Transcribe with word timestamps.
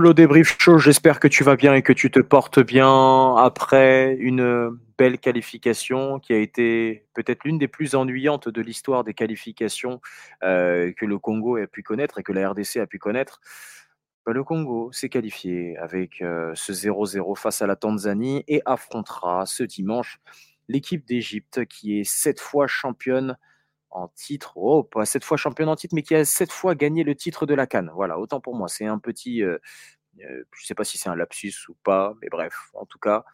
Lolo 0.00 0.14
débrief 0.14 0.56
chaud, 0.58 0.78
j'espère 0.78 1.20
que 1.20 1.28
tu 1.28 1.44
vas 1.44 1.56
bien 1.56 1.74
et 1.74 1.82
que 1.82 1.92
tu 1.92 2.10
te 2.10 2.20
portes 2.20 2.58
bien 2.58 3.36
après 3.36 4.16
une 4.18 4.78
belle 4.96 5.18
qualification 5.18 6.18
qui 6.18 6.32
a 6.32 6.38
été 6.38 7.04
peut-être 7.12 7.44
l'une 7.44 7.58
des 7.58 7.68
plus 7.68 7.94
ennuyantes 7.94 8.48
de 8.48 8.62
l'histoire 8.62 9.04
des 9.04 9.12
qualifications 9.12 10.00
euh, 10.42 10.90
que 10.96 11.04
le 11.04 11.18
Congo 11.18 11.58
a 11.58 11.66
pu 11.66 11.82
connaître 11.82 12.18
et 12.18 12.22
que 12.22 12.32
la 12.32 12.48
RDC 12.48 12.78
a 12.78 12.86
pu 12.86 12.98
connaître. 12.98 13.42
Bah, 14.24 14.32
le 14.32 14.42
Congo 14.42 14.90
s'est 14.90 15.10
qualifié 15.10 15.76
avec 15.76 16.22
euh, 16.22 16.52
ce 16.54 16.72
0-0 16.72 17.36
face 17.36 17.60
à 17.60 17.66
la 17.66 17.76
Tanzanie 17.76 18.42
et 18.48 18.62
affrontera 18.64 19.44
ce 19.44 19.64
dimanche 19.64 20.18
l'équipe 20.66 21.06
d'Égypte 21.06 21.66
qui 21.66 22.00
est 22.00 22.04
sept 22.04 22.40
fois 22.40 22.66
championne 22.66 23.36
en 23.90 24.08
titre, 24.08 24.52
oh, 24.56 24.84
pas 24.84 25.04
sept 25.04 25.24
fois 25.24 25.36
championne 25.36 25.68
en 25.68 25.76
titre, 25.76 25.94
mais 25.94 26.02
qui 26.02 26.14
a 26.14 26.24
sept 26.24 26.52
fois 26.52 26.74
gagné 26.74 27.04
le 27.04 27.14
titre 27.14 27.46
de 27.46 27.54
la 27.54 27.66
Cannes. 27.66 27.90
Voilà, 27.94 28.18
autant 28.18 28.40
pour 28.40 28.54
moi. 28.54 28.68
C'est 28.68 28.86
un 28.86 28.98
petit, 28.98 29.42
euh, 29.42 29.58
euh, 30.20 30.44
je 30.52 30.62
ne 30.62 30.66
sais 30.66 30.74
pas 30.74 30.84
si 30.84 30.98
c'est 30.98 31.08
un 31.08 31.16
lapsus 31.16 31.54
ou 31.68 31.74
pas, 31.82 32.14
mais 32.22 32.28
bref, 32.30 32.54
en 32.74 32.86
tout 32.86 32.98
cas, 32.98 33.24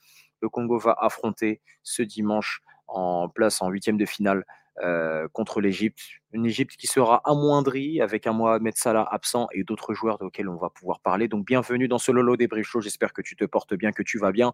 le 0.41 0.49
Congo 0.49 0.79
va 0.79 0.97
affronter 0.99 1.61
ce 1.83 2.03
dimanche 2.03 2.63
en 2.89 3.29
place 3.29 3.63
en 3.63 3.69
huitième 3.69 3.97
de 3.97 4.07
finale 4.07 4.45
euh, 4.83 5.29
contre 5.33 5.61
l'Égypte. 5.61 6.01
Une 6.37 6.45
Égypte 6.45 6.77
qui 6.77 6.87
sera 6.87 7.23
amoindrie 7.25 8.03
avec 8.03 8.27
un 8.27 8.35
Mohamed 8.35 8.77
Salah 8.77 9.09
absent 9.11 9.49
et 9.55 9.65
d'autres 9.65 9.95
joueurs 9.95 10.21
auxquels 10.21 10.51
on 10.51 10.59
va 10.59 10.69
pouvoir 10.69 11.01
parler. 11.01 11.29
Donc 11.29 11.47
bienvenue 11.47 11.89
dans 11.89 11.97
ce 11.97 12.13
Lolo 12.13 12.37
des 12.37 12.47
Show. 12.63 12.83
J'espère 12.83 13.15
que 13.15 13.23
tu 13.23 13.37
te 13.37 13.47
portes 13.47 13.73
bien, 13.73 13.91
que 13.91 14.03
tu 14.03 14.19
vas 14.19 14.33
bien. 14.33 14.53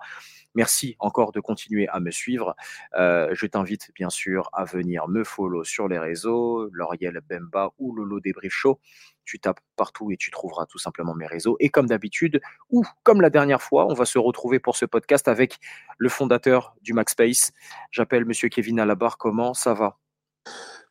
Merci 0.55 0.95
encore 1.01 1.33
de 1.33 1.41
continuer 1.41 1.89
à 1.89 1.99
me 1.99 2.13
suivre. 2.13 2.55
Euh, 2.95 3.31
je 3.33 3.47
t'invite 3.47 3.91
bien 3.97 4.11
sûr 4.11 4.49
à 4.53 4.65
venir 4.65 5.09
me 5.09 5.25
follow 5.25 5.65
sur 5.65 5.89
les 5.89 5.99
réseaux, 5.99 6.69
L'Oriel 6.71 7.21
Bemba 7.29 7.73
ou 7.79 7.93
Lolo 7.97 8.21
Débrief 8.21 8.53
Show. 8.53 8.79
Tu 9.25 9.41
tapes 9.41 9.61
partout 9.75 10.13
et 10.13 10.17
tu 10.17 10.31
trouveras 10.31 10.67
tout 10.67 10.79
simplement 10.79 11.17
mes 11.17 11.27
réseaux. 11.27 11.57
Et 11.59 11.69
comme 11.69 11.87
d'habitude, 11.87 12.41
ou 12.71 12.85
comme 13.03 13.21
la 13.21 13.31
dernière 13.31 13.61
fois, 13.61 13.87
on 13.87 13.95
va 13.95 14.05
se 14.05 14.21
retrouver 14.21 14.61
pour 14.61 14.77
ce 14.77 14.85
podcast 14.85 15.27
avec 15.27 15.59
le 15.99 16.09
fondateur 16.09 16.77
du 16.81 16.93
MaxSpace. 16.93 17.53
J'appelle 17.91 18.25
Monsieur 18.25 18.49
Kevin 18.51 18.79
Alabar. 18.79 19.19
Comment 19.19 19.53
ça 19.53 19.75
va? 19.75 19.99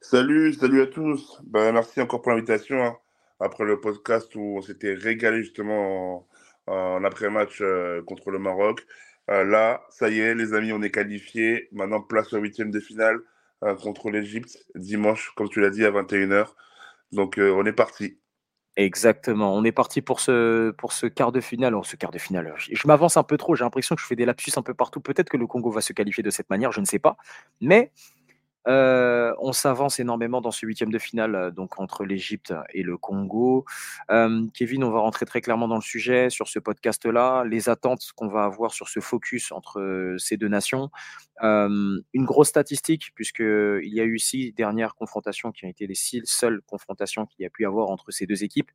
Salut, 0.03 0.51
salut 0.53 0.81
à 0.81 0.87
tous. 0.87 1.39
Ben, 1.45 1.71
merci 1.71 2.01
encore 2.01 2.23
pour 2.23 2.31
l'invitation. 2.31 2.83
Hein. 2.83 2.97
Après 3.39 3.63
le 3.63 3.79
podcast 3.79 4.33
où 4.35 4.57
on 4.57 4.61
s'était 4.61 4.95
régalé 4.95 5.43
justement 5.43 6.27
en, 6.65 7.03
après-match 7.03 7.59
euh, 7.61 8.01
contre 8.01 8.31
le 8.31 8.39
Maroc. 8.39 8.83
Euh, 9.29 9.43
là, 9.43 9.83
ça 9.89 10.09
y 10.09 10.19
est, 10.19 10.33
les 10.33 10.55
amis, 10.55 10.73
on 10.73 10.81
est 10.81 10.89
qualifiés. 10.89 11.69
Maintenant, 11.71 12.01
place 12.01 12.33
au 12.33 12.39
huitième 12.39 12.71
de 12.71 12.79
finale 12.79 13.19
euh, 13.63 13.75
contre 13.75 14.09
l'Égypte, 14.09 14.65
dimanche, 14.73 15.33
comme 15.35 15.49
tu 15.49 15.61
l'as 15.61 15.69
dit, 15.69 15.85
à 15.85 15.91
21h. 15.91 16.47
Donc, 17.11 17.35
on 17.37 17.63
est 17.67 17.71
parti. 17.71 18.17
Exactement. 18.77 19.55
On 19.55 19.63
est 19.63 19.71
parti 19.71 20.01
pour 20.01 20.19
ce, 20.19 20.71
pour 20.71 20.93
ce 20.93 21.05
quart 21.05 21.31
de 21.31 21.41
finale. 21.41 21.75
Oh, 21.75 21.83
ce 21.83 21.95
quart 21.95 22.11
de 22.11 22.17
finale, 22.17 22.53
je, 22.57 22.73
je 22.73 22.87
m'avance 22.87 23.17
un 23.17 23.23
peu 23.23 23.37
trop. 23.37 23.53
J'ai 23.53 23.63
l'impression 23.63 23.95
que 23.95 24.01
je 24.01 24.07
fais 24.07 24.15
des 24.15 24.25
lapsus 24.25 24.53
un 24.55 24.63
peu 24.63 24.73
partout. 24.73 24.99
Peut-être 24.99 25.29
que 25.29 25.37
le 25.37 25.45
Congo 25.45 25.69
va 25.69 25.81
se 25.81 25.93
qualifier 25.93 26.23
de 26.23 26.31
cette 26.31 26.49
manière, 26.49 26.71
je 26.71 26.79
ne 26.79 26.85
sais 26.85 26.99
pas. 26.99 27.17
Mais 27.59 27.91
euh, 28.67 29.33
on 29.39 29.53
s'avance 29.53 29.99
énormément 29.99 30.39
dans 30.39 30.51
ce 30.51 30.65
huitième 30.65 30.91
de 30.91 30.99
finale 30.99 31.35
euh, 31.35 31.51
donc 31.51 31.79
entre 31.79 32.05
l'Égypte 32.05 32.53
et 32.73 32.83
le 32.83 32.97
Congo. 32.97 33.65
Euh, 34.11 34.45
Kevin, 34.53 34.83
on 34.83 34.91
va 34.91 34.99
rentrer 34.99 35.25
très 35.25 35.41
clairement 35.41 35.67
dans 35.67 35.75
le 35.75 35.81
sujet 35.81 36.29
sur 36.29 36.47
ce 36.47 36.59
podcast-là, 36.59 37.43
les 37.45 37.69
attentes 37.69 38.11
qu'on 38.15 38.27
va 38.27 38.43
avoir 38.43 38.71
sur 38.73 38.87
ce 38.87 38.99
focus 38.99 39.51
entre 39.51 40.15
ces 40.17 40.37
deux 40.37 40.47
nations. 40.47 40.89
une 41.41 42.25
grosse 42.25 42.49
statistique, 42.49 43.11
puisqu'il 43.15 43.93
y 43.93 43.99
a 43.99 44.03
eu 44.03 44.19
six 44.19 44.53
dernières 44.53 44.95
confrontations 44.95 45.51
qui 45.51 45.65
ont 45.65 45.69
été 45.69 45.87
les 45.87 45.95
six 45.95 46.21
seules 46.25 46.61
confrontations 46.67 47.25
qu'il 47.25 47.43
y 47.43 47.45
a 47.45 47.49
pu 47.49 47.65
avoir 47.65 47.89
entre 47.89 48.11
ces 48.11 48.27
deux 48.27 48.43
équipes. 48.43 48.69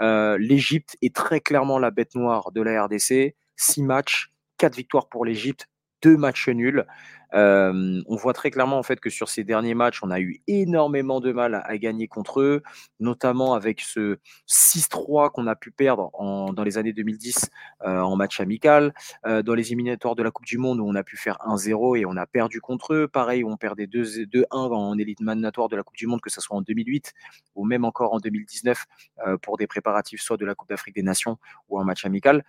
L'Égypte 0.00 0.96
est 1.00 1.14
très 1.14 1.40
clairement 1.40 1.78
la 1.78 1.90
bête 1.90 2.14
noire 2.14 2.52
de 2.52 2.60
la 2.60 2.84
RDC. 2.84 3.34
Six 3.56 3.82
matchs, 3.82 4.32
quatre 4.58 4.76
victoires 4.76 5.08
pour 5.08 5.24
l'Égypte, 5.24 5.68
deux 6.02 6.16
matchs 6.16 6.48
nuls. 6.48 6.84
on 7.32 8.16
voit 8.16 8.32
très 8.32 8.50
clairement 8.50 8.78
en 8.78 8.82
fait 8.82 9.00
que 9.00 9.08
sur 9.08 9.28
ces 9.28 9.44
derniers 9.44 9.74
matchs, 9.74 10.02
on 10.02 10.10
a 10.10 10.20
eu 10.20 10.40
énormément 10.46 11.20
de 11.20 11.32
mal 11.32 11.54
à, 11.54 11.78
gagner 11.78 12.08
contre 12.08 12.40
eux, 12.40 12.62
notamment 13.00 13.54
avec 13.54 13.80
ce 13.80 14.18
6-3 14.48 15.30
qu'on 15.30 15.46
a 15.46 15.56
pu 15.56 15.70
perdre 15.70 16.10
dans 16.52 16.64
les 16.64 16.78
années 16.78 16.92
2010 16.92 17.50
en 17.84 18.16
match 18.16 18.40
amical, 18.40 18.92
dans 19.24 19.54
les 19.54 19.68
éliminatoires 19.68 20.14
de 20.14 20.22
la 20.22 20.30
Coupe 20.30 20.46
du 20.46 20.58
Monde 20.58 20.80
où 20.80 20.86
on 20.86 20.94
a 20.94 21.02
pu 21.02 21.16
faire 21.16 21.38
1-0 21.46 21.98
et 21.98 22.06
on 22.06 22.16
a 22.16 22.26
perdu 22.26 22.60
contre 22.60 22.94
eux. 22.94 23.08
Pareil, 23.08 23.44
on 23.44 23.56
perdait 23.56 23.86
2-1 23.86 24.46
en 24.50 24.98
éliminatoire 24.98 25.68
de 25.68 25.76
la 25.76 25.82
Coupe 25.82 25.96
du 25.96 26.06
Monde, 26.06 26.20
que 26.20 26.30
ce 26.30 26.40
soit 26.40 26.56
en 26.56 26.62
2008 26.62 27.12
ou 27.54 27.64
même 27.64 27.84
encore 27.84 28.12
en 28.12 28.18
2019 28.18 28.84
pour 29.40 29.56
des 29.56 29.66
préparatifs 29.66 30.20
soit 30.20 30.36
de 30.36 30.44
la 30.44 30.54
Coupe 30.54 30.68
d'Afrique 30.68 30.94
des 30.94 31.02
Nations 31.02 31.38
ou 31.68 31.78
un 31.80 31.84
match 31.84 32.04
amical. 32.04 32.44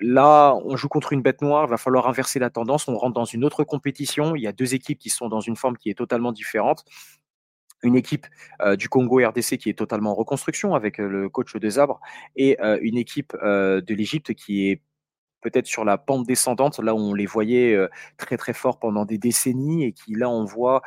Là, 0.00 0.54
on 0.64 0.76
joue 0.76 0.88
contre 0.88 1.12
une 1.12 1.22
bête 1.22 1.42
noire, 1.42 1.64
il 1.66 1.70
va 1.70 1.76
falloir 1.76 2.08
inverser 2.08 2.38
la 2.38 2.50
tendance, 2.50 2.86
on 2.86 2.96
rentre 2.96 3.14
dans 3.14 3.24
une 3.24 3.44
autre 3.44 3.64
compétition, 3.64 4.36
il 4.36 4.42
y 4.42 4.46
a 4.46 4.52
deux 4.52 4.74
équipes 4.74 4.98
qui 4.98 5.10
sont 5.10 5.28
dans 5.28 5.40
une 5.40 5.56
forme 5.56 5.76
qui 5.76 5.90
est 5.90 5.94
totalement 5.94 6.32
différente. 6.32 6.84
Une 7.82 7.96
équipe 7.96 8.26
euh, 8.60 8.76
du 8.76 8.88
Congo 8.88 9.26
RDC 9.26 9.56
qui 9.56 9.70
est 9.70 9.78
totalement 9.78 10.12
en 10.12 10.14
reconstruction 10.14 10.74
avec 10.74 11.00
euh, 11.00 11.08
le 11.08 11.28
coach 11.30 11.56
de 11.56 11.68
Zabre 11.70 11.98
et 12.36 12.60
euh, 12.60 12.78
une 12.82 12.98
équipe 12.98 13.32
de 13.42 13.94
l'Égypte 13.94 14.34
qui 14.34 14.68
est 14.70 14.82
peut-être 15.40 15.66
sur 15.66 15.86
la 15.86 15.96
pente 15.96 16.26
descendante, 16.26 16.78
là 16.78 16.94
on 16.94 17.14
les 17.14 17.24
voyait 17.24 17.74
très 18.18 18.36
très 18.36 18.52
fort 18.52 18.78
pendant 18.78 19.06
des 19.06 19.16
décennies 19.16 19.84
et 19.84 19.92
qui 19.92 20.14
là 20.14 20.28
on 20.28 20.44
voit 20.44 20.82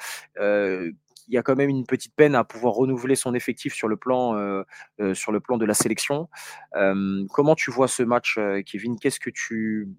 il 1.28 1.34
y 1.34 1.38
a 1.38 1.44
quand 1.44 1.56
même 1.56 1.69
une 1.69 1.85
petite 1.85 2.16
peine 2.16 2.35
à 2.35 2.44
pouvoir 2.44 2.73
renouveler 2.73 3.16
son 3.16 3.34
effectif 3.34 3.73
sur 3.73 3.88
le 3.88 3.97
plan, 3.97 4.35
euh, 4.35 4.63
euh, 5.00 5.13
sur 5.13 5.31
le 5.31 5.39
plan 5.39 5.57
de 5.57 5.66
la 5.66 5.73
sélection. 5.73 6.29
comment 6.72 7.56
tu 7.56 7.72
vois 7.72 7.88
ce 7.88 8.03
match, 8.03 8.38
euh, 8.38 8.61
Kevin? 8.66 8.97
Qu'est-ce 9.00 9.19
que 9.19 9.29
tu 9.29 9.89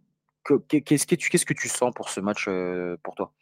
qu'est-ce 0.69 1.07
que 1.07 1.15
tu 1.15 1.31
qu'est-ce 1.31 1.47
que 1.47 1.55
tu 1.55 1.69
sens 1.69 1.93
pour 1.95 2.11
ce 2.11 2.21
match 2.21 2.49
pour 3.03 3.15
toi? 3.15 3.33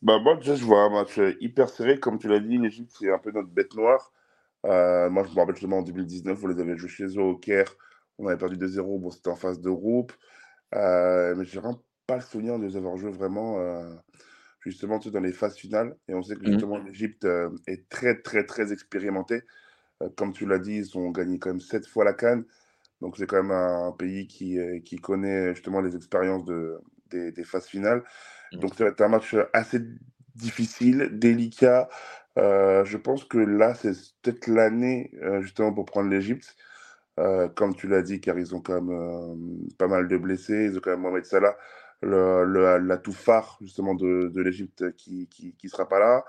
Bah, 0.00 0.18
moi, 0.18 0.38
je 0.40 0.52
vois 0.52 0.82
un 0.82 0.90
match 0.90 1.20
hyper 1.40 1.68
serré. 1.68 2.00
Comme 2.00 2.18
tu 2.18 2.28
l'as 2.28 2.40
dit, 2.40 2.58
l'Égypte, 2.58 2.92
c'est 2.98 3.12
un 3.12 3.18
peu 3.18 3.30
notre 3.30 3.48
bête 3.48 3.74
noire. 3.74 4.12
moi, 4.64 5.24
je 5.24 5.30
me 5.30 5.36
rappelle 5.36 5.54
justement 5.54 5.78
en 5.78 5.82
2019, 5.82 6.38
vous 6.38 6.48
les 6.48 6.60
avez 6.60 6.76
joués 6.76 6.88
chez 6.88 7.06
eux 7.06 7.22
au 7.22 7.36
Caire. 7.36 7.74
On 8.18 8.26
avait 8.26 8.38
perdu 8.38 8.56
2-0. 8.56 9.00
Bon, 9.00 9.10
c'était 9.10 9.28
en 9.28 9.36
phase 9.36 9.60
de 9.60 9.70
groupe. 9.70 10.12
mais 10.72 11.44
je 11.44 11.60
n'ai 11.60 11.74
pas 12.06 12.16
le 12.16 12.22
souvenir 12.22 12.58
de 12.58 12.64
les 12.64 12.76
avoir 12.76 12.96
joués 12.96 13.12
vraiment 13.12 13.58
justement 14.64 14.98
dans 14.98 15.20
les 15.20 15.32
phases 15.32 15.56
finales. 15.56 15.96
Et 16.08 16.14
on 16.14 16.22
sait 16.22 16.36
que 16.36 16.42
mmh. 16.42 16.52
justement 16.52 16.78
l'Égypte 16.78 17.24
euh, 17.24 17.50
est 17.66 17.88
très, 17.88 18.20
très, 18.20 18.44
très 18.44 18.72
expérimentée. 18.72 19.42
Euh, 20.02 20.08
comme 20.16 20.32
tu 20.32 20.46
l'as 20.46 20.58
dit, 20.58 20.76
ils 20.76 20.98
ont 20.98 21.10
gagné 21.10 21.38
quand 21.38 21.50
même 21.50 21.60
sept 21.60 21.86
fois 21.86 22.04
la 22.04 22.12
Cannes. 22.12 22.44
Donc 23.00 23.16
c'est 23.16 23.26
quand 23.26 23.42
même 23.42 23.50
un, 23.50 23.92
pays 23.92 24.28
qui, 24.28 24.58
euh, 24.58 24.78
qui 24.80 24.96
connaît 24.96 25.54
justement 25.54 25.80
les 25.80 25.96
expériences 25.96 26.44
de, 26.44 26.78
des, 27.10 27.32
des 27.32 27.44
phases 27.44 27.66
finales. 27.66 28.04
Mmh. 28.52 28.58
Donc 28.58 28.74
ça 28.74 28.84
va 28.84 28.90
être 28.90 29.00
un 29.00 29.08
match 29.08 29.34
assez 29.52 29.80
difficile, 30.36 31.10
délicat. 31.12 31.88
je 32.36 32.96
pense 32.96 33.24
que 33.24 33.38
là, 33.38 33.74
c'est 33.74 33.92
peut-être 34.22 34.46
l'année 34.46 35.10
justement 35.40 35.74
pour 35.74 35.84
prendre 35.84 36.08
l'Égypte. 36.08 36.56
comme 37.16 37.74
tu 37.74 37.86
l'as 37.86 38.02
dit, 38.02 38.20
car 38.20 38.38
ils 38.38 38.54
ont 38.54 38.60
quand 38.60 38.80
même 38.80 39.68
pas 39.78 39.88
mal 39.88 40.08
de 40.08 40.16
blessés. 40.16 40.70
Ils 40.70 40.78
ont 40.78 40.80
quand 40.80 40.92
même 40.92 41.00
Mohamed 41.00 41.26
Salah 41.26 41.56
le, 42.02 42.78
l'atout 42.78 43.12
phare 43.12 43.58
justement 43.60 43.94
de, 43.94 44.28
de 44.28 44.42
l'Égypte 44.42 44.94
qui, 44.96 45.28
qui, 45.28 45.54
qui 45.54 45.68
sera 45.68 45.88
pas 45.88 45.98
là. 45.98 46.24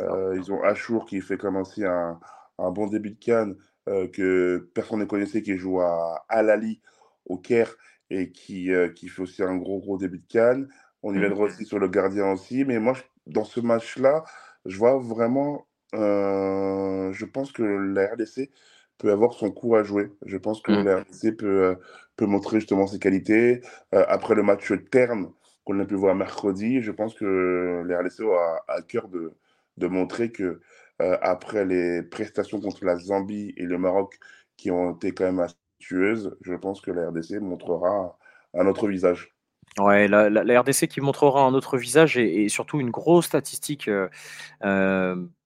Euh, 0.00 0.34
ils 0.36 0.52
ont 0.52 0.62
Achour 0.62 1.06
qui 1.06 1.20
fait 1.20 1.36
comme 1.36 1.56
aussi 1.56 1.84
un, 1.84 2.18
un 2.58 2.70
bon 2.70 2.86
début 2.86 3.10
de 3.10 3.18
Cannes 3.18 3.56
euh, 3.88 4.08
que 4.08 4.70
personne 4.74 5.00
ne 5.00 5.04
connaissait, 5.04 5.42
qui 5.42 5.56
joue 5.56 5.80
à 5.80 6.24
Al 6.28 6.50
Ali 6.50 6.80
au 7.26 7.38
Caire 7.38 7.74
et 8.10 8.30
qui, 8.30 8.72
euh, 8.72 8.88
qui 8.88 9.08
fait 9.08 9.22
aussi 9.22 9.42
un 9.42 9.56
gros 9.56 9.80
gros 9.80 9.98
début 9.98 10.18
de 10.18 10.26
Cannes. 10.28 10.68
On 11.02 11.12
y 11.12 11.16
mmh. 11.16 11.20
viendra 11.20 11.44
aussi 11.44 11.64
sur 11.64 11.78
le 11.78 11.88
gardien 11.88 12.30
aussi, 12.32 12.64
mais 12.64 12.78
moi 12.78 12.94
dans 13.26 13.44
ce 13.44 13.60
match-là, 13.60 14.24
je 14.66 14.76
vois 14.76 14.98
vraiment, 14.98 15.66
je 15.92 17.24
pense 17.24 17.52
que 17.52 17.62
la 17.62 18.06
RDC 18.06 18.50
peut 18.98 19.10
avoir 19.10 19.34
son 19.34 19.50
coup 19.50 19.74
à 19.74 19.82
jouer. 19.82 20.10
Je 20.24 20.36
pense 20.36 20.62
que 20.62 20.72
mmh. 20.72 20.84
la 20.84 20.96
RDC 21.00 21.36
peut, 21.36 21.62
euh, 21.64 21.74
peut 22.16 22.26
montrer 22.26 22.60
justement 22.60 22.86
ses 22.86 22.98
qualités. 22.98 23.60
Euh, 23.94 24.04
après 24.08 24.34
le 24.34 24.42
match 24.42 24.72
terne 24.90 25.30
qu'on 25.64 25.78
a 25.80 25.84
pu 25.84 25.94
voir 25.94 26.14
mercredi, 26.14 26.80
je 26.80 26.92
pense 26.92 27.14
que 27.14 27.82
la 27.86 28.00
RDC 28.00 28.20
a 28.20 28.62
à 28.68 28.82
cœur 28.82 29.08
de, 29.08 29.32
de 29.76 29.86
montrer 29.86 30.30
que 30.30 30.60
euh, 31.00 31.16
après 31.20 31.64
les 31.64 32.02
prestations 32.02 32.60
contre 32.60 32.84
la 32.84 32.96
Zambie 32.96 33.54
et 33.56 33.64
le 33.64 33.78
Maroc 33.78 34.18
qui 34.56 34.70
ont 34.70 34.94
été 34.94 35.12
quand 35.12 35.24
même 35.24 35.40
astucieuses, 35.40 36.36
je 36.42 36.54
pense 36.54 36.80
que 36.80 36.90
la 36.90 37.08
RDC 37.08 37.40
montrera 37.40 38.18
un 38.54 38.66
autre 38.66 38.88
visage. 38.88 39.34
Ouais, 39.78 40.06
la, 40.06 40.28
la, 40.28 40.60
RDC 40.60 40.86
qui 40.86 41.00
montrera 41.00 41.44
un 41.44 41.54
autre 41.54 41.78
visage 41.78 42.18
et, 42.18 42.44
et 42.44 42.48
surtout 42.50 42.78
une 42.78 42.90
grosse 42.90 43.26
statistique 43.26 43.88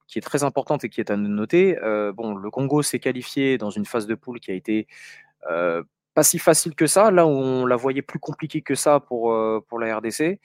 qui 0.07 0.19
est 0.19 0.23
très 0.23 0.45
importante 0.45 0.85
et 0.85 0.89
qui 0.89 1.01
est 1.01 1.11
à 1.11 1.17
noter. 1.17 1.79
Euh, 1.83 2.13
bon, 2.13 2.35
le 2.35 2.51
Congo 2.51 2.83
s'est 2.83 3.01
qualifié 3.01 3.59
dans 3.59 3.71
une 3.71 3.85
phase 3.85 4.07
de 4.07 4.15
poule 4.15 4.41
qui 4.41 4.51
a 4.51 4.55
été 4.55 4.87
euh, 5.51 5.83
pas 6.15 6.23
si 6.23 6.39
facile 6.39 6.75
que 6.75 6.87
ça, 6.87 7.11
là 7.11 7.27
où 7.27 7.31
on 7.31 7.67
la 7.67 7.77
voyait 7.77 8.03
plus 8.03 8.19
compliquée 8.19 8.63
que 8.63 8.75
ça 8.75 9.01
pour, 9.01 9.33
euh, 9.33 9.61
pour 9.69 9.79
la 9.79 9.99
RDC. 9.99 10.41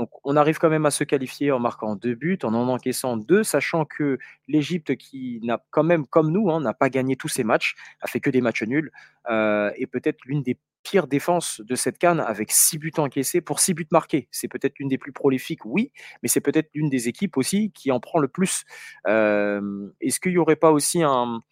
Donc, 0.00 0.08
on 0.24 0.34
arrive 0.34 0.58
quand 0.58 0.70
même 0.70 0.86
à 0.86 0.90
se 0.90 1.04
qualifier 1.04 1.52
en 1.52 1.58
marquant 1.58 1.94
deux 1.94 2.14
buts, 2.14 2.38
en 2.42 2.54
en 2.54 2.68
encaissant 2.68 3.18
deux, 3.18 3.44
sachant 3.44 3.84
que 3.84 4.16
l'Égypte, 4.48 4.96
qui 4.96 5.40
n'a 5.42 5.62
quand 5.68 5.82
même, 5.82 6.06
comme 6.06 6.32
nous, 6.32 6.50
hein, 6.50 6.58
n'a 6.62 6.72
pas 6.72 6.88
gagné 6.88 7.16
tous 7.16 7.28
ses 7.28 7.44
matchs, 7.44 7.74
a 8.00 8.06
fait 8.06 8.18
que 8.18 8.30
des 8.30 8.40
matchs 8.40 8.62
nuls, 8.62 8.90
euh, 9.28 9.70
est 9.76 9.86
peut-être 9.86 10.20
l'une 10.24 10.42
des 10.42 10.56
pires 10.82 11.06
défenses 11.06 11.60
de 11.60 11.74
cette 11.74 11.98
canne 11.98 12.18
avec 12.18 12.50
six 12.50 12.78
buts 12.78 12.94
encaissés 12.96 13.42
pour 13.42 13.60
six 13.60 13.74
buts 13.74 13.86
marqués. 13.92 14.26
C'est 14.30 14.48
peut-être 14.48 14.78
l'une 14.78 14.88
des 14.88 14.96
plus 14.96 15.12
prolifiques, 15.12 15.66
oui, 15.66 15.92
mais 16.22 16.30
c'est 16.30 16.40
peut-être 16.40 16.70
l'une 16.72 16.88
des 16.88 17.08
équipes 17.08 17.36
aussi 17.36 17.70
qui 17.72 17.92
en 17.92 18.00
prend 18.00 18.20
le 18.20 18.28
plus. 18.28 18.64
Euh, 19.06 19.90
est-ce 20.00 20.18
qu'il 20.18 20.32
n'y 20.32 20.38
aurait 20.38 20.56
pas 20.56 20.70
aussi 20.70 21.02
un, 21.02 21.42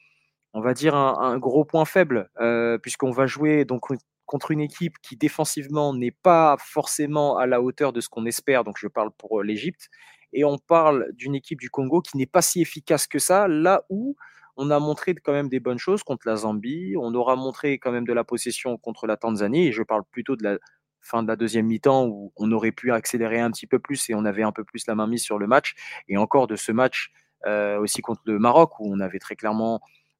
on 0.55 0.63
va 0.63 0.73
dire, 0.73 0.95
un, 0.95 1.37
gros 1.37 1.67
point 1.67 1.85
faible, 1.85 2.31
euh, 2.41 2.79
puisqu'on 2.79 3.11
va 3.11 3.27
jouer 3.27 3.67
donc 3.67 3.91
contre 4.29 4.51
une 4.51 4.61
équipe 4.61 4.99
qui 5.03 5.17
défensivement 5.17 5.95
n'est 5.95 6.13
pas 6.13 6.57
forcément 6.61 7.39
à 7.39 7.47
la 7.47 7.63
hauteur 7.63 7.95
de 7.95 8.01
ce 8.01 8.11
qu'on 8.11 8.27
espère, 8.27 8.63
donc 8.63 8.77
je 8.79 8.87
parle 8.87 9.11
pour 9.19 9.43
l'Égypte, 9.43 9.89
et 10.35 10.45
on 10.45 10.59
parle 10.59 11.11
d'une 11.15 11.35
équipe 11.35 11.59
du 11.59 11.71
Congo 11.71 12.03
qui 12.03 12.19
n'est 12.19 12.27
pas 12.27 12.43
si 12.43 12.61
efficace 12.61 13.07
que 13.07 13.19
ça, 13.19 13.49
là 13.49 13.85
où 13.89 14.17
on 14.57 14.71
a 14.71 14.79
montré 14.79 15.15
quand 15.15 15.33
même 15.33 15.49
des 15.49 15.61
bonnes 15.61 15.79
choses 15.79 16.03
contre 16.03 16.29
la 16.29 16.37
Zambie, 16.37 16.95
on 17.01 17.15
aura 17.15 17.37
montré 17.37 17.79
quand 17.79 17.91
même 17.91 18.05
de 18.05 18.13
la 18.13 18.23
possession 18.23 18.77
contre 18.77 19.07
la 19.07 19.17
Tanzanie, 19.17 19.69
et 19.69 19.73
je 19.73 19.83
parle 19.83 20.03
plutôt 20.11 20.37
de 20.37 20.45
la 20.45 20.59
fin 21.01 21.23
de 21.23 21.29
la 21.29 21.37
deuxième 21.37 21.67
mi-temps 21.67 22.07
où 22.07 22.33
on 22.37 22.53
aurait 22.53 22.73
pu 22.73 22.93
accélérer 22.93 23.41
un 23.41 23.51
petit 23.51 23.67
peu 23.67 23.79
plus 23.79 24.11
et 24.11 24.15
on 24.15 24.27
avait 24.27 24.43
un 24.43 24.53
peu 24.53 24.65
plus 24.65 24.87
la 24.87 24.95
main 24.95 25.07
mise 25.07 25.23
sur 25.23 25.39
le 25.39 25.47
match, 25.47 25.75
et 26.07 26.19
encore 26.19 26.49
de 26.49 26.57
ce 26.57 26.71
match 26.71 27.13
euh, 27.47 27.81
aussi 27.81 28.03
contre 28.03 28.21
le 28.27 28.39
Maroc 28.39 28.79
où 28.79 28.93
on 28.93 29.01
avait 29.01 29.21
très 29.21 29.37
clairement 29.37 29.77
euh, 29.77 29.79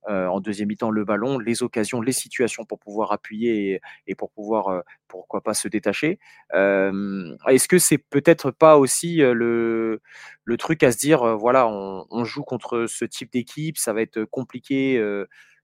en 0.09 0.41
deuxième 0.41 0.69
mi-temps 0.69 0.91
le 0.91 1.05
ballon, 1.05 1.39
les 1.39 1.63
occasions, 1.63 2.01
les 2.01 2.13
situations 2.13 2.65
pour 2.65 2.79
pouvoir 2.79 3.13
appuyer 3.13 3.81
et, 4.07 4.15
pour 4.15 4.31
pouvoir, 4.31 4.69
euh, 4.69 4.81
pourquoi 5.07 5.43
pas, 5.43 5.55
se 5.55 5.69
détacher. 5.69 6.19
Euh, 6.55 7.37
est-ce 7.49 7.69
que 7.69 7.79
c'est 7.79 7.99
peut-être 7.99 8.51
pas 8.51 8.79
aussi 8.79 9.17
le, 9.17 10.01
le 10.45 10.57
truc 10.57 10.83
à 10.83 10.93
se 10.93 10.99
dire, 10.99 11.37
voilà, 11.37 11.69
on, 11.69 12.25
joue 12.25 12.43
contre 12.43 12.87
ce 12.87 13.05
type 13.05 13.33
d'équipe, 13.33 13.77
ça 13.77 13.93
va 13.93 14.03
être 14.03 14.25
compliqué 14.25 15.03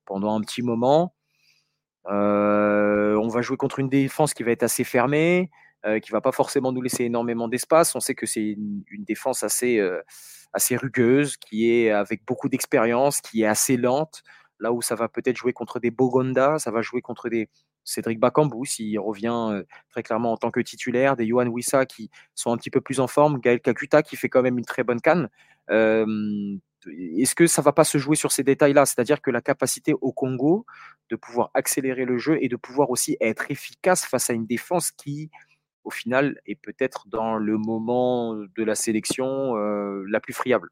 pendant 0.04 0.36
un 0.36 0.40
petit 0.40 0.62
moment. 0.62 1.14
on 2.06 3.28
va 3.28 3.42
jouer 3.42 3.56
contre 3.56 3.78
une 3.78 3.88
défense 3.88 4.34
qui 4.34 4.42
va 4.42 4.50
être 4.50 4.62
assez 4.62 4.84
fermée, 4.84 5.50
qui 6.02 6.10
va 6.10 6.20
pas 6.20 6.32
forcément 6.32 6.72
nous 6.72 6.82
laisser 6.82 7.04
énormément 7.04 7.48
d'espace. 7.48 7.94
On 7.94 8.00
sait 8.00 8.14
que 8.14 8.26
c'est 8.26 8.42
une, 8.42 9.04
défense 9.04 9.42
assez 9.42 9.80
assez 10.54 10.76
rugueuse, 10.76 11.36
qui 11.36 11.70
est 11.70 11.90
avec 11.90 12.24
beaucoup 12.24 12.48
d'expérience, 12.48 13.20
qui 13.20 13.42
est 13.42 13.46
assez 13.46 13.76
lente. 13.76 14.22
Là 14.60 14.72
où 14.72 14.80
ça 14.80 14.94
va 14.94 15.08
peut-être 15.08 15.36
jouer 15.36 15.52
contre 15.52 15.80
des 15.80 15.90
Bogonda, 15.90 16.58
ça 16.58 16.70
va 16.70 16.80
jouer 16.80 17.02
contre 17.02 17.28
des 17.28 17.48
Cédric 17.84 18.18
Bakambu, 18.18 18.64
s'il 18.64 18.98
revient 18.98 19.50
euh, 19.52 19.62
très 19.90 20.02
clairement 20.02 20.32
en 20.32 20.36
tant 20.36 20.50
que 20.50 20.60
titulaire, 20.60 21.16
des 21.16 21.26
Yohan 21.26 21.46
Wissa 21.48 21.84
qui 21.84 22.10
sont 22.34 22.50
un 22.52 22.56
petit 22.56 22.70
peu 22.70 22.80
plus 22.80 22.98
en 22.98 23.06
forme, 23.06 23.40
Gaël 23.40 23.60
Kakuta 23.60 24.02
qui 24.02 24.16
fait 24.16 24.28
quand 24.28 24.42
même 24.42 24.58
une 24.58 24.64
très 24.64 24.84
bonne 24.84 25.00
canne. 25.00 25.28
Euh, 25.70 26.56
est-ce 26.86 27.34
que 27.34 27.46
ça 27.46 27.62
va 27.62 27.72
pas 27.72 27.84
se 27.84 27.98
jouer 27.98 28.16
sur 28.16 28.32
ces 28.32 28.42
détails-là? 28.42 28.84
C'est-à-dire 28.86 29.22
que 29.22 29.30
la 29.30 29.40
capacité 29.40 29.94
au 30.00 30.12
Congo 30.12 30.66
de 31.10 31.16
pouvoir 31.16 31.50
accélérer 31.54 32.04
le 32.04 32.18
jeu 32.18 32.38
et 32.40 32.48
de 32.48 32.56
pouvoir 32.56 32.90
aussi 32.90 33.16
être 33.20 33.50
efficace 33.50 34.04
face 34.04 34.30
à 34.30 34.32
une 34.32 34.46
défense 34.46 34.90
qui 34.90 35.30
au 35.84 35.90
final, 35.90 36.40
est 36.46 36.54
peut-être 36.54 37.08
dans 37.08 37.36
le 37.36 37.58
moment 37.58 38.34
de 38.34 38.64
la 38.64 38.74
sélection 38.74 39.56
euh, 39.56 40.04
la 40.08 40.20
plus 40.20 40.32
friable. 40.32 40.70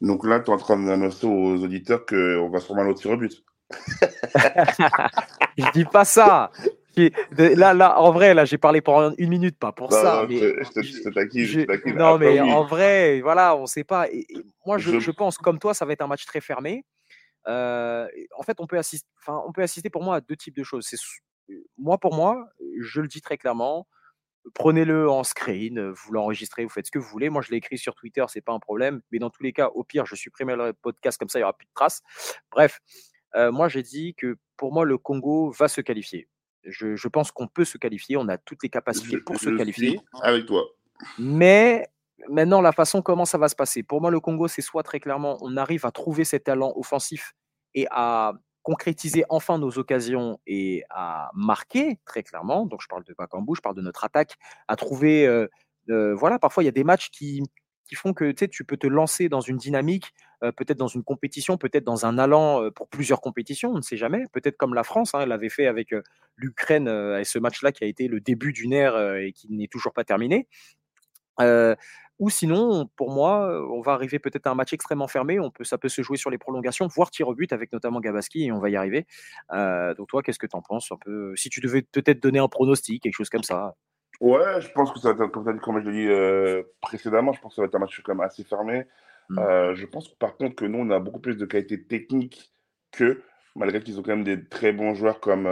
Donc 0.00 0.26
là, 0.26 0.40
tu 0.40 0.50
es 0.50 0.54
en 0.54 0.58
train 0.58 0.82
d'annoncer 0.82 1.26
aux 1.26 1.62
auditeurs 1.62 2.04
qu'on 2.04 2.50
va 2.50 2.58
sûrement 2.60 2.82
au 2.82 2.94
tir 2.94 3.12
au 3.12 3.16
but. 3.16 3.44
je 5.56 5.72
dis 5.72 5.84
pas 5.84 6.04
ça. 6.04 6.50
Là, 7.36 7.72
là, 7.72 8.00
en 8.00 8.10
vrai, 8.10 8.34
là, 8.34 8.44
j'ai 8.44 8.58
parlé 8.58 8.80
pendant 8.80 9.14
une 9.16 9.28
minute, 9.28 9.56
pas 9.58 9.72
pour 9.72 9.92
ça. 9.92 10.26
mais 10.28 10.38
je, 10.38 11.94
Non, 11.94 12.18
mais 12.18 12.40
en 12.40 12.64
vrai, 12.64 13.20
voilà, 13.20 13.54
on 13.56 13.62
ne 13.62 13.66
sait 13.66 13.84
pas. 13.84 14.08
Et, 14.10 14.26
moi, 14.66 14.78
je, 14.78 15.10
pense, 15.10 15.38
comme 15.38 15.58
toi, 15.58 15.72
ça 15.72 15.84
va 15.84 15.92
être 15.92 16.02
un 16.02 16.08
match 16.08 16.26
très 16.26 16.40
fermé. 16.40 16.84
Euh, 17.46 18.06
en 18.36 18.42
fait, 18.42 18.60
on 18.60 18.66
peut 18.66 18.76
assister. 18.76 19.08
On 19.26 19.52
peut 19.52 19.62
assister 19.62 19.88
pour 19.88 20.02
moi 20.02 20.16
à 20.16 20.20
deux 20.20 20.36
types 20.36 20.56
de 20.56 20.64
choses. 20.64 20.86
C'est 20.86 20.98
moi, 21.78 21.98
pour 21.98 22.14
moi, 22.14 22.48
je 22.80 23.00
le 23.00 23.08
dis 23.08 23.20
très 23.20 23.38
clairement 23.38 23.86
prenez-le 24.54 25.10
en 25.10 25.24
screen, 25.24 25.90
vous 25.90 26.12
l'enregistrez, 26.12 26.64
vous 26.64 26.70
faites 26.70 26.86
ce 26.86 26.90
que 26.90 26.98
vous 26.98 27.08
voulez. 27.08 27.30
Moi, 27.30 27.42
je 27.42 27.50
l'ai 27.50 27.58
écrit 27.58 27.78
sur 27.78 27.94
Twitter, 27.94 28.24
c'est 28.28 28.40
pas 28.40 28.52
un 28.52 28.58
problème. 28.58 29.00
Mais 29.10 29.18
dans 29.18 29.30
tous 29.30 29.42
les 29.42 29.52
cas, 29.52 29.68
au 29.68 29.84
pire, 29.84 30.06
je 30.06 30.14
supprime 30.14 30.50
le 30.50 30.72
podcast 30.72 31.18
comme 31.18 31.28
ça, 31.28 31.38
il 31.38 31.42
n'y 31.42 31.44
aura 31.44 31.52
plus 31.52 31.66
de 31.66 31.72
traces. 31.74 32.02
Bref, 32.50 32.80
moi, 33.34 33.68
j'ai 33.68 33.82
dit 33.82 34.14
que 34.14 34.36
pour 34.56 34.72
moi, 34.72 34.84
le 34.84 34.98
Congo 34.98 35.50
va 35.50 35.68
se 35.68 35.80
qualifier. 35.80 36.28
Je, 36.64 37.08
pense 37.08 37.30
qu'on 37.32 37.46
peut 37.46 37.64
se 37.64 37.78
qualifier. 37.78 38.16
On 38.16 38.28
a 38.28 38.38
toutes 38.38 38.62
les 38.62 38.68
capacités 38.68 39.18
pour 39.18 39.38
se 39.38 39.50
qualifier. 39.50 40.00
Avec 40.22 40.46
toi. 40.46 40.64
Mais 41.18 41.88
maintenant, 42.28 42.60
la 42.60 42.72
façon 42.72 43.02
comment 43.02 43.24
ça 43.24 43.38
va 43.38 43.48
se 43.48 43.56
passer. 43.56 43.82
Pour 43.82 44.00
moi, 44.00 44.10
le 44.10 44.20
Congo, 44.20 44.48
c'est 44.48 44.62
soit 44.62 44.82
très 44.82 45.00
clairement, 45.00 45.38
on 45.40 45.56
arrive 45.56 45.86
à 45.86 45.90
trouver 45.90 46.24
ses 46.24 46.40
talents 46.40 46.72
offensifs 46.76 47.34
et 47.74 47.86
à 47.90 48.34
concrétiser 48.62 49.24
enfin 49.28 49.58
nos 49.58 49.78
occasions 49.78 50.38
et 50.46 50.84
à 50.90 51.30
marquer 51.34 51.98
très 52.04 52.22
clairement. 52.22 52.66
Donc 52.66 52.82
je 52.82 52.88
parle 52.88 53.04
de 53.04 53.14
Bakambu, 53.16 53.54
je 53.56 53.60
parle 53.60 53.76
de 53.76 53.82
notre 53.82 54.04
attaque, 54.04 54.36
à 54.68 54.76
trouver. 54.76 55.26
Euh, 55.26 55.48
euh, 55.88 56.14
voilà, 56.14 56.38
parfois 56.38 56.62
il 56.62 56.66
y 56.66 56.68
a 56.68 56.72
des 56.72 56.84
matchs 56.84 57.10
qui, 57.10 57.42
font 57.94 58.12
que 58.12 58.30
tu 58.30 58.64
peux 58.64 58.76
te 58.76 58.86
lancer 58.86 59.28
dans 59.28 59.40
une 59.40 59.56
dynamique, 59.56 60.12
euh, 60.44 60.52
peut-être 60.52 60.78
dans 60.78 60.86
une 60.86 61.02
compétition, 61.02 61.56
peut-être 61.56 61.82
dans 61.82 62.06
un 62.06 62.18
allant 62.18 62.70
pour 62.70 62.88
plusieurs 62.88 63.20
compétitions, 63.20 63.70
on 63.70 63.78
ne 63.78 63.82
sait 63.82 63.96
jamais. 63.96 64.24
Peut-être 64.32 64.56
comme 64.56 64.74
la 64.74 64.84
France, 64.84 65.14
hein, 65.14 65.20
elle 65.22 65.32
avait 65.32 65.48
fait 65.48 65.66
avec 65.66 65.92
l'Ukraine 66.36 66.86
et 67.18 67.24
ce 67.24 67.38
match-là 67.40 67.72
qui 67.72 67.82
a 67.82 67.88
été 67.88 68.06
le 68.06 68.20
début 68.20 68.52
d'une 68.52 68.72
ère 68.72 69.16
et 69.16 69.32
qui 69.32 69.48
n'est 69.50 69.66
toujours 69.66 69.92
pas 69.92 70.04
terminé. 70.04 70.46
Ou 72.20 72.30
sinon, 72.30 72.88
pour 72.96 73.10
moi, 73.10 73.50
on 73.70 73.80
va 73.80 73.92
arriver 73.92 74.18
peut-être 74.18 74.46
à 74.46 74.50
un 74.50 74.54
match 74.54 74.72
extrêmement 74.72 75.08
fermé. 75.08 75.40
On 75.40 75.50
peut, 75.50 75.64
ça 75.64 75.78
peut 75.78 75.88
se 75.88 76.02
jouer 76.02 76.16
sur 76.16 76.30
les 76.30 76.38
prolongations, 76.38 76.86
voire 76.86 77.10
tir 77.10 77.26
au 77.26 77.34
but 77.34 77.52
avec 77.52 77.72
notamment 77.72 77.98
Gabaski, 77.98 78.44
et 78.44 78.52
on 78.52 78.60
va 78.60 78.70
y 78.70 78.76
arriver. 78.76 79.06
donc 79.50 80.08
toi, 80.08 80.22
qu'est-ce 80.22 80.38
que 80.38 80.46
tu 80.46 80.56
en 80.56 80.62
penses 80.62 80.92
un 80.92 80.96
peu 80.96 81.34
Si 81.36 81.48
tu 81.48 81.60
devais 81.60 81.82
peut-être 81.82 82.22
donner 82.22 82.38
un 82.38 82.48
pronostic, 82.48 83.02
quelque 83.02 83.14
chose 83.14 83.30
comme 83.30 83.42
ça? 83.42 83.74
Ouais, 84.20 84.60
je 84.60 84.70
pense 84.72 84.92
que 84.92 85.00
ça 85.00 85.12
va 85.12 85.24
être, 85.24 85.30
comme, 85.32 85.60
comme 85.60 85.82
je 85.82 85.88
l'ai 85.88 86.60
dit 86.60 86.64
précédemment, 86.80 87.32
je 87.32 87.40
pense 87.40 87.52
que 87.52 87.56
ça 87.56 87.62
va 87.62 87.66
être 87.66 87.74
un 87.74 87.80
match 87.80 88.00
quand 88.04 88.14
même 88.14 88.26
assez 88.26 88.44
fermé. 88.44 88.84
Mmh. 89.30 89.74
je 89.74 89.86
pense 89.86 90.08
par 90.16 90.36
contre 90.36 90.56
que 90.56 90.64
nous, 90.64 90.78
on 90.78 90.90
a 90.90 90.98
beaucoup 90.98 91.20
plus 91.20 91.36
de 91.36 91.46
qualité 91.46 91.82
technique 91.82 92.52
que, 92.92 93.22
malgré 93.56 93.80
qu'ils 93.80 93.98
ont 93.98 94.02
quand 94.02 94.16
même 94.16 94.24
des 94.24 94.46
très 94.48 94.72
bons 94.72 94.94
joueurs 94.94 95.20
comme 95.20 95.48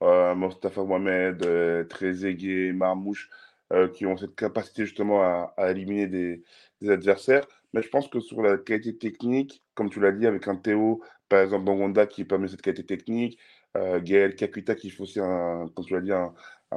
Mostafa 0.00 0.82
Mohamed, 0.82 1.44
euh, 1.44 1.84
Trezeguet, 1.84 2.72
Marmouche. 2.72 3.30
Euh, 3.72 3.86
qui 3.86 4.04
ont 4.04 4.16
cette 4.16 4.34
capacité 4.34 4.84
justement 4.84 5.22
à, 5.22 5.70
éliminer 5.70 6.08
des, 6.08 6.42
adversaires. 6.90 7.46
Mais 7.72 7.82
je 7.82 7.88
pense 7.88 8.08
que 8.08 8.18
sur 8.18 8.42
la 8.42 8.58
qualité 8.58 8.98
technique, 8.98 9.62
comme 9.74 9.90
tu 9.90 10.00
l'as 10.00 10.10
dit, 10.10 10.26
avec 10.26 10.48
un 10.48 10.56
Théo, 10.56 11.00
par 11.28 11.42
exemple, 11.42 11.66
Bongonda 11.66 12.06
qui 12.06 12.24
permet 12.24 12.48
cette 12.48 12.62
qualité 12.62 12.84
technique, 12.84 13.38
euh, 13.76 14.00
Gaël 14.00 14.34
Kakuta 14.34 14.74
qui 14.74 14.90
fait 14.90 15.00
aussi, 15.00 15.20
un, 15.20 15.68
comme 15.72 15.84
tu 15.84 15.94
l'as 15.94 16.00
dit, 16.00 16.10
un, 16.10 16.32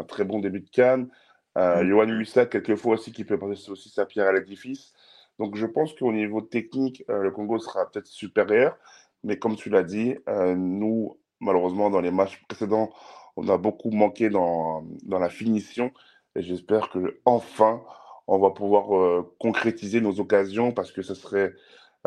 très 0.08 0.24
bon 0.24 0.38
début 0.38 0.60
de 0.60 0.70
canne, 0.70 1.10
euh, 1.58 1.84
Johan 1.84 2.10
Huissa, 2.10 2.46
quelquefois 2.46 2.94
aussi, 2.94 3.12
qui 3.12 3.24
peut 3.24 3.40
passer 3.40 3.72
aussi 3.72 3.90
sa 3.90 4.06
pierre 4.06 4.28
à 4.28 4.34
l'édifice. 4.34 4.94
Donc 5.40 5.56
je 5.56 5.66
pense 5.66 5.96
qu'au 5.96 6.14
niveau 6.14 6.42
technique, 6.42 7.04
euh, 7.10 7.24
le 7.24 7.32
Congo 7.32 7.58
sera 7.58 7.90
peut-être 7.90 8.06
supérieur. 8.06 8.78
Mais 9.24 9.40
comme 9.40 9.56
tu 9.56 9.72
l'as 9.72 9.84
dit, 9.84 10.16
nous, 10.28 11.18
malheureusement, 11.40 11.90
dans 11.90 12.02
les 12.02 12.12
matchs 12.12 12.44
précédents, 12.48 12.94
on 13.36 13.48
a 13.50 13.58
beaucoup 13.58 13.90
manqué 13.90 14.30
dans, 14.30 14.84
dans 15.04 15.18
la 15.18 15.30
finition. 15.30 15.92
Et 16.36 16.42
j'espère 16.42 16.90
que 16.90 17.20
enfin, 17.26 17.82
on 18.28 18.40
va 18.40 18.52
pouvoir 18.52 18.96
euh, 18.96 19.36
concrétiser 19.40 20.02
nos 20.02 20.20
occasions 20.20 20.72
parce 20.72 20.92
que 20.92 21.02
ce 21.02 21.14
serait 21.14 21.54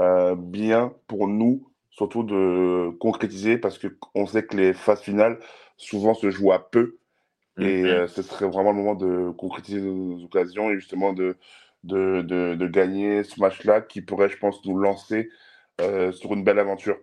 euh, 0.01 0.35
bien 0.35 0.93
pour 1.07 1.29
nous, 1.29 1.71
surtout 1.91 2.23
de 2.23 2.91
concrétiser 2.99 3.59
parce 3.59 3.79
qu'on 3.79 4.27
sait 4.27 4.45
que 4.45 4.57
les 4.57 4.73
phases 4.73 5.01
finales 5.01 5.39
souvent 5.77 6.15
se 6.15 6.31
jouent 6.31 6.53
à 6.53 6.71
peu. 6.71 6.99
Et 7.59 7.83
mmh 7.83 7.87
euh, 7.87 8.07
ce 8.07 8.23
serait 8.23 8.49
vraiment 8.49 8.73
le 8.73 8.77
moment 8.77 8.95
de 8.95 9.31
concrétiser 9.31 9.81
nos 9.81 10.23
occasions 10.25 10.71
et 10.71 10.75
justement 10.75 11.15
de, 11.15 11.37
de, 11.85 12.21
de, 12.21 12.67
gagner 12.67 13.23
ce 13.23 13.41
match-là 13.41 13.81
qui 13.81 14.03
pourrait, 14.03 14.29
je 14.29 14.37
pense, 14.37 14.63
nous 14.67 14.77
lancer 14.77 15.31
sur 15.79 16.35
une 16.35 16.45
belle 16.45 16.59
aventure. 16.59 16.99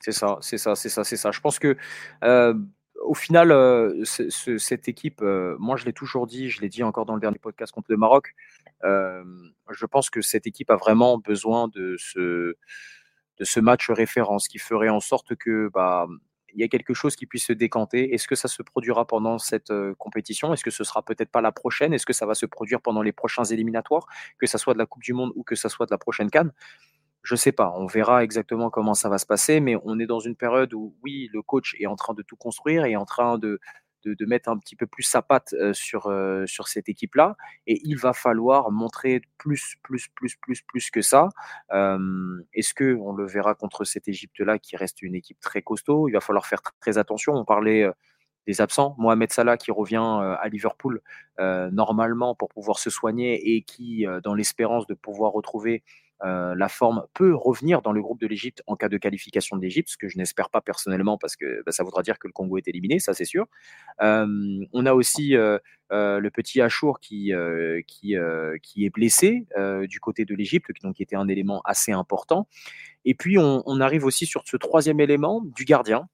C'est 0.00 0.12
ça, 0.12 0.38
c'est 0.40 0.58
ça, 0.58 0.74
c'est 0.74 0.88
ça, 0.88 1.04
c'est 1.04 1.16
ça. 1.16 1.30
Je 1.30 1.40
pense 1.40 1.60
que 1.60 1.76
au 3.04 3.14
final, 3.14 3.52
euh, 3.52 4.04
cette 4.04 4.88
équipe, 4.88 5.20
euh, 5.22 5.56
moi 5.58 5.76
je 5.76 5.84
l'ai 5.84 5.92
toujours 5.92 6.26
dit, 6.26 6.50
je 6.50 6.60
l'ai 6.60 6.68
dit 6.68 6.82
encore 6.82 7.06
dans 7.06 7.14
le 7.14 7.20
dernier 7.20 7.38
podcast 7.38 7.72
contre 7.72 7.90
le 7.90 7.96
Maroc, 7.96 8.34
euh, 8.84 9.22
je 9.70 9.86
pense 9.86 10.10
que 10.10 10.22
cette 10.22 10.46
équipe 10.46 10.70
a 10.70 10.76
vraiment 10.76 11.18
besoin 11.18 11.68
de 11.68 11.96
ce, 11.98 12.56
ce 13.40 13.60
match 13.60 13.90
référence 13.90 14.48
qui 14.48 14.58
ferait 14.58 14.88
en 14.88 15.00
sorte 15.00 15.34
que 15.36 15.70
bah, 15.72 16.06
il 16.54 16.60
y 16.60 16.64
a 16.64 16.68
quelque 16.68 16.94
chose 16.94 17.16
qui 17.16 17.26
puisse 17.26 17.46
se 17.46 17.52
décanter. 17.52 18.14
Est-ce 18.14 18.28
que 18.28 18.36
ça 18.36 18.48
se 18.48 18.62
produira 18.62 19.06
pendant 19.06 19.38
cette 19.38 19.72
compétition? 19.98 20.52
Est-ce 20.52 20.62
que 20.62 20.70
ce 20.70 20.84
sera 20.84 21.02
peut-être 21.02 21.30
pas 21.30 21.40
la 21.40 21.50
prochaine? 21.50 21.92
Est-ce 21.92 22.06
que 22.06 22.12
ça 22.12 22.26
va 22.26 22.34
se 22.34 22.46
produire 22.46 22.80
pendant 22.80 23.02
les 23.02 23.12
prochains 23.12 23.44
éliminatoires, 23.44 24.06
que 24.38 24.46
ça 24.46 24.56
soit 24.56 24.74
de 24.74 24.78
la 24.78 24.86
Coupe 24.86 25.02
du 25.02 25.14
Monde 25.14 25.32
ou 25.34 25.42
que 25.42 25.56
ça 25.56 25.68
soit 25.68 25.86
de 25.86 25.90
la 25.90 25.98
prochaine 25.98 26.30
Cannes? 26.30 26.52
Je 27.24 27.34
sais 27.36 27.52
pas, 27.52 27.72
on 27.76 27.86
verra 27.86 28.22
exactement 28.22 28.70
comment 28.70 28.94
ça 28.94 29.08
va 29.08 29.16
se 29.18 29.24
passer, 29.26 29.58
mais 29.60 29.76
on 29.82 29.98
est 29.98 30.06
dans 30.06 30.20
une 30.20 30.36
période 30.36 30.74
où, 30.74 30.94
oui, 31.02 31.30
le 31.32 31.40
coach 31.42 31.74
est 31.80 31.86
en 31.86 31.96
train 31.96 32.12
de 32.14 32.22
tout 32.22 32.36
construire 32.36 32.84
et 32.84 32.96
en 32.96 33.06
train 33.06 33.38
de, 33.38 33.60
de, 34.04 34.26
mettre 34.26 34.50
un 34.50 34.58
petit 34.58 34.76
peu 34.76 34.86
plus 34.86 35.04
sa 35.04 35.22
patte 35.22 35.54
sur, 35.72 36.12
sur 36.46 36.68
cette 36.68 36.90
équipe-là. 36.90 37.36
Et 37.66 37.80
il 37.84 37.96
va 37.96 38.12
falloir 38.12 38.70
montrer 38.70 39.22
plus, 39.38 39.76
plus, 39.82 40.08
plus, 40.14 40.36
plus, 40.36 40.60
plus 40.62 40.90
que 40.90 41.00
ça. 41.00 41.30
Est-ce 41.70 42.74
que 42.74 42.94
on 43.00 43.14
le 43.14 43.26
verra 43.26 43.54
contre 43.54 43.84
cette 43.84 44.06
Égypte-là 44.06 44.58
qui 44.58 44.76
reste 44.76 45.00
une 45.00 45.14
équipe 45.14 45.40
très 45.40 45.62
costaud? 45.62 46.08
Il 46.08 46.12
va 46.12 46.20
falloir 46.20 46.44
faire 46.44 46.60
très 46.80 46.98
attention. 46.98 47.32
On 47.32 47.46
parlait 47.46 47.88
des 48.46 48.60
absents. 48.60 48.94
Mohamed 48.98 49.32
Salah 49.32 49.56
qui 49.56 49.70
revient 49.70 49.96
à 49.96 50.46
Liverpool 50.48 51.00
normalement 51.38 52.34
pour 52.34 52.50
pouvoir 52.50 52.78
se 52.78 52.90
soigner 52.90 53.54
et 53.56 53.62
qui, 53.62 54.04
dans 54.22 54.34
l'espérance 54.34 54.86
de 54.86 54.94
pouvoir 54.94 55.32
retrouver 55.32 55.82
euh, 56.24 56.54
la 56.54 56.68
forme 56.68 57.04
peut 57.12 57.34
revenir 57.34 57.82
dans 57.82 57.92
le 57.92 58.00
groupe 58.00 58.20
de 58.20 58.26
l'Égypte 58.26 58.62
en 58.66 58.76
cas 58.76 58.88
de 58.88 58.96
qualification 58.96 59.56
de 59.56 59.62
l'Égypte, 59.62 59.90
ce 59.90 59.98
que 59.98 60.08
je 60.08 60.16
n'espère 60.16 60.48
pas 60.48 60.60
personnellement 60.60 61.18
parce 61.18 61.36
que 61.36 61.62
bah, 61.66 61.72
ça 61.72 61.84
voudra 61.84 62.02
dire 62.02 62.18
que 62.18 62.26
le 62.26 62.32
Congo 62.32 62.56
est 62.56 62.66
éliminé, 62.66 62.98
ça 62.98 63.12
c'est 63.12 63.24
sûr. 63.24 63.46
Euh, 64.00 64.26
on 64.72 64.86
a 64.86 64.94
aussi 64.94 65.36
euh, 65.36 65.58
le 65.90 66.28
petit 66.30 66.60
Achour 66.60 66.98
qui, 66.98 67.32
qui, 67.86 68.16
qui 68.62 68.84
est 68.86 68.90
blessé 68.90 69.46
du 69.88 70.00
côté 70.00 70.24
de 70.24 70.34
l'Égypte, 70.34 70.70
donc 70.82 70.96
qui 70.96 71.02
était 71.02 71.16
un 71.16 71.28
élément 71.28 71.60
assez 71.64 71.92
important. 71.92 72.48
Et 73.04 73.14
puis 73.14 73.38
on, 73.38 73.80
arrive 73.80 74.04
aussi 74.04 74.26
sur 74.26 74.42
ce 74.46 74.56
troisième 74.56 75.00
élément 75.00 75.42
du 75.44 75.64
gardien, 75.64 76.08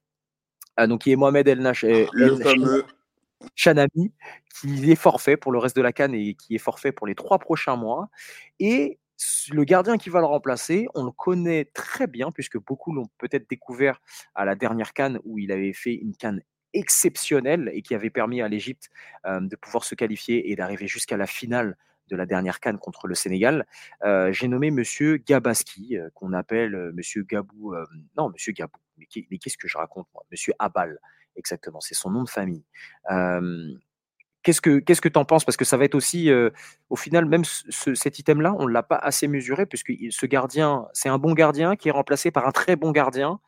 donc 0.79 1.03
qui 1.03 1.13
est 1.13 1.17
Mohamed 1.17 1.47
El 1.49 1.61
Nash. 1.61 1.85
Chanami, 3.55 4.13
qui 4.61 4.91
est 4.91 4.97
forfait 4.97 5.37
pour 5.37 5.53
le 5.53 5.59
reste 5.59 5.77
de 5.77 5.83
la 5.83 5.93
canne 5.93 6.15
et 6.15 6.35
qui 6.35 6.55
est 6.55 6.59
forfait 6.59 6.93
pour 6.93 7.07
les 7.07 7.15
trois 7.15 7.39
prochains 7.39 7.77
mois. 7.77 8.11
Et 8.59 8.99
le 9.53 9.65
gardien 9.65 9.99
qui 9.99 10.11
va 10.11 10.21
le 10.21 10.27
remplacer, 10.27 10.87
on 10.95 11.05
le 11.05 11.11
connaît 11.11 11.67
très 11.75 12.07
bien, 12.07 12.31
puisque 12.31 12.59
beaucoup 12.59 12.93
l'ont 12.93 13.09
peut-être 13.19 13.49
découvert 13.49 14.01
à 14.35 14.45
la 14.45 14.55
dernière 14.55 14.93
canne 14.93 15.19
où 15.25 15.39
il 15.39 15.53
avait 15.53 15.73
fait 15.73 15.95
une 15.95 16.15
canne 16.17 16.43
exceptionnelle 16.73 17.71
et 17.75 17.83
qui 17.83 17.95
avait 17.95 18.11
permis 18.11 18.41
à 18.41 18.49
l'Égypte 18.49 18.91
euh, 19.27 19.41
de 19.41 19.57
pouvoir 19.57 19.85
se 19.85 19.95
qualifier 19.95 20.51
et 20.51 20.57
d'arriver 20.57 20.87
jusqu'à 20.87 21.17
la 21.17 21.27
finale 21.27 21.77
de 22.09 22.17
la 22.17 22.27
dernière 22.27 22.61
canne 22.61 22.79
contre 22.79 23.07
le 23.07 23.15
Sénégal. 23.15 23.67
Euh, 24.05 24.33
j'ai 24.33 24.49
nommé 24.49 24.71
Monsieur 24.71 25.17
Gabaski, 25.17 25.97
euh, 25.97 26.11
qu'on 26.15 26.33
appelle 26.33 26.93
Monsieur 26.93 27.23
Gabou. 27.23 27.75
non, 28.17 28.31
Monsieur 28.31 28.53
Gabou. 28.53 28.79
Mais, 28.99 29.07
qu'est-ce 29.07 29.57
que 29.57 29.69
je 29.69 29.79
raconte 29.79 30.07
moi? 30.15 30.25
Monsieur 30.31 30.53
Abal, 30.59 30.99
exactement. 31.37 31.81
C'est 31.81 31.95
son 31.95 32.11
nom 32.11 32.25
de 32.25 32.29
famille. 32.29 32.65
Qu'est-ce 34.43 34.61
que 34.61 34.79
qu'est-ce 34.79 35.01
que 35.03 35.09
tu 35.09 35.19
en 35.19 35.25
penses? 35.25 35.45
Parce 35.45 35.57
que 35.57 35.67
ça 35.67 35.77
va 35.77 35.85
être 35.85 35.95
aussi, 35.95 36.31
euh, 36.31 36.51
au 36.89 36.97
final, 36.97 37.27
même 37.27 37.45
cet 37.45 38.19
item-là, 38.19 38.55
on 38.59 38.67
ne 38.67 38.73
l'a 38.73 38.83
pas 38.83 38.97
assez 38.97 39.29
mesuré, 39.29 39.67
puisque 39.67 39.93
ce 40.11 40.27
gardien, 40.27 40.87
c'est 40.93 41.11
un 41.11 41.19
bon 41.19 41.35
gardien 41.35 41.77
qui 41.77 41.89
est 41.89 41.93
remplacé 41.93 42.31
par 42.31 42.47
un 42.47 42.51
très 42.53 42.77
bon 42.77 42.91
gardien. 42.91 43.41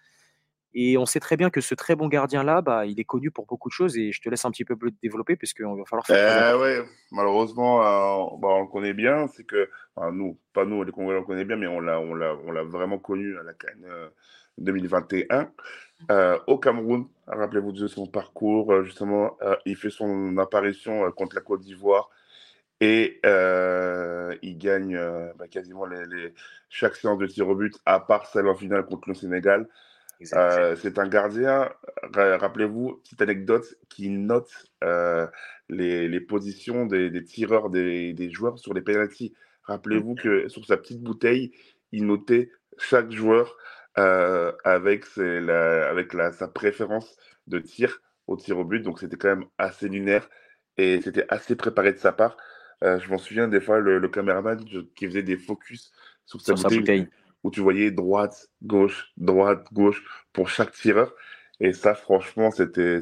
Et 0.74 0.96
on 0.96 1.04
sait 1.04 1.20
très 1.20 1.36
bien 1.36 1.50
que 1.50 1.60
ce 1.60 1.74
très 1.74 1.96
bon 1.96 2.08
gardien-là, 2.08 2.62
bah, 2.62 2.86
il 2.86 2.98
est 2.98 3.04
connu 3.04 3.30
pour 3.30 3.44
beaucoup 3.46 3.68
de 3.68 3.74
choses. 3.74 3.96
Et 3.98 4.10
je 4.10 4.22
te 4.22 4.30
laisse 4.30 4.44
un 4.46 4.50
petit 4.50 4.64
peu 4.64 4.74
développer, 5.02 5.36
puisqu'il 5.36 5.64
va 5.64 5.84
falloir 5.86 6.06
faire. 6.06 6.54
Eh 6.54 6.58
ouais, 6.58 6.82
malheureusement, 7.10 7.82
euh, 7.82 8.36
bah, 8.40 8.48
on 8.48 8.62
le 8.62 8.68
connaît 8.68 8.94
bien. 8.94 9.26
C'est 9.28 9.44
que, 9.44 9.68
nous, 10.12 10.38
pas 10.54 10.64
nous, 10.64 10.82
les 10.82 10.92
Congolais, 10.92 11.18
on 11.18 11.20
le 11.20 11.26
connaît 11.26 11.44
bien, 11.44 11.56
mais 11.56 11.66
on 11.66 11.80
l'a, 11.80 12.00
on 12.00 12.14
l'a, 12.14 12.34
on 12.46 12.52
l'a 12.52 12.62
vraiment 12.62 12.98
connu 12.98 13.36
à 13.38 13.42
la 13.42 13.52
Cannes 13.52 13.86
2021. 14.58 15.50
Euh, 16.10 16.38
au 16.46 16.58
Cameroun, 16.58 17.06
rappelez-vous 17.26 17.72
de 17.72 17.86
son 17.86 18.06
parcours, 18.06 18.72
euh, 18.72 18.82
justement, 18.82 19.36
euh, 19.42 19.56
il 19.66 19.76
fait 19.76 19.90
son 19.90 20.36
apparition 20.38 21.10
contre 21.12 21.36
la 21.36 21.42
Côte 21.42 21.60
d'Ivoire 21.60 22.10
et 22.80 23.20
il 24.42 24.58
gagne 24.58 24.98
bah, 25.36 25.46
quasiment 25.48 25.86
les, 25.86 26.34
chaque 26.68 26.96
séance 26.96 27.18
de 27.18 27.26
tir 27.26 27.48
au 27.48 27.54
but, 27.54 27.76
à 27.86 28.00
part 28.00 28.26
celle 28.26 28.48
en 28.48 28.56
finale 28.56 28.84
contre 28.84 29.08
le 29.08 29.14
Sénégal. 29.14 29.68
c'est 30.20 30.98
un 30.98 31.08
gardien, 31.08 31.70
rappelez-vous, 32.12 33.00
petite 33.04 33.22
anecdote, 33.22 33.76
qui 33.88 34.08
note 34.08 34.50
les, 35.68 36.20
positions 36.20 36.86
des, 36.86 37.22
tireurs, 37.22 37.70
des, 37.70 38.14
des, 38.14 38.30
joueurs 38.32 38.58
sur 38.58 38.74
les 38.74 38.82
penalties. 38.82 39.32
Rappelez-vous 39.62 40.16
que 40.16 40.48
sur 40.48 40.64
sa 40.66 40.76
petite 40.76 41.02
bouteille, 41.02 41.52
il 41.92 42.06
notait 42.06 42.50
chaque 42.78 43.12
joueur 43.12 43.56
euh, 43.98 44.52
avec, 44.64 45.04
la, 45.16 45.88
avec 45.88 46.14
la, 46.14 46.32
sa 46.32 46.48
préférence 46.48 47.16
de 47.46 47.58
tir 47.58 48.00
au 48.26 48.36
tir 48.36 48.58
au 48.58 48.64
but. 48.64 48.80
Donc 48.80 49.00
c'était 49.00 49.16
quand 49.16 49.28
même 49.28 49.46
assez 49.58 49.88
lunaire 49.88 50.28
et 50.76 51.00
c'était 51.02 51.26
assez 51.28 51.56
préparé 51.56 51.92
de 51.92 51.98
sa 51.98 52.12
part. 52.12 52.36
Euh, 52.82 52.98
je 52.98 53.08
m'en 53.10 53.18
souviens 53.18 53.48
des 53.48 53.60
fois, 53.60 53.78
le, 53.78 54.08
caméraman 54.08 54.64
qui 54.96 55.06
faisait 55.06 55.22
des 55.22 55.36
focus 55.36 55.92
sur 56.26 56.40
sa, 56.40 56.54
bouteille, 56.54 57.08
où 57.44 57.50
tu 57.50 57.60
voyais 57.60 57.90
droite, 57.90 58.48
gauche, 58.62 59.12
droite, 59.16 59.66
gauche 59.72 60.02
pour 60.32 60.48
chaque 60.48 60.72
tireur. 60.72 61.14
Et 61.60 61.72
ça, 61.72 61.94
franchement, 61.94 62.50
c'était 62.50 62.98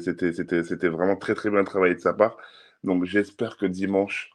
vraiment 0.89 1.15
très 1.15 1.33
très 1.33 1.49
bien 1.49 1.63
travaillé 1.63 1.95
de 1.95 1.99
sa 1.99 2.13
part. 2.13 2.37
Donc 2.83 3.05
j'espère 3.05 3.57
que 3.57 3.65
dimanche, 3.65 4.31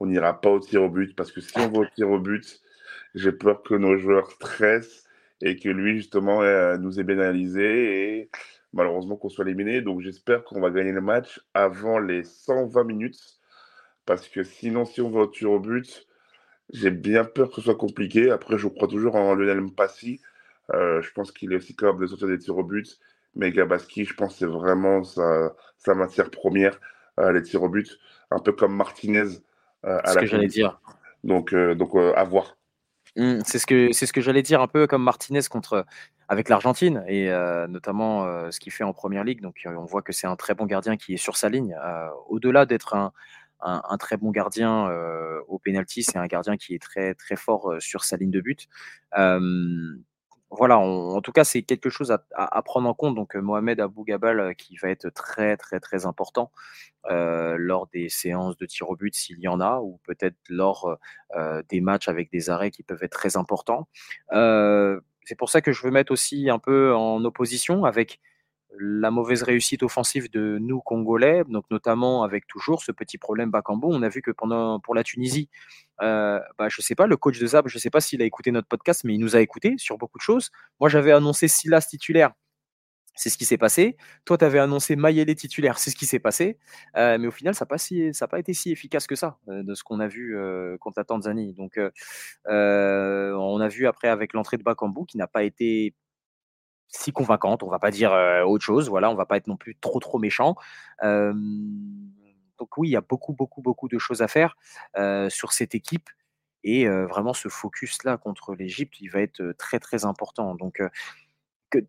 on 0.00 0.06
n'ira 0.06 0.40
pas 0.40 0.50
au 0.50 0.60
tir 0.60 0.82
au 0.82 0.88
but 0.88 1.14
parce 1.14 1.32
que 1.32 1.40
si 1.40 1.52
on 1.58 1.68
va 1.68 1.78
au 1.80 1.86
tir 1.86 2.10
au 2.10 2.18
but, 2.18 2.60
j'ai 3.14 3.32
peur 3.32 3.62
que 3.62 3.74
nos 3.74 3.96
joueurs 3.96 4.30
stressent 4.32 5.04
et 5.42 5.56
que 5.56 5.68
lui, 5.68 5.96
justement, 5.96 6.42
euh, 6.42 6.76
nous 6.76 7.00
ait 7.00 7.04
pénalisé 7.04 8.18
et 8.18 8.30
malheureusement 8.72 9.16
qu'on 9.16 9.28
soit 9.28 9.44
éliminé. 9.44 9.80
Donc 9.80 10.00
j'espère 10.00 10.44
qu'on 10.44 10.60
va 10.60 10.70
gagner 10.70 10.92
le 10.92 11.00
match 11.00 11.40
avant 11.54 11.98
les 11.98 12.24
120 12.24 12.84
minutes 12.84 13.40
parce 14.06 14.28
que 14.28 14.42
sinon, 14.42 14.84
si 14.84 15.00
on 15.00 15.10
va 15.10 15.20
au 15.20 15.26
tir 15.26 15.50
au 15.50 15.60
but, 15.60 16.06
j'ai 16.72 16.90
bien 16.90 17.24
peur 17.24 17.48
que 17.48 17.56
ce 17.56 17.62
soit 17.62 17.76
compliqué. 17.76 18.30
Après, 18.30 18.58
je 18.58 18.68
crois 18.68 18.88
toujours 18.88 19.16
en 19.16 19.34
Lionel 19.34 19.60
Mpassi. 19.60 20.20
Euh, 20.72 21.02
je 21.02 21.10
pense 21.12 21.32
qu'il 21.32 21.52
est 21.52 21.56
aussi 21.56 21.74
capable 21.74 22.02
de 22.02 22.06
sortir 22.06 22.28
des 22.28 22.38
tirs 22.38 22.56
au 22.56 22.64
but. 22.64 22.98
Mais 23.34 23.52
Gabaski, 23.52 24.04
je 24.04 24.14
pense 24.14 24.32
que 24.32 24.38
c'est 24.40 24.46
vraiment 24.46 25.04
sa, 25.04 25.54
sa, 25.78 25.94
matière 25.94 26.30
première, 26.30 26.80
euh, 27.18 27.32
les 27.32 27.42
tirs 27.42 27.62
au 27.62 27.68
but. 27.68 27.98
Un 28.30 28.40
peu 28.40 28.52
comme 28.52 28.74
Martinez. 28.74 29.38
à 29.82 30.12
ce 30.12 30.18
que 30.18 30.26
j'allais 30.26 30.46
dire. 30.46 30.80
Donc, 31.24 31.54
donc 31.54 31.94
à 31.94 32.24
voir. 32.24 32.56
Mmh, 33.16 33.40
c'est 33.44 33.58
ce 33.58 33.66
que 33.66 33.92
c'est 33.92 34.06
ce 34.06 34.12
que 34.12 34.20
j'allais 34.20 34.42
dire 34.42 34.60
un 34.60 34.68
peu 34.68 34.86
comme 34.86 35.02
Martinez 35.02 35.42
contre 35.50 35.84
avec 36.28 36.48
l'Argentine 36.48 37.04
et 37.08 37.28
notamment 37.68 38.50
ce 38.52 38.60
qu'il 38.60 38.72
fait 38.72 38.84
en 38.84 38.92
première 38.92 39.24
ligue. 39.24 39.40
Donc 39.40 39.66
on 39.66 39.84
voit 39.84 40.02
que 40.02 40.12
c'est 40.12 40.28
un 40.28 40.36
très 40.36 40.54
bon 40.54 40.66
gardien 40.66 40.96
qui 40.96 41.14
est 41.14 41.16
sur 41.16 41.36
sa 41.36 41.48
ligne. 41.48 41.76
Au-delà 42.28 42.66
d'être 42.66 42.94
un, 42.94 43.12
un, 43.60 43.96
très 43.98 44.16
bon 44.16 44.30
gardien 44.30 44.88
au 45.48 45.58
penalty, 45.58 46.04
c'est 46.04 46.18
un 46.18 46.26
gardien 46.26 46.56
qui 46.56 46.74
est 46.74 46.78
très 46.78 47.14
très 47.14 47.34
fort 47.34 47.74
sur 47.80 48.04
sa 48.04 48.16
ligne 48.16 48.30
de 48.30 48.40
but 48.40 48.68
voilà, 50.50 50.78
en 50.78 51.20
tout 51.20 51.32
cas, 51.32 51.44
c'est 51.44 51.62
quelque 51.62 51.90
chose 51.90 52.10
à, 52.10 52.62
prendre 52.62 52.88
en 52.88 52.94
compte. 52.94 53.14
Donc, 53.14 53.34
Mohamed 53.36 53.80
Abou 53.80 54.04
Gabal, 54.04 54.54
qui 54.56 54.76
va 54.76 54.88
être 54.90 55.08
très, 55.10 55.56
très, 55.56 55.80
très 55.80 56.06
important 56.06 56.50
lors 57.08 57.86
des 57.92 58.08
séances 58.08 58.56
de 58.56 58.66
tir 58.66 58.90
au 58.90 58.96
but, 58.96 59.14
s'il 59.14 59.38
y 59.38 59.48
en 59.48 59.60
a, 59.60 59.80
ou 59.80 60.00
peut-être 60.04 60.36
lors 60.48 60.98
des 61.68 61.80
matchs 61.80 62.08
avec 62.08 62.30
des 62.32 62.50
arrêts 62.50 62.70
qui 62.70 62.82
peuvent 62.82 63.02
être 63.02 63.12
très 63.12 63.36
importants. 63.36 63.88
c'est 64.30 65.38
pour 65.38 65.50
ça 65.50 65.60
que 65.60 65.72
je 65.72 65.82
veux 65.82 65.92
mettre 65.92 66.12
aussi 66.12 66.50
un 66.50 66.58
peu 66.58 66.94
en 66.94 67.24
opposition 67.24 67.84
avec 67.84 68.20
la 68.78 69.10
mauvaise 69.10 69.42
réussite 69.42 69.82
offensive 69.82 70.30
de 70.30 70.58
nous 70.60 70.80
Congolais, 70.80 71.42
donc 71.48 71.64
notamment 71.70 72.22
avec 72.22 72.46
toujours 72.46 72.82
ce 72.82 72.92
petit 72.92 73.18
problème 73.18 73.50
Bakambo. 73.50 73.88
On 73.90 74.02
a 74.02 74.08
vu 74.08 74.22
que 74.22 74.30
pendant 74.30 74.80
pour 74.80 74.94
la 74.94 75.02
Tunisie, 75.02 75.48
euh, 76.02 76.40
bah, 76.58 76.68
je 76.68 76.80
sais 76.80 76.94
pas, 76.94 77.06
le 77.06 77.16
coach 77.16 77.38
de 77.38 77.46
Zab, 77.46 77.68
je 77.68 77.78
sais 77.78 77.90
pas 77.90 78.00
s'il 78.00 78.22
a 78.22 78.24
écouté 78.24 78.52
notre 78.52 78.68
podcast, 78.68 79.02
mais 79.04 79.14
il 79.14 79.18
nous 79.18 79.36
a 79.36 79.40
écouté 79.40 79.74
sur 79.78 79.98
beaucoup 79.98 80.18
de 80.18 80.22
choses. 80.22 80.50
Moi, 80.78 80.88
j'avais 80.88 81.12
annoncé 81.12 81.48
Silas 81.48 81.86
titulaire. 81.88 82.32
C'est 83.20 83.28
ce 83.28 83.36
qui 83.36 83.44
s'est 83.44 83.58
passé. 83.58 83.96
Toi, 84.24 84.38
tu 84.38 84.44
avais 84.46 84.60
annoncé 84.60 84.96
Mayele 84.96 85.34
titulaire. 85.34 85.78
C'est 85.78 85.90
ce 85.90 85.96
qui 85.96 86.06
s'est 86.06 86.18
passé. 86.18 86.58
Euh, 86.96 87.18
mais 87.18 87.26
au 87.26 87.30
final, 87.30 87.54
ça 87.54 87.64
n'a 87.64 87.68
pas, 87.68 87.78
si, 87.78 88.10
pas 88.30 88.38
été 88.38 88.54
si 88.54 88.70
efficace 88.70 89.06
que 89.06 89.14
ça, 89.14 89.38
euh, 89.48 89.62
de 89.62 89.74
ce 89.74 89.84
qu'on 89.84 90.00
a 90.00 90.08
vu 90.08 90.38
euh, 90.38 90.78
contre 90.78 90.98
la 91.00 91.04
Tanzanie. 91.04 91.52
Donc, 91.52 91.78
on 92.46 93.60
a 93.60 93.68
vu 93.68 93.86
après 93.86 94.08
avec 94.08 94.32
l'entrée 94.32 94.56
de 94.56 94.62
Bakambu 94.62 95.04
qui 95.06 95.18
n'a 95.18 95.26
pas 95.26 95.42
été 95.42 95.94
si 96.90 97.12
convaincante. 97.12 97.62
On 97.62 97.68
va 97.68 97.78
pas 97.78 97.90
dire 97.90 98.12
autre 98.46 98.64
chose. 98.64 98.88
Voilà, 98.88 99.10
on 99.10 99.14
va 99.14 99.26
pas 99.26 99.36
être 99.36 99.46
non 99.46 99.56
plus 99.56 99.76
trop 99.76 100.00
trop 100.00 100.18
méchant. 100.18 100.56
donc 101.02 102.76
oui, 102.76 102.88
il 102.88 102.92
y 102.92 102.96
a 102.96 103.00
beaucoup 103.00 103.32
beaucoup 103.32 103.62
beaucoup 103.62 103.88
de 103.88 103.98
choses 103.98 104.22
à 104.22 104.28
faire 104.28 104.56
sur 105.28 105.52
cette 105.52 105.74
équipe 105.74 106.10
et 106.62 106.88
vraiment 106.88 107.32
ce 107.32 107.48
focus 107.48 108.04
là 108.04 108.16
contre 108.18 108.54
l'Égypte, 108.54 109.00
il 109.00 109.08
va 109.08 109.20
être 109.20 109.52
très 109.56 109.78
très 109.78 110.04
important. 110.04 110.54
Donc 110.54 110.82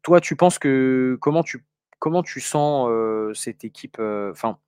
toi, 0.03 0.22
tu 0.22 0.36
penses 0.36 0.60
que 0.60 1.17
comment 1.22 1.43
tu 1.43 1.65
comment 2.00 2.24
tu 2.24 2.39
sens 2.39 2.89
cette 3.34 3.63
équipe 3.63 4.00
Enfin, 4.00 4.60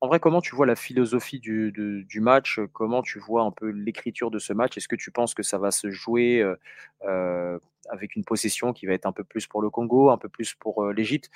en 0.00 0.06
vrai, 0.06 0.20
comment 0.20 0.40
tu 0.40 0.54
vois 0.54 0.66
la 0.66 0.76
philosophie 0.76 1.40
du, 1.40 2.20
match 2.20 2.60
Comment 2.72 3.02
tu 3.02 3.18
vois 3.18 3.42
un 3.42 3.50
peu 3.50 3.68
l'écriture 3.70 4.30
de 4.30 4.38
ce 4.38 4.52
match? 4.52 4.76
Est-ce 4.76 4.88
que 4.88 4.96
tu 4.96 5.10
penses 5.10 5.34
que 5.34 5.42
ça 5.42 5.58
va 5.58 5.70
se 5.70 5.90
jouer 5.90 6.44
avec 7.90 8.16
une 8.16 8.24
possession 8.24 8.72
qui 8.72 8.86
va 8.86 8.92
être 8.92 9.06
un 9.06 9.12
peu 9.12 9.24
plus 9.24 9.46
pour 9.46 9.62
le 9.62 9.70
Congo, 9.70 10.10
un 10.10 10.18
peu 10.18 10.28
plus 10.28 10.54
pour 10.54 10.84
euh, 10.84 10.92
l'Égypte? 10.92 11.30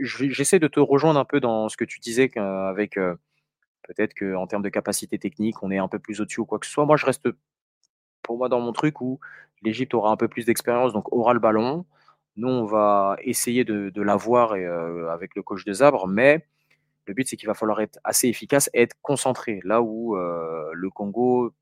J'essaie 0.00 0.58
de 0.58 0.68
te 0.68 0.80
rejoindre 0.80 1.18
un 1.18 1.24
peu 1.24 1.40
dans 1.40 1.68
ce 1.68 1.76
que 1.76 1.84
tu 1.84 2.00
disais 2.00 2.30
avec 2.36 2.96
euh, 2.96 3.14
peut-être 3.82 4.14
qu'en 4.14 4.46
termes 4.46 4.62
de 4.62 4.68
capacité 4.68 5.18
technique, 5.18 5.62
on 5.62 5.70
est 5.70 5.78
un 5.78 5.88
peu 5.88 5.98
plus 5.98 6.20
au-dessus 6.20 6.40
ou 6.40 6.46
quoi 6.46 6.58
que 6.58 6.66
ce 6.66 6.72
soit. 6.72 6.86
Moi, 6.86 6.96
je 6.96 7.06
reste 7.06 7.28
pour 8.22 8.38
moi 8.38 8.48
dans 8.48 8.60
mon 8.60 8.72
truc 8.72 9.00
où 9.00 9.20
l'Égypte 9.62 9.94
aura 9.94 10.10
un 10.10 10.16
peu 10.16 10.28
plus 10.28 10.46
d'expérience, 10.46 10.92
donc 10.92 11.12
aura 11.12 11.32
le 11.34 11.40
ballon. 11.40 11.86
Nous, 12.36 12.48
on 12.48 12.64
va 12.64 13.16
essayer 13.22 13.64
de, 13.64 14.02
l'avoir 14.02 14.52
euh, 14.52 15.08
avec 15.08 15.34
le 15.36 15.42
coach 15.42 15.64
de 15.64 15.72
Zabre, 15.72 16.06
mais 16.06 16.46
Le 17.06 17.14
but, 17.14 17.28
c'est 17.28 17.36
qu'il 17.36 17.48
va 17.48 17.54
falloir 17.54 17.80
être 17.80 17.98
assez 18.04 18.28
efficace 18.28 18.70
et 18.74 18.82
être 18.82 18.96
concentré. 19.02 19.60
Là 19.64 19.82
où 19.82 20.16
le 20.16 20.90
Congo, 20.90 21.52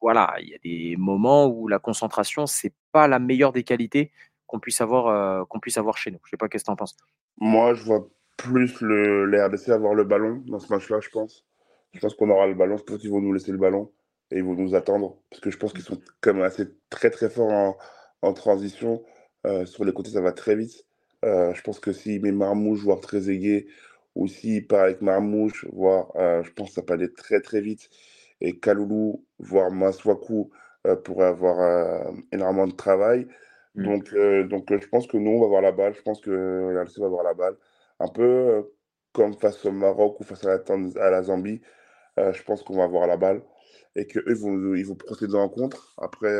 voilà, 0.00 0.34
il 0.40 0.48
y 0.48 0.54
a 0.54 0.58
des 0.62 0.96
moments 0.96 1.46
où 1.46 1.68
la 1.68 1.78
concentration, 1.78 2.46
c'est 2.46 2.74
pas 2.92 3.08
la 3.08 3.18
meilleure 3.18 3.52
des 3.52 3.64
qualités 3.64 4.10
qu'on 4.46 4.60
puisse 4.60 4.80
avoir, 4.80 5.46
qu'on 5.48 5.60
puisse 5.60 5.78
avoir 5.78 5.96
chez 5.96 6.10
nous. 6.10 6.18
Je 6.24 6.30
sais 6.30 6.36
pas 6.36 6.48
qu'est-ce 6.48 6.64
que 6.64 6.68
tu 6.68 6.72
en 6.72 6.76
penses? 6.76 6.96
Moi, 7.38 7.74
je 7.74 7.84
vois 7.84 8.08
plus 8.36 8.80
le, 8.80 9.26
les 9.26 9.42
RDC 9.42 9.68
avoir 9.70 9.94
le 9.94 10.04
ballon 10.04 10.42
dans 10.46 10.58
ce 10.58 10.72
match-là, 10.72 11.00
je 11.00 11.08
pense. 11.08 11.44
Je 11.92 12.00
pense 12.00 12.14
qu'on 12.14 12.30
aura 12.30 12.46
le 12.46 12.54
ballon. 12.54 12.76
Je 12.76 12.82
pense 12.82 12.98
qu'ils 12.98 13.10
vont 13.10 13.20
nous 13.20 13.32
laisser 13.32 13.52
le 13.52 13.58
ballon 13.58 13.92
et 14.30 14.38
ils 14.38 14.44
vont 14.44 14.54
nous 14.54 14.74
attendre. 14.74 15.16
Parce 15.30 15.40
que 15.40 15.50
je 15.50 15.56
pense 15.56 15.72
qu'ils 15.72 15.82
sont 15.82 16.00
même 16.26 16.42
assez 16.42 16.66
très 16.90 17.10
très 17.10 17.30
forts 17.30 17.76
en, 18.22 18.32
transition. 18.32 19.02
Euh, 19.46 19.66
sur 19.66 19.84
les 19.84 19.92
côtés, 19.92 20.10
ça 20.10 20.20
va 20.20 20.32
très 20.32 20.56
vite. 20.56 20.86
Euh, 21.24 21.52
je 21.54 21.62
pense 21.62 21.78
que 21.78 21.92
s'il 21.92 22.22
met 22.22 22.32
Marmouche, 22.32 22.80
voire 22.80 23.00
très 23.00 23.30
aigué, 23.30 23.66
ou 24.14 24.28
s'il 24.28 24.66
part 24.66 24.84
avec 24.84 25.02
Marmouche, 25.02 25.66
voire, 25.72 26.12
euh, 26.16 26.42
je 26.42 26.52
pense 26.52 26.68
que 26.70 26.74
ça 26.74 26.82
peut 26.82 26.94
aller 26.94 27.12
très 27.12 27.40
très 27.40 27.60
vite. 27.60 27.88
Et 28.40 28.58
Kaloulou, 28.58 29.24
voire 29.38 29.70
Maswaku, 29.70 30.50
pourrait 31.04 31.26
avoir 31.26 32.12
énormément 32.32 32.66
de 32.66 32.74
travail. 32.74 33.26
Mm. 33.74 33.84
Donc, 33.84 34.14
donc 34.50 34.80
je 34.82 34.86
pense 34.88 35.06
que 35.06 35.16
nous, 35.16 35.30
on 35.30 35.40
va 35.40 35.46
avoir 35.46 35.62
la 35.62 35.72
balle. 35.72 35.94
Je 35.94 36.02
pense 36.02 36.20
que 36.20 36.30
RLC 36.30 37.00
va 37.00 37.06
avoir 37.06 37.24
la 37.24 37.34
balle. 37.34 37.56
Un 38.00 38.08
peu 38.08 38.70
comme 39.12 39.34
face 39.34 39.64
au 39.64 39.72
Maroc 39.72 40.20
ou 40.20 40.24
face 40.24 40.44
à 40.44 40.58
la, 40.58 41.04
à 41.06 41.10
la 41.10 41.22
Zambie. 41.22 41.62
je 42.18 42.42
pense 42.42 42.62
qu'on 42.62 42.76
va 42.76 42.84
avoir 42.84 43.06
la 43.06 43.16
balle 43.16 43.42
et 43.96 44.06
qu'eux 44.06 44.34
vont, 44.34 44.74
ils 44.74 44.86
vont 44.86 44.96
procéder 44.96 45.36
en 45.36 45.48
contre. 45.48 45.94
Après, 45.98 46.34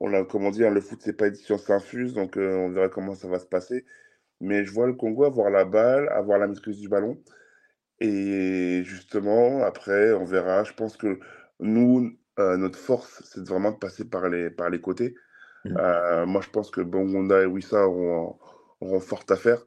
on 0.00 0.12
a, 0.14 0.24
comme 0.24 0.44
on 0.44 0.50
dit, 0.50 0.64
hein, 0.64 0.70
le 0.70 0.80
foot, 0.80 1.00
c'est 1.02 1.16
pas 1.16 1.28
une 1.28 1.34
science 1.34 1.68
infuse, 1.70 2.14
donc 2.14 2.36
on 2.36 2.70
verra 2.70 2.88
comment 2.88 3.14
ça 3.14 3.28
va 3.28 3.38
se 3.38 3.46
passer. 3.46 3.84
Mais 4.40 4.64
je 4.64 4.72
vois 4.72 4.86
le 4.86 4.94
Congo 4.94 5.24
avoir 5.24 5.50
la 5.50 5.64
balle, 5.64 6.08
avoir 6.10 6.38
la 6.38 6.46
maîtrise 6.46 6.78
du 6.78 6.88
ballon. 6.88 7.20
Et 8.00 8.82
justement, 8.84 9.64
après, 9.64 10.12
on 10.12 10.24
verra. 10.24 10.64
Je 10.64 10.72
pense 10.72 10.96
que 10.96 11.18
nous, 11.60 12.16
notre 12.38 12.78
force, 12.78 13.22
c'est 13.24 13.46
vraiment 13.46 13.72
de 13.72 13.76
passer 13.76 14.04
par 14.04 14.28
les, 14.28 14.50
par 14.50 14.70
les 14.70 14.80
côtés. 14.80 15.16
Mmh. 15.64 16.24
moi, 16.26 16.40
je 16.40 16.50
pense 16.50 16.70
que 16.70 16.80
Bongonda 16.80 17.42
et 17.42 17.46
Wissa 17.46 17.88
auront, 17.88 18.38
auront 18.80 19.00
fort 19.00 19.24
à 19.30 19.36
faire. 19.36 19.66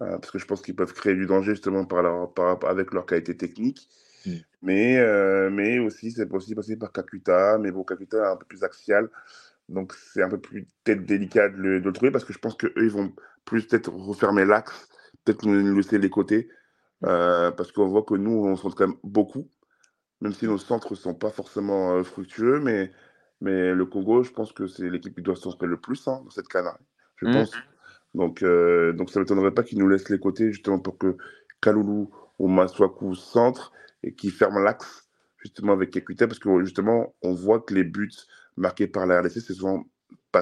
parce 0.00 0.32
que 0.32 0.38
je 0.38 0.46
pense 0.46 0.62
qu'ils 0.62 0.74
peuvent 0.74 0.92
créer 0.92 1.14
du 1.14 1.26
danger 1.26 1.52
justement 1.52 1.84
par 1.84 2.02
leur, 2.02 2.32
par, 2.34 2.58
avec 2.64 2.92
leur 2.92 3.06
qualité 3.06 3.36
technique. 3.36 3.88
Mmh. 4.26 4.32
Mais, 4.62 5.50
mais 5.50 5.78
aussi, 5.78 6.10
c'est 6.10 6.26
possible 6.26 6.56
de 6.56 6.60
passer 6.60 6.76
par 6.76 6.90
Kakuta. 6.90 7.58
Mais 7.58 7.70
bon, 7.70 7.84
Kakuta 7.84 8.18
est 8.18 8.32
un 8.32 8.36
peu 8.36 8.46
plus 8.46 8.64
axial. 8.64 9.08
Donc, 9.68 9.92
c'est 9.94 10.22
un 10.22 10.28
peu 10.28 10.40
plus 10.40 10.66
peut-être 10.84 11.04
délicat 11.04 11.50
de 11.50 11.56
le, 11.56 11.92
trouver 11.92 12.10
parce 12.10 12.24
que 12.24 12.32
je 12.32 12.38
pense 12.38 12.56
qu'eux, 12.56 12.72
ils 12.76 12.90
vont 12.90 13.12
plus 13.48 13.66
peut-être 13.66 13.90
refermer 13.90 14.44
l'axe, 14.44 14.88
peut-être 15.24 15.46
nous 15.46 15.76
laisser 15.76 15.98
les 15.98 16.10
côtés. 16.10 16.48
Euh, 17.04 17.50
parce 17.52 17.72
qu'on 17.72 17.88
voit 17.88 18.02
que 18.02 18.14
nous, 18.14 18.44
on 18.44 18.56
se 18.56 18.62
quand 18.62 18.88
même 18.88 18.96
beaucoup, 19.04 19.48
même 20.20 20.32
si 20.32 20.46
nos 20.46 20.58
centres 20.58 20.92
ne 20.92 20.96
sont 20.96 21.14
pas 21.14 21.30
forcément 21.30 21.94
euh, 21.94 22.02
fructueux. 22.02 22.60
Mais, 22.60 22.92
mais 23.40 23.72
le 23.72 23.86
Congo, 23.86 24.22
je 24.22 24.30
pense 24.30 24.52
que 24.52 24.66
c'est 24.66 24.88
l'équipe 24.90 25.14
qui 25.14 25.22
doit 25.22 25.36
se 25.36 25.42
centrer 25.42 25.66
le 25.66 25.78
plus 25.78 26.06
hein, 26.08 26.20
dans 26.24 26.30
cette 26.30 26.48
canne. 26.48 26.70
Je 27.16 27.26
mmh. 27.26 27.32
pense. 27.32 27.52
Donc, 28.14 28.42
euh, 28.42 28.92
donc 28.92 29.10
ça 29.10 29.20
ne 29.20 29.24
m'étonnerait 29.24 29.52
pas 29.52 29.62
qu'ils 29.62 29.78
nous 29.78 29.88
laissent 29.88 30.08
les 30.08 30.18
côtés, 30.18 30.52
justement, 30.52 30.78
pour 30.78 30.98
que 30.98 31.16
Kaloulou 31.60 32.10
ou 32.38 32.48
Maswaku 32.48 33.14
centre 33.14 33.72
et 34.02 34.14
qu'ils 34.14 34.32
ferment 34.32 34.60
l'axe, 34.60 35.08
justement, 35.38 35.72
avec 35.72 35.90
Kekuta, 35.90 36.26
parce 36.26 36.38
que 36.38 36.64
justement, 36.64 37.14
on 37.22 37.32
voit 37.32 37.60
que 37.60 37.74
les 37.74 37.84
buts 37.84 38.10
marqué 38.56 38.86
par 38.88 39.06
la 39.06 39.20
RDC, 39.20 39.40
c'est 39.40 39.54
souvent 39.54 39.84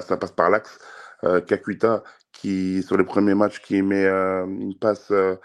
ça 0.01 0.17
passe 0.17 0.31
par 0.31 0.49
l'axe. 0.49 0.79
Euh, 1.23 1.41
Kakuita, 1.41 2.03
qui 2.31 2.83
sur 2.83 2.97
les 2.97 3.03
premiers 3.03 3.35
matchs, 3.35 3.59
qui 3.61 3.81
met 3.81 4.05
euh, 4.05 4.45
une 4.45 4.77
passe 4.77 5.11
euh, 5.11 5.35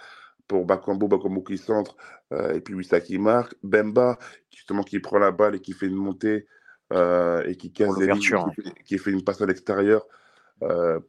pour 0.48 0.66
Bakambo, 0.66 1.08
Bakambo 1.08 1.42
qui 1.42 1.58
centre, 1.58 1.96
et 2.54 2.60
puis 2.60 2.74
Wissa 2.74 3.00
qui 3.00 3.18
marque. 3.18 3.54
Bemba, 3.62 4.18
justement, 4.50 4.82
qui 4.82 4.98
prend 5.00 5.18
la 5.18 5.30
balle 5.30 5.56
et 5.56 5.60
qui 5.60 5.72
fait 5.72 5.86
une 5.86 5.96
montée 5.96 6.46
et 6.90 7.56
qui 7.56 7.72
casse 7.72 7.96
des 7.96 8.06
lignes, 8.06 8.20
qui, 8.84 8.98
fait 8.98 9.10
une 9.10 9.22
passe 9.22 9.40
à 9.40 9.46
l'extérieur. 9.46 10.06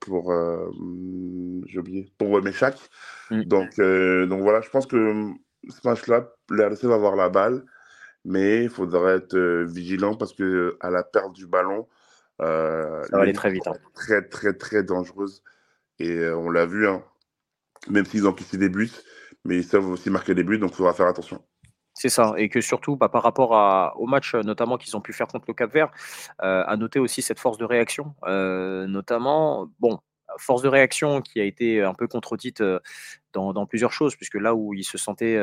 pour 0.02 0.34
j'ai 1.66 1.80
oublié 1.80 2.10
pour. 2.18 2.42
Mm. 2.42 3.44
Donc 3.44 3.80
donc 3.80 4.42
voilà, 4.42 4.62
je 4.62 4.70
pense 4.70 4.86
que 4.86 5.32
ce 5.68 5.88
match-là, 5.88 6.30
la 6.50 6.68
RDC 6.68 6.84
va 6.86 6.96
avoir 6.96 7.16
la 7.16 7.30
balle 7.30 7.64
mais 8.26 8.64
il 8.64 8.70
faudra 8.70 9.14
être 9.14 9.38
vigilant 9.66 10.16
parce 10.16 10.34
que 10.34 10.78
à 10.80 10.90
la 10.90 11.04
perte 11.04 11.34
du 11.34 11.48
ballon, 11.48 11.88
ça 12.40 13.06
va 13.12 13.22
aller 13.22 13.34
très 13.34 13.52
vite. 13.52 13.68
Hein. 13.68 13.74
Très, 13.94 14.22
très, 14.22 14.54
très 14.54 14.84
dangereuse. 14.84 15.44
Et 16.04 16.30
on 16.30 16.50
l'a 16.50 16.66
vu, 16.66 16.88
hein, 16.88 17.02
même 17.90 18.06
s'ils 18.06 18.28
ont 18.28 18.34
quitté 18.34 18.58
des 18.58 18.70
buts, 18.70 18.92
mais 19.46 19.58
ils 19.58 19.64
savent 19.64 19.88
aussi 19.88 20.10
marquer 20.10 20.36
des 20.36 20.44
buts, 20.44 20.60
donc 20.60 20.72
il 20.72 20.76
faudra 20.76 20.94
faire 20.94 21.08
attention. 21.08 21.42
C'est 21.94 22.10
ça, 22.10 22.34
et 22.38 22.50
que 22.50 22.60
surtout 22.60 22.98
bah, 22.98 23.08
par 23.08 23.24
rapport 23.24 23.52
au 23.98 24.08
match 24.08 24.34
notamment 24.36 24.78
qu'ils 24.78 24.98
ont 24.98 25.02
pu 25.02 25.14
faire 25.14 25.28
contre 25.28 25.46
le 25.48 25.54
Cap 25.54 25.72
Vert, 25.72 25.92
à 26.40 26.76
noter 26.76 27.00
aussi 27.00 27.22
cette 27.22 27.40
force 27.40 27.58
de 27.58 27.66
réaction, 27.66 28.16
notamment, 28.26 29.70
bon, 29.80 30.00
force 30.38 30.62
de 30.64 30.68
réaction 30.68 31.22
qui 31.22 31.40
a 31.40 31.44
été 31.44 31.82
un 31.82 31.94
peu 31.94 32.08
contredite 32.08 32.64
dans, 33.32 33.66
plusieurs 33.66 33.94
choses, 33.94 34.16
puisque 34.16 34.36
là 34.36 34.56
où 34.56 34.74
ils 34.74 34.84
se 34.84 34.98
sentaient 34.98 35.40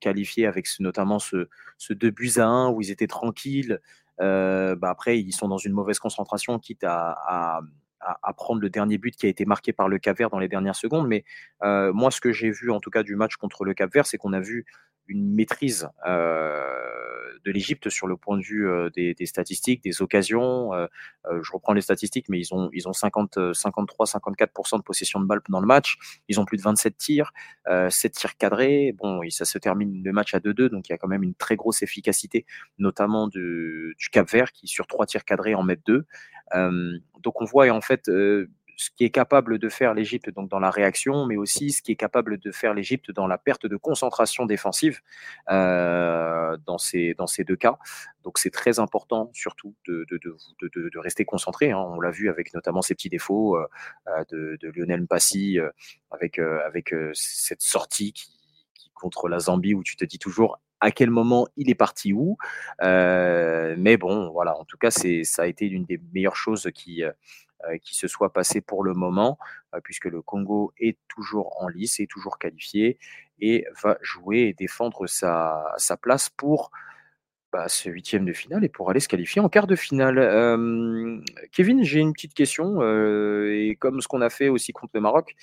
qualifiés 0.00 0.46
avec 0.46 0.68
notamment 0.80 1.20
ce, 1.20 1.48
ce 1.78 1.94
2 1.94 2.10
buts 2.10 2.32
à 2.36 2.46
1, 2.46 2.70
où 2.70 2.82
ils 2.82 2.90
étaient 2.90 3.06
tranquilles, 3.06 3.80
bah 4.18 4.90
après 4.90 5.20
ils 5.20 5.32
sont 5.32 5.48
dans 5.48 5.58
une 5.58 5.72
mauvaise 5.72 6.00
concentration, 6.00 6.58
quitte 6.58 6.84
à, 6.84 7.60
prendre 8.36 8.60
le 8.60 8.70
dernier 8.70 8.98
but 8.98 9.16
qui 9.16 9.26
a 9.26 9.28
été 9.28 9.44
marqué 9.44 9.72
par 9.72 9.88
le 9.88 9.98
Cap 9.98 10.18
Vert 10.18 10.30
dans 10.30 10.38
les 10.38 10.48
dernières 10.48 10.76
secondes. 10.76 11.08
Mais 11.08 11.24
moi, 11.62 12.10
ce 12.10 12.20
que 12.20 12.32
j'ai 12.32 12.50
vu 12.50 12.70
en 12.70 12.80
tout 12.80 12.90
cas 12.90 13.02
du 13.02 13.16
match 13.16 13.36
contre 13.36 13.64
le 13.64 13.74
Cap 13.74 13.92
Vert, 13.92 14.06
c'est 14.06 14.18
qu'on 14.18 14.32
a 14.32 14.40
vu 14.40 14.66
une 15.08 15.34
maîtrise 15.34 15.88
de 17.44 17.50
l'Égypte 17.50 17.88
sur 17.88 18.06
le 18.06 18.16
point 18.16 18.36
de 18.36 18.42
vue 18.42 18.68
des, 18.94 19.14
statistiques, 19.26 19.82
des 19.82 20.02
occasions. 20.02 20.70
je 21.24 21.52
reprends 21.52 21.72
les 21.72 21.80
statistiques, 21.80 22.28
mais 22.28 22.38
ils 22.38 22.54
ont, 22.54 22.70
ils 22.72 22.88
ont 22.88 22.92
50, 22.92 23.52
53, 23.52 24.06
54% 24.06 24.78
de 24.78 24.82
possession 24.82 25.20
de 25.20 25.26
balle 25.26 25.40
dans 25.48 25.60
le 25.60 25.66
match. 25.66 25.96
Ils 26.28 26.40
ont 26.40 26.44
plus 26.44 26.56
de 26.56 26.62
27 26.62 26.96
tirs, 26.96 27.32
7 27.88 28.12
tirs 28.12 28.36
cadrés. 28.36 28.92
Bon, 28.96 29.20
ça 29.30 29.44
se 29.44 29.58
termine 29.58 30.02
le 30.02 30.12
match 30.12 30.34
à 30.34 30.38
2-2, 30.38 30.68
donc 30.68 30.88
il 30.88 30.92
y 30.92 30.94
a 30.94 30.98
quand 30.98 31.08
même 31.08 31.22
une 31.22 31.34
très 31.34 31.56
grosse 31.56 31.82
efficacité, 31.82 32.46
notamment 32.78 33.28
du, 33.28 33.94
du 33.98 34.08
Cap 34.10 34.30
Vert 34.30 34.52
qui 34.52 34.66
sur 34.66 34.86
3 34.86 35.06
tirs 35.06 35.24
cadrés 35.24 35.54
en 35.54 35.62
met 35.62 35.78
2. 35.86 36.06
donc 36.54 37.40
on 37.40 37.44
voit 37.44 37.68
en 37.70 37.80
fait 37.80 38.08
ce 38.76 38.90
qui 38.90 39.04
est 39.04 39.10
capable 39.10 39.58
de 39.58 39.68
faire 39.68 39.94
l'Égypte 39.94 40.30
donc 40.30 40.50
dans 40.50 40.58
la 40.58 40.70
réaction, 40.70 41.26
mais 41.26 41.36
aussi 41.36 41.72
ce 41.72 41.82
qui 41.82 41.92
est 41.92 41.96
capable 41.96 42.38
de 42.38 42.52
faire 42.52 42.74
l'Égypte 42.74 43.10
dans 43.10 43.26
la 43.26 43.38
perte 43.38 43.66
de 43.66 43.76
concentration 43.76 44.44
défensive 44.44 45.00
euh, 45.50 46.56
dans, 46.66 46.78
ces, 46.78 47.14
dans 47.14 47.26
ces 47.26 47.42
deux 47.42 47.56
cas. 47.56 47.78
Donc 48.22 48.38
c'est 48.38 48.50
très 48.50 48.78
important 48.78 49.30
surtout 49.32 49.74
de, 49.86 50.06
de, 50.10 50.18
de, 50.18 50.90
de 50.90 50.98
rester 50.98 51.24
concentré. 51.24 51.72
Hein. 51.72 51.78
On 51.78 52.00
l'a 52.00 52.10
vu 52.10 52.28
avec 52.28 52.52
notamment 52.54 52.82
ces 52.82 52.94
petits 52.94 53.08
défauts 53.08 53.56
euh, 53.56 53.66
euh 54.08 54.24
de, 54.30 54.70
Lionel 54.74 55.02
Mpassi 55.02 55.58
euh, 55.58 55.70
avec, 56.10 56.38
euh, 56.38 56.60
avec 56.66 56.94
cette 57.14 57.62
sortie 57.62 58.12
qui, 58.12 58.30
qui, 58.74 58.90
contre 58.94 59.28
la 59.28 59.38
Zambie 59.38 59.74
où 59.74 59.82
tu 59.82 59.96
te 59.96 60.04
dis 60.04 60.18
toujours 60.18 60.60
à 60.80 60.90
quel 60.90 61.10
moment 61.10 61.48
il 61.56 61.70
est 61.70 61.74
parti 61.74 62.12
où. 62.12 62.36
Euh, 62.82 63.74
mais 63.78 63.96
bon, 63.96 64.30
voilà, 64.30 64.56
en 64.56 64.64
tout 64.64 64.76
cas, 64.76 64.90
c'est, 64.90 65.24
ça 65.24 65.42
a 65.42 65.46
été 65.46 65.68
l'une 65.68 65.84
des 65.84 66.00
meilleures 66.12 66.36
choses 66.36 66.70
qui, 66.74 67.02
euh, 67.02 67.12
qui 67.82 67.94
se 67.94 68.08
soit 68.08 68.32
passé 68.32 68.60
pour 68.60 68.84
le 68.84 68.94
moment, 68.94 69.38
euh, 69.74 69.80
puisque 69.82 70.06
le 70.06 70.22
Congo 70.22 70.72
est 70.78 70.98
toujours 71.08 71.60
en 71.62 71.68
lice, 71.68 72.00
est 72.00 72.10
toujours 72.10 72.38
qualifié 72.38 72.98
et 73.38 73.66
va 73.82 73.98
jouer 74.00 74.40
et 74.40 74.54
défendre 74.54 75.06
sa, 75.06 75.72
sa 75.76 75.96
place 75.96 76.30
pour 76.30 76.70
bah, 77.52 77.68
ce 77.68 77.88
huitième 77.88 78.24
de 78.24 78.32
finale 78.32 78.64
et 78.64 78.68
pour 78.68 78.90
aller 78.90 79.00
se 79.00 79.08
qualifier 79.08 79.40
en 79.40 79.48
quart 79.48 79.66
de 79.66 79.76
finale. 79.76 80.18
Euh, 80.18 81.20
Kevin, 81.52 81.82
j'ai 81.84 82.00
une 82.00 82.12
petite 82.12 82.34
question, 82.34 82.80
et 82.82 83.76
comme 83.78 84.00
ce 84.00 84.08
qu'on 84.08 84.22
a 84.22 84.30
fait 84.30 84.48
aussi 84.48 84.72
contre 84.72 84.92
le 84.94 85.00
Maroc, 85.00 85.34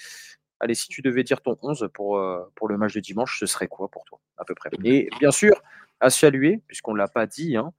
allez, 0.59 0.75
si 0.75 0.87
tu 0.87 1.01
devais 1.01 1.23
dire 1.23 1.41
ton 1.41 1.57
11 1.61 1.89
pour, 1.93 2.21
pour 2.55 2.67
le 2.67 2.77
match 2.77 2.93
de 2.93 2.99
dimanche, 2.99 3.39
ce 3.39 3.45
serait 3.45 3.67
quoi 3.67 3.89
pour 3.89 4.05
toi, 4.05 4.19
à 4.37 4.45
peu 4.45 4.55
près? 4.55 4.69
Et 4.83 5.09
bien 5.19 5.31
sûr, 5.31 5.61
à 5.99 6.09
saluer, 6.09 6.61
puisqu'on 6.67 6.93
ne 6.93 6.97
l'a 6.97 7.07
pas 7.07 7.25
dit, 7.25 7.55
hein, 7.57 7.73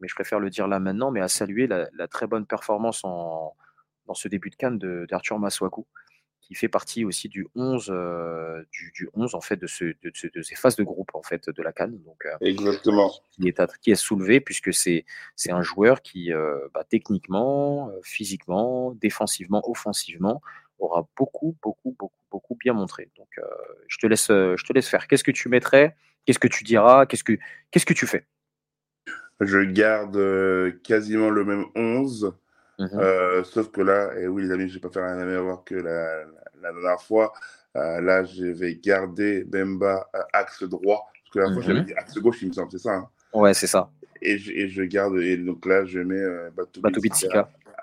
mais 0.00 0.08
je 0.08 0.14
préfère 0.14 0.40
le 0.40 0.50
dire 0.50 0.68
là 0.68 0.80
maintenant, 0.80 1.10
mais 1.10 1.20
à 1.20 1.28
saluer 1.28 1.66
la 1.66 2.08
très 2.08 2.26
bonne 2.26 2.46
performance 2.46 3.04
en, 3.04 3.54
dans 4.08 4.14
ce 4.14 4.26
début 4.26 4.50
de 4.50 4.56
Cannes 4.56 4.78
d'Arthur 4.78 5.38
Maswaku, 5.38 5.86
qui 6.48 6.54
fait 6.54 6.68
partie 6.68 7.04
aussi 7.04 7.28
du 7.28 7.46
11, 7.54 7.90
euh, 7.90 8.62
du, 8.72 9.08
11 9.12 9.34
en 9.34 9.40
fait 9.42 9.56
de, 9.56 9.66
ce, 9.66 9.84
de, 9.84 10.42
ces 10.42 10.54
phases 10.54 10.76
de 10.76 10.82
groupe 10.82 11.10
en 11.14 11.22
fait 11.22 11.50
de 11.50 11.62
la 11.62 11.72
Cannes. 11.72 11.98
Donc, 12.04 12.24
euh, 12.24 12.36
Exactement. 12.40 13.12
Qui 13.32 13.48
est, 13.48 13.78
qui 13.80 13.90
est 13.90 13.96
soulevé 13.96 14.40
puisque 14.40 14.72
c'est 14.72 15.04
un 15.50 15.62
joueur 15.62 16.00
qui 16.00 16.32
euh, 16.32 16.58
bah, 16.72 16.84
techniquement, 16.88 17.92
physiquement, 18.02 18.92
défensivement, 18.92 19.62
offensivement 19.68 20.40
aura 20.78 21.06
beaucoup, 21.16 21.54
beaucoup, 21.62 21.94
beaucoup, 21.98 22.14
beaucoup 22.30 22.54
bien 22.54 22.72
montré. 22.72 23.10
Donc, 23.18 23.28
je 23.88 23.98
te 23.98 24.06
laisse, 24.06 24.28
je 24.28 24.64
te 24.64 24.72
laisse 24.72 24.88
faire. 24.88 25.08
Qu'est-ce 25.08 25.24
que 25.24 25.32
tu 25.32 25.48
mettrais? 25.48 25.96
Qu'est-ce 26.24 26.38
que 26.38 26.48
tu 26.48 26.62
diras? 26.62 27.04
Qu'est-ce 27.04 27.24
que, 27.24 27.36
qu'est-ce 27.70 27.84
que 27.84 27.94
tu 27.94 28.06
fais? 28.06 28.26
Je 29.40 29.58
garde 29.58 30.80
quasiment 30.82 31.30
le 31.30 31.44
même 31.44 31.64
11. 31.74 32.32
Mmh 32.78 32.86
euh, 32.94 33.42
sauf 33.42 33.72
que 33.72 33.80
là, 33.80 34.16
et 34.18 34.28
oui, 34.28 34.44
les 34.44 34.52
amis, 34.52 34.68
je 34.68 34.74
vais 34.74 34.80
pas 34.80 34.90
faire 34.90 35.02
la 35.02 35.16
même 35.16 35.30
erreur 35.30 35.64
que 35.64 35.74
la, 35.74 36.24
dernière 36.62 37.00
fois. 37.02 37.32
là, 37.74 38.24
je 38.24 38.46
vais 38.46 38.76
garder 38.76 39.44
Bemba 39.44 40.08
axe 40.32 40.62
droit. 40.62 41.10
Parce 41.12 41.30
que 41.34 41.38
la 41.40 41.52
fois, 41.52 41.62
j'avais 41.62 41.80
mhm. 41.80 41.86
dit 41.86 41.94
axe 41.94 42.18
gauche, 42.18 42.42
il 42.42 42.48
me 42.48 42.52
semble, 42.52 42.70
c'est 42.70 42.78
ça 42.78 42.94
hein 42.94 43.08
Ouais, 43.32 43.52
c'est 43.52 43.66
ça. 43.66 43.90
Et 44.22 44.38
je, 44.38 44.52
et 44.52 44.68
je, 44.68 44.82
garde, 44.82 45.18
et 45.18 45.36
donc 45.36 45.66
là, 45.66 45.84
je 45.84 46.00
mets 46.00 46.16
euh, 46.16 46.50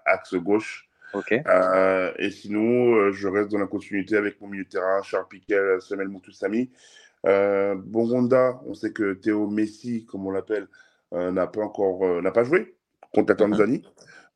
axe 0.06 0.34
gauche. 0.36 0.90
Ok. 1.14 1.32
et 1.32 2.30
sinon, 2.32 3.12
je 3.12 3.28
reste 3.28 3.50
dans 3.52 3.60
la 3.60 3.68
continuité 3.68 4.18
avec 4.18 4.42
mon 4.42 4.48
milieu 4.48 4.64
de 4.64 4.70
terrain, 4.70 5.02
Charles 5.02 5.28
Piquel, 5.30 5.82
Samuel 5.82 6.10
Moutoussami. 6.10 6.72
Euh, 7.26 7.76
Bongonda, 7.76 8.60
on 8.66 8.74
sait 8.74 8.92
que 8.92 9.14
Théo 9.14 9.48
Messi, 9.48 10.06
comme 10.06 10.26
on 10.28 10.32
l'appelle, 10.32 10.68
n'a 11.12 11.48
pas 11.48 11.62
encore 11.62 12.22
n'a 12.22 12.32
pas 12.32 12.44
joué 12.44 12.76
contre 13.14 13.34
la 13.34 13.46
mhm. 13.46 13.52
Tanzanie. 13.52 13.84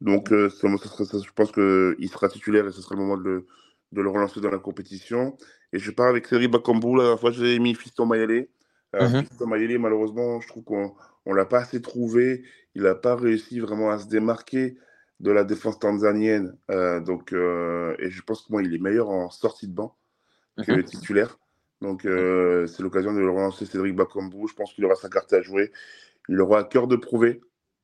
Donc, 0.01 0.31
euh, 0.31 0.49
je 0.49 1.31
pense 1.35 1.51
qu'il 1.51 2.09
sera 2.09 2.29
titulaire 2.29 2.67
et 2.67 2.71
ce 2.71 2.81
sera 2.81 2.95
le 2.95 3.01
moment 3.01 3.17
de, 3.17 3.45
de, 3.91 4.01
le 4.01 4.09
relancer 4.09 4.39
dans 4.39 4.49
la 4.49 4.59
compétition. 4.59 5.37
Et 5.73 5.79
je 5.79 5.91
pars 5.91 6.07
avec 6.07 6.27
Seri 6.27 6.47
Bakambu. 6.47 6.95
La 6.95 7.03
dernière 7.03 7.19
fois, 7.19 7.31
j'ai 7.31 7.59
mis 7.59 7.75
Fiston 7.75 8.05
Mayele. 8.05 8.47
Euh, 8.95 9.07
mhm. 9.07 9.25
Fiston 9.25 9.47
Mayele, 9.47 9.77
malheureusement, 9.77 10.39
je 10.39 10.47
trouve 10.47 10.63
qu'on 10.63 10.95
ne 11.25 11.35
l'a 11.35 11.45
pas 11.45 11.59
assez 11.59 11.81
trouvé. 11.81 12.43
Il 12.75 12.83
n'a 12.83 12.95
pas 12.95 13.15
réussi 13.15 13.59
vraiment 13.59 13.91
à 13.91 13.99
se 13.99 14.07
démarquer 14.07 14.77
de 15.19 15.31
la 15.31 15.43
défense 15.43 15.79
tanzanienne. 15.79 16.55
Euh, 16.71 17.01
donc, 17.01 17.33
et 17.33 18.09
je 18.09 18.21
pense 18.21 18.43
que 18.43 18.51
moi, 18.51 18.63
il 18.63 18.73
est 18.73 18.81
meilleur 18.81 19.09
en 19.09 19.29
sortie 19.29 19.67
de 19.67 19.73
banc 19.73 19.97
que 20.65 20.71
mhm. 20.71 20.83
titulaire. 20.83 21.37
Donc, 21.81 22.01
c'est 22.03 22.79
l'occasion 22.79 23.13
de 23.13 23.19
le 23.19 23.29
relancer 23.29 23.65
Cédric 23.65 23.95
Bakambu. 23.95 24.47
Je 24.47 24.53
pense 24.53 24.73
qu'il 24.73 24.85
aura 24.85 24.95
sa 24.95 25.09
carte 25.09 25.33
à 25.33 25.41
jouer. 25.41 25.71
Il 26.29 26.39
aura 26.39 26.59
à 26.59 26.63
cœur 26.63 26.87
de 26.87 26.95
prouver 26.95 27.41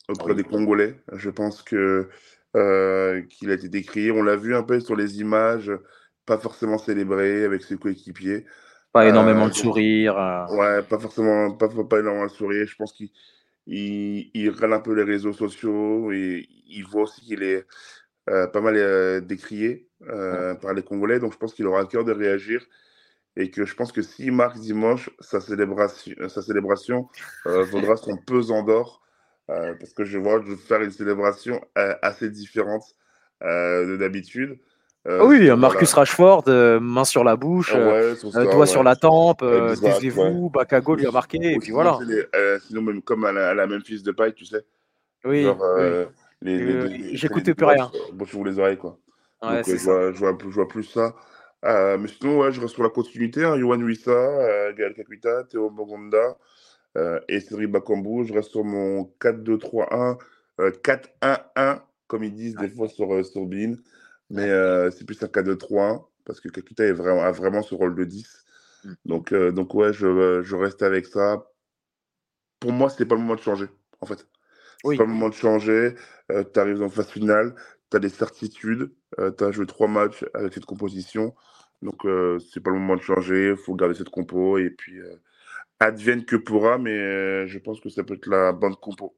auprès 0.10 0.36
des 0.36 0.44
Congolais. 0.44 0.96
Je 1.14 1.30
pense 1.30 1.62
que 1.62 2.10
euh, 2.56 3.22
qu'il 3.24 3.52
a 3.52 3.56
été 3.56 3.68
décrié. 3.70 4.12
On 4.12 4.24
l'a 4.24 4.36
vu 4.36 4.56
un 4.56 4.64
peu 4.64 4.80
sur 4.80 4.96
les 4.96 5.20
images, 5.20 5.72
pas 6.26 6.38
forcément 6.38 6.78
célébré 6.78 7.44
avec 7.44 7.64
ses 7.64 7.78
coéquipiers. 7.78 8.46
Pas 8.94 9.08
énormément 9.08 9.48
de 9.48 9.52
euh, 9.52 9.56
sourires. 9.56 10.18
Euh. 10.18 10.56
Ouais, 10.56 10.82
pas 10.84 10.98
forcément, 10.98 11.52
pas, 11.52 11.68
pas 11.68 12.00
énormément 12.00 12.28
de 12.28 12.32
sourires. 12.32 12.66
Je 12.66 12.76
pense 12.76 12.94
qu'il 12.94 13.10
il, 13.68 14.32
il 14.34 14.50
râle 14.52 14.74
un 14.74 14.80
peu 14.80 14.94
les 14.94 15.04
réseaux 15.04 15.34
sociaux 15.34 16.12
et 16.12 16.48
il 16.68 16.86
voit 16.86 17.04
aussi 17.04 17.22
qu'il 17.22 17.44
est 17.44 17.66
pas 18.26 18.62
mal 18.62 19.26
décrié 19.26 19.90
par 20.62 20.74
les 20.74 20.84
Congolais. 20.84 21.20
Donc 21.20 21.34
je 21.34 21.38
pense 21.38 21.54
qu'il 21.54 21.68
aura 21.68 21.82
à 21.82 21.86
cœur 21.86 22.06
de 22.06 22.12
réagir 22.12 22.66
et 23.36 23.52
que 23.52 23.66
je 23.66 23.76
pense 23.76 23.92
que 23.92 24.02
s'il 24.02 24.32
marque 24.32 24.58
dimanche, 24.58 25.10
sa 25.20 25.42
célébration, 25.42 26.16
sa 26.30 26.42
célébration 26.42 27.10
vaudra 27.44 27.98
son 27.98 28.16
pesant 28.16 28.64
d'or 28.64 29.05
euh, 29.05 29.05
parce 29.48 29.94
que 29.94 30.04
je 30.06 30.18
vois 30.18 30.42
je 30.46 30.56
faire 30.56 30.82
une 30.82 30.92
célébration 30.92 31.62
euh, 31.78 31.94
assez 32.02 32.30
différente 32.30 32.84
euh, 33.44 33.86
de 33.86 33.98
d'habitude. 33.98 34.58
Ah 35.08 35.24
oui, 35.24 35.52
Marcus 35.56 35.94
Rashford, 35.94 36.46
main 36.82 37.06
sur 37.06 37.24
la 37.24 37.36
bouche, 37.36 37.76
ah 37.76 38.44
doigt 38.46 38.66
sur 38.66 38.82
la 38.82 38.96
tempe, 38.96 39.46
taisez-vous, 39.80 40.50
Bakago 40.50 40.96
lui 40.96 41.06
a 41.06 41.12
marqué, 41.12 41.38
et 41.54 41.60
puis 41.60 41.72
voilà. 41.72 42.00
sinon, 42.66 42.82
même 42.82 43.04
comme 43.04 43.24
à 43.24 43.32
la, 43.32 43.68
même 43.68 43.84
fils 43.84 44.02
de 44.02 44.12
paille, 44.12 44.34
tu 44.34 44.46
sais. 44.46 44.66
Oui. 45.24 45.48
J'écoutais 47.14 47.54
plus 47.54 47.68
rien. 47.68 47.92
Bon, 48.14 48.26
je 48.26 48.32
vous 48.32 48.44
les 48.44 48.58
oreilles, 48.58 48.78
quoi. 48.78 48.98
Donc, 49.44 49.64
je, 49.68 49.76
vois, 49.76 50.12
je, 50.12 50.18
vois, 50.18 50.36
je, 50.40 50.56
vois, 50.56 50.68
plus 50.68 50.86
ça. 50.86 51.14
mais 51.64 52.08
sinon, 52.08 52.40
ouais, 52.40 52.52
je 52.52 52.60
reste 52.60 52.74
sur 52.74 52.82
la 52.82 52.90
continuité. 52.90 53.44
Hein. 53.44 53.58
Yohan 53.58 53.82
Wissa, 53.82 54.74
Gaël 54.74 54.96
Kakuita, 54.96 55.44
Théo 55.44 55.70
Bogonda, 55.70 56.18
euh, 56.18 56.34
et 57.28 57.40
Cédric 57.40 57.72
Bakambu. 57.72 58.26
Je 58.26 58.34
reste 58.34 58.52
sur 58.52 58.64
mon 58.64 59.04
4-2-3-1, 59.20 60.18
4-1-1, 60.60 61.40
euh, 61.58 61.76
comme 62.08 62.24
ils 62.24 62.34
disent 62.34 62.56
des 62.56 62.70
fois 62.70 62.88
sur, 62.88 63.14
euh, 63.14 63.24
sur 63.24 63.46
Bean. 63.46 63.76
Mais 64.30 64.50
c'est 64.92 65.06
plus 65.06 65.22
un 65.22 65.28
4-2-3-1 65.28 66.04
parce 66.26 66.40
que 66.40 66.50
Kakuta 66.50 66.92
vraiment, 66.94 67.22
a 67.22 67.32
vraiment 67.32 67.62
ce 67.62 67.76
rôle 67.76 67.96
de 67.96 68.04
10. 68.04 68.46
Mm. 68.84 68.94
Donc, 69.06 69.34
donc 69.34 69.74
ouais, 69.74 69.94
je, 69.94 70.42
je, 70.42 70.56
reste 70.56 70.82
avec 70.82 71.06
ça. 71.06 71.46
Pour 72.60 72.72
moi, 72.72 72.90
ce 72.90 73.02
n'est 73.02 73.08
pas 73.08 73.16
le 73.16 73.22
moment 73.22 73.36
de 73.36 73.42
changer, 73.42 73.68
en 74.02 74.06
fait. 74.06 74.28
C'est 74.84 74.92
n'est 74.92 74.98
pas 74.98 75.04
le 75.04 75.10
moment 75.10 75.30
de 75.30 75.34
changer. 75.34 75.96
tu 76.30 76.60
arrives 76.60 76.82
en 76.82 76.90
phase 76.90 77.10
finale, 77.10 77.56
tu 77.92 77.98
as 77.98 78.00
des 78.00 78.10
certitudes, 78.10 78.92
tu 79.18 79.44
as 79.44 79.52
joué 79.52 79.66
trois 79.68 79.88
matchs 79.88 80.26
avec 80.34 80.54
cette 80.54 80.66
composition. 80.66 81.36
Donc, 81.82 81.98
ce 82.04 82.38
n'est 82.38 82.64
pas 82.64 82.72
le 82.72 82.80
moment 82.80 82.96
de 82.96 83.02
changer. 83.02 83.50
Il 83.50 83.58
faut 83.58 83.76
garder 83.76 83.96
cette 83.96 84.10
compo. 84.10 84.58
Et 84.58 84.72
puis, 84.72 85.00
advienne 85.80 86.26
que 86.26 86.36
pourra, 86.36 86.78
mais 86.78 86.92
euh, 86.92 87.48
je 87.48 87.60
pense 87.60 87.80
que 87.80 87.90
ça 87.90 88.04
peut 88.04 88.16
être 88.16 88.28
la 88.28 88.52
bonne 88.52 88.76
compo 88.76 89.16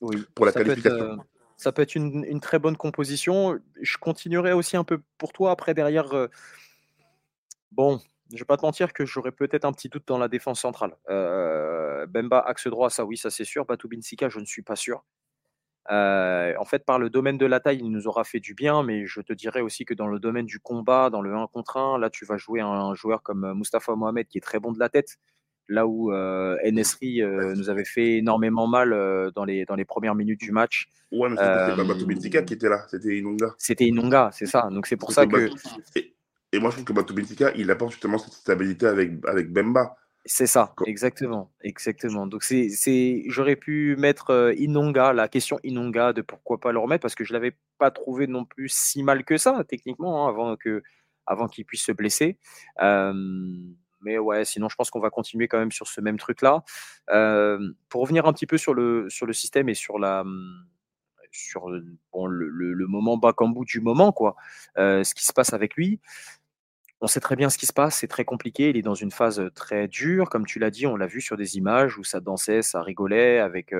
oui, 0.00 0.24
pour 0.34 0.46
la 0.46 0.52
qualification. 0.52 1.04
Euh, 1.04 1.16
ça 1.56 1.70
peut 1.70 1.82
être 1.82 1.94
une, 1.94 2.40
très 2.40 2.58
bonne 2.58 2.76
composition. 2.76 3.58
Je 3.80 3.96
continuerai 3.98 4.52
aussi 4.52 4.76
un 4.76 4.84
peu 4.84 5.00
pour 5.16 5.32
toi 5.32 5.52
après 5.52 5.74
derrière. 5.74 6.12
Euh, 6.12 6.26
bon, 7.70 8.00
je 8.32 8.38
vais 8.38 8.44
pas 8.44 8.56
te 8.56 8.62
mentir 8.62 8.92
que 8.92 9.04
j'aurais 9.04 9.30
peut-être 9.30 9.64
un 9.64 9.72
petit 9.72 9.88
doute 9.88 10.06
dans 10.06 10.18
la 10.18 10.28
défense 10.28 10.60
centrale. 10.60 10.96
Bemba 12.08 12.40
axe 12.40 12.66
droit, 12.66 12.90
ça 12.90 13.04
oui, 13.04 13.16
ça 13.16 13.30
c'est 13.30 13.44
sûr. 13.44 13.64
Batubinsika, 13.64 14.28
je 14.28 14.40
ne 14.40 14.44
suis 14.44 14.62
pas 14.62 14.74
sûr. 14.74 15.04
en 15.88 16.64
fait, 16.64 16.84
par 16.84 16.98
le 16.98 17.10
domaine 17.10 17.38
de 17.38 17.46
la 17.46 17.60
taille, 17.60 17.78
il 17.78 17.92
nous 17.92 18.08
aura 18.08 18.24
fait 18.24 18.40
du 18.40 18.54
bien, 18.54 18.82
mais 18.82 19.06
je 19.06 19.20
te 19.20 19.32
dirais 19.32 19.60
aussi 19.60 19.84
que 19.84 19.94
dans 19.94 20.08
le 20.08 20.18
domaine 20.18 20.46
du 20.46 20.58
combat, 20.58 21.10
dans 21.10 21.20
le 21.20 21.32
1 21.32 21.46
contre 21.46 21.76
1, 21.76 21.98
là, 21.98 22.10
tu 22.10 22.24
vas 22.24 22.38
jouer 22.38 22.60
un 22.60 22.92
joueur 22.94 23.22
comme 23.22 23.54
Mustafa 23.54 23.94
Mohamed 23.94 24.26
qui 24.26 24.38
est 24.38 24.40
très 24.40 24.58
bon 24.58 24.72
de 24.72 24.80
la 24.80 24.88
tête, 24.88 25.18
là 25.72 25.86
où 25.86 26.12
euh, 26.12 26.56
Enesri 26.64 27.22
euh, 27.22 27.54
nous 27.54 27.70
avait 27.70 27.84
fait 27.84 28.18
énormément 28.18 28.66
mal 28.66 28.92
euh, 28.92 29.30
dans, 29.34 29.44
les, 29.44 29.64
dans 29.64 29.74
les 29.74 29.84
premières 29.84 30.14
minutes 30.14 30.40
du 30.40 30.52
match. 30.52 30.88
Ouais, 31.10 31.28
mais 31.28 31.36
c'était 31.36 31.76
pas 31.76 31.84
Batou 31.84 32.06
qui 32.06 32.54
était 32.54 32.68
là, 32.68 32.84
c'était 32.88 33.16
Inonga. 33.16 33.54
C'était 33.58 33.84
Inonga, 33.86 34.30
c'est 34.32 34.46
ça. 34.46 34.68
Donc 34.70 34.86
c'est 34.86 34.96
pour 34.96 35.12
ça 35.12 35.26
que. 35.26 35.50
Et, 36.54 36.58
moi, 36.58 36.68
je 36.68 36.76
trouve 36.76 36.84
que 36.84 36.92
Batou 36.92 37.14
il 37.56 37.70
apporte 37.70 37.92
justement 37.92 38.18
cette 38.18 38.34
stabilité 38.34 38.86
avec, 38.86 39.12
avec 39.26 39.50
Bemba. 39.50 39.96
C'est 40.24 40.46
ça, 40.46 40.74
exactement, 40.86 41.50
exactement. 41.62 42.26
Donc 42.26 42.44
c'est, 42.44 42.68
c'est, 42.68 43.24
j'aurais 43.26 43.56
pu 43.56 43.96
mettre 43.96 44.54
Inonga, 44.56 45.12
la 45.12 45.26
question 45.28 45.58
Inonga 45.64 46.12
de 46.12 46.22
pourquoi 46.22 46.60
pas 46.60 46.70
le 46.70 46.78
remettre 46.78 47.02
parce 47.02 47.16
que 47.16 47.24
je 47.24 47.32
l'avais 47.32 47.56
pas 47.78 47.90
trouvé 47.90 48.28
non 48.28 48.44
plus 48.44 48.68
si 48.68 49.02
mal 49.02 49.24
que 49.24 49.36
ça 49.36 49.64
techniquement 49.66 50.26
hein, 50.26 50.28
avant 50.28 50.56
que, 50.56 50.82
avant 51.26 51.48
qu'il 51.48 51.64
puisse 51.64 51.82
se 51.82 51.92
blesser. 51.92 52.38
Euh, 52.82 53.12
mais 54.02 54.18
ouais, 54.18 54.44
sinon, 54.44 54.68
je 54.68 54.76
pense 54.76 54.90
qu'on 54.90 55.00
va 55.00 55.10
continuer 55.10 55.48
quand 55.48 55.58
même 55.58 55.72
sur 55.72 55.88
ce 55.88 56.00
même 56.00 56.18
truc-là. 56.18 56.62
pour 57.88 58.00
revenir 58.02 58.26
un 58.26 58.32
petit 58.32 58.46
peu 58.46 58.58
sur 58.58 58.74
le, 58.74 59.08
sur 59.08 59.26
le 59.26 59.32
système 59.32 59.68
et 59.68 59.74
sur 59.74 59.98
la 59.98 60.24
sur 61.34 61.70
bon, 62.12 62.26
le, 62.26 62.48
le, 62.50 62.86
moment 62.86 63.16
bout 63.16 63.64
du 63.64 63.80
moment, 63.80 64.12
quoi. 64.12 64.36
ce 64.76 65.14
qui 65.14 65.24
se 65.24 65.32
passe 65.32 65.52
avec 65.52 65.76
lui. 65.76 66.00
On 67.00 67.06
sait 67.06 67.20
très 67.20 67.34
bien 67.34 67.50
ce 67.50 67.58
qui 67.58 67.66
se 67.66 67.72
passe, 67.72 67.96
c'est 67.96 68.06
très 68.06 68.24
compliqué. 68.24 68.70
Il 68.70 68.76
est 68.76 68.82
dans 68.82 68.94
une 68.94 69.10
phase 69.10 69.42
très 69.54 69.88
dure, 69.88 70.28
comme 70.28 70.46
tu 70.46 70.58
l'as 70.58 70.70
dit, 70.70 70.86
on 70.86 70.96
l'a 70.96 71.06
vu 71.06 71.20
sur 71.20 71.36
des 71.36 71.56
images 71.56 71.98
où 71.98 72.04
ça 72.04 72.20
dansait, 72.20 72.62
ça 72.62 72.82
rigolait 72.82 73.38
avec 73.38 73.72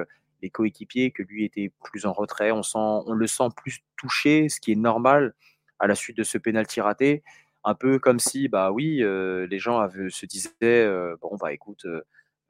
les 0.42 0.50
coéquipiers, 0.50 1.12
que 1.12 1.22
lui 1.22 1.44
était 1.44 1.72
plus 1.84 2.04
en 2.04 2.12
retrait. 2.12 2.50
On, 2.52 2.62
sent, 2.62 2.78
on 2.78 3.12
le 3.12 3.26
sent 3.26 3.48
plus 3.56 3.80
touché, 3.96 4.48
ce 4.48 4.60
qui 4.60 4.72
est 4.72 4.76
normal 4.76 5.34
à 5.78 5.86
la 5.86 5.94
suite 5.94 6.16
de 6.16 6.22
ce 6.22 6.38
pénalty 6.38 6.80
raté 6.80 7.22
un 7.64 7.74
peu 7.74 7.98
comme 7.98 8.18
si, 8.18 8.48
bah 8.48 8.72
oui, 8.72 8.98
les 8.98 9.58
gens 9.58 9.88
se 9.88 10.26
disaient, 10.26 10.88
bon, 11.20 11.36
bah 11.40 11.52
écoute, 11.52 11.86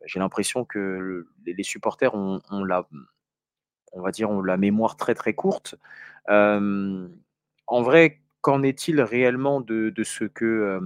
j'ai 0.04 0.18
l'impression 0.18 0.64
que 0.64 1.26
les 1.44 1.62
supporters 1.62 2.14
ont, 2.14 2.40
la, 2.64 2.86
on 3.92 4.00
va 4.00 4.10
dire, 4.10 4.30
ont 4.30 4.42
la 4.42 4.56
mémoire 4.56 4.96
très 4.96 5.14
très 5.14 5.34
courte. 5.34 5.76
en 6.28 7.82
vrai, 7.82 8.20
qu'en 8.40 8.62
est-il 8.62 9.00
réellement 9.00 9.60
de, 9.60 9.92
ce 10.02 10.24
que 10.24 10.80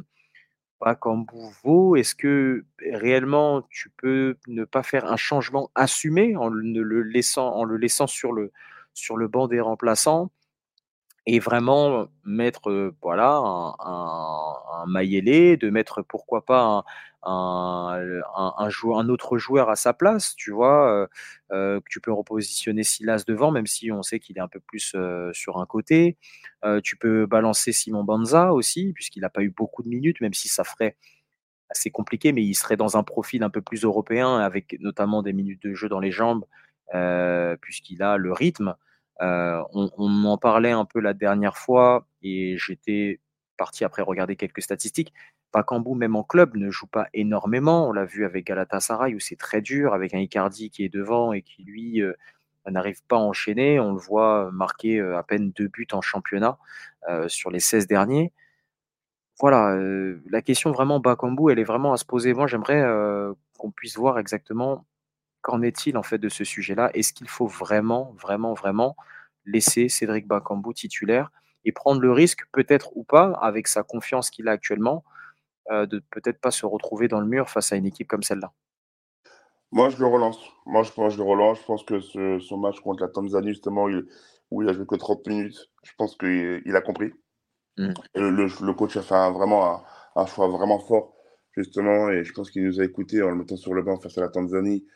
Bakambu 0.80 1.34
vaut 1.64 1.96
Est-ce 1.96 2.14
que 2.14 2.64
réellement 2.92 3.62
tu 3.70 3.90
peux 3.90 4.36
ne 4.46 4.64
pas 4.64 4.82
faire 4.82 5.10
un 5.10 5.16
changement 5.16 5.70
assumé 5.74 6.36
en 6.36 6.48
le 6.48 7.02
laissant, 7.02 7.54
en 7.54 7.64
le 7.64 7.76
laissant 7.76 8.06
sur 8.06 8.32
le, 8.32 8.52
sur 8.94 9.16
le 9.16 9.28
banc 9.28 9.48
des 9.48 9.60
remplaçants? 9.60 10.30
Et 11.26 11.40
vraiment 11.40 12.06
mettre 12.24 12.94
voilà 13.02 13.36
un, 13.36 13.74
un, 13.80 14.54
un 14.84 14.86
de 14.86 15.70
mettre 15.70 16.02
pourquoi 16.02 16.44
pas 16.44 16.62
un, 16.62 16.84
un, 17.28 19.08
autre 19.08 19.36
joueur 19.38 19.68
à 19.68 19.76
sa 19.76 19.92
place, 19.92 20.34
tu 20.36 20.52
vois, 20.52 21.08
tu 21.90 22.00
peux 22.00 22.12
repositionner 22.12 22.84
Silas 22.84 23.24
devant, 23.26 23.50
même 23.50 23.66
si 23.66 23.90
on 23.90 24.02
sait 24.02 24.20
qu'il 24.20 24.38
est 24.38 24.40
un 24.40 24.48
peu 24.48 24.60
plus 24.60 24.94
sur 25.32 25.58
un 25.58 25.66
côté. 25.66 26.16
tu 26.84 26.96
peux 26.96 27.26
balancer 27.26 27.72
Simon 27.72 28.04
Banza 28.04 28.52
aussi, 28.52 28.92
puisqu'il 28.92 29.20
n'a 29.20 29.30
pas 29.30 29.42
eu 29.42 29.50
beaucoup 29.50 29.82
de 29.82 29.88
minutes, 29.88 30.20
même 30.20 30.34
si 30.34 30.48
ça 30.48 30.62
ferait 30.62 30.96
assez 31.68 31.90
compliqué, 31.90 32.32
mais 32.32 32.44
il 32.44 32.54
serait 32.54 32.76
dans 32.76 32.96
un 32.96 33.02
profil 33.02 33.42
un 33.42 33.50
peu 33.50 33.60
plus 33.60 33.82
européen, 33.82 34.38
avec 34.38 34.76
notamment 34.80 35.22
des 35.22 35.32
minutes 35.32 35.62
de 35.62 35.74
jeu 35.74 35.88
dans 35.88 36.00
les 36.00 36.12
jambes, 36.12 36.44
puisqu'il 37.60 38.02
a 38.04 38.16
le 38.16 38.32
rythme. 38.32 38.76
Euh, 39.22 39.62
on, 39.72 40.24
en 40.24 40.36
parlait 40.38 40.72
un 40.72 40.84
peu 40.84 41.00
la 41.00 41.14
dernière 41.14 41.56
fois 41.56 42.06
et 42.22 42.56
j'étais 42.58 43.20
parti 43.56 43.84
après 43.84 44.02
regarder 44.02 44.36
quelques 44.36 44.62
statistiques. 44.62 45.12
Pakambu, 45.52 45.94
même 45.94 46.16
en 46.16 46.22
club, 46.22 46.56
ne 46.56 46.70
joue 46.70 46.86
pas 46.86 47.06
énormément. 47.14 47.88
On 47.88 47.92
l'a 47.92 48.04
vu 48.04 48.26
avec 48.26 48.46
Galatasaray 48.46 49.14
où 49.14 49.20
c'est 49.20 49.36
très 49.36 49.62
dur, 49.62 49.94
avec 49.94 50.12
un 50.12 50.18
Icardi 50.18 50.70
qui 50.70 50.84
est 50.84 50.92
devant 50.92 51.32
et 51.32 51.42
qui, 51.42 51.64
lui, 51.64 52.02
euh, 52.02 52.12
n'arrive 52.66 53.02
pas 53.08 53.16
à 53.16 53.20
enchaîner. 53.20 53.80
On 53.80 53.92
le 53.92 53.98
voit 53.98 54.50
marquer 54.52 54.98
euh, 54.98 55.16
à 55.16 55.22
peine 55.22 55.50
deux 55.52 55.68
buts 55.68 55.88
en 55.92 56.02
championnat 56.02 56.58
sur 57.28 57.50
les 57.52 57.60
16 57.60 57.86
derniers. 57.86 58.32
voilà, 59.38 59.78
la 60.28 60.42
question 60.42 60.72
vraiment 60.72 60.98
Bakambu, 60.98 61.52
elle 61.52 61.60
est 61.60 61.64
vraiment 61.64 61.92
à 61.92 61.96
se 61.96 62.04
poser. 62.04 62.34
Moi, 62.34 62.48
j'aimerais, 62.48 62.84
qu'on 63.58 63.70
puisse 63.70 63.96
voir 63.96 64.18
exactement 64.18 64.84
qu'en 65.46 65.62
est-il 65.62 65.96
en 65.96 66.02
fait 66.02 66.18
de 66.18 66.28
ce 66.28 66.42
sujet-là? 66.42 66.90
Est-ce 66.92 67.12
qu'il 67.12 67.28
faut 67.28 67.46
vraiment, 67.46 68.12
vraiment, 68.18 68.52
vraiment 68.52 68.96
laisser 69.44 69.88
Cédric 69.88 70.26
Bakambu 70.26 70.74
titulaire 70.74 71.30
et 71.64 71.70
prendre 71.70 72.00
le 72.00 72.10
risque, 72.10 72.42
peut-être 72.50 72.90
ou 72.96 73.04
pas, 73.04 73.30
avec 73.40 73.68
sa 73.68 73.84
confiance 73.84 74.30
qu'il 74.30 74.48
a 74.48 74.50
actuellement, 74.50 75.04
de 75.70 76.02
peut-être 76.10 76.40
pas 76.40 76.50
se 76.50 76.66
retrouver 76.66 77.06
dans 77.06 77.20
le 77.20 77.26
mur 77.26 77.48
face 77.48 77.72
à 77.72 77.76
une 77.76 77.86
équipe 77.86 78.08
comme 78.08 78.24
celle-là? 78.24 78.50
Moi, 79.70 79.88
je 79.90 79.98
le 79.98 80.06
relance. 80.06 80.40
Moi, 80.64 80.82
je 80.82 80.90
pense 80.90 81.12
je 81.12 81.18
le 81.18 81.24
relance. 81.24 81.60
Je 81.60 81.64
pense 81.64 81.84
que 81.84 82.00
ce 82.00 82.40
son 82.40 82.56
match 82.56 82.80
contre 82.80 83.02
la 83.02 83.08
Tanzanie, 83.08 83.50
justement, 83.50 83.88
il 83.88 84.04
où 84.50 84.62
il 84.62 84.68
a 84.68 84.72
joué 84.72 84.84
que 84.86 84.96
30 84.96 85.26
minutes, 85.28 85.70
je 85.84 85.92
pense 85.96 86.16
qu'il 86.16 86.62
il 86.64 86.74
a 86.74 86.80
compris. 86.80 87.12
Mmh. 87.78 87.92
Et 88.14 88.20
le 88.20 88.46
le 88.46 88.74
coach 88.74 88.96
a 88.96 89.02
fait 89.02 89.14
un 89.14 89.30
vraiment 89.30 89.62
un 89.74 89.82
un 90.16 90.26
choix 90.26 90.48
vraiment 90.48 90.80
fort, 90.80 91.14
justement 91.56 92.10
et 92.10 92.24
je 92.24 92.32
pense 92.32 92.50
qu'il 92.50 92.64
nous 92.64 92.80
a 92.80 92.84
écoutés 92.84 93.22
en 93.22 93.30
le 93.30 93.36
mettant 93.36 93.56
sur 93.56 93.74
le 93.74 93.82
banc 93.82 93.96
face 94.00 94.18
à 94.18 94.22
la 94.22 94.28
Tanzanie. 94.28 94.86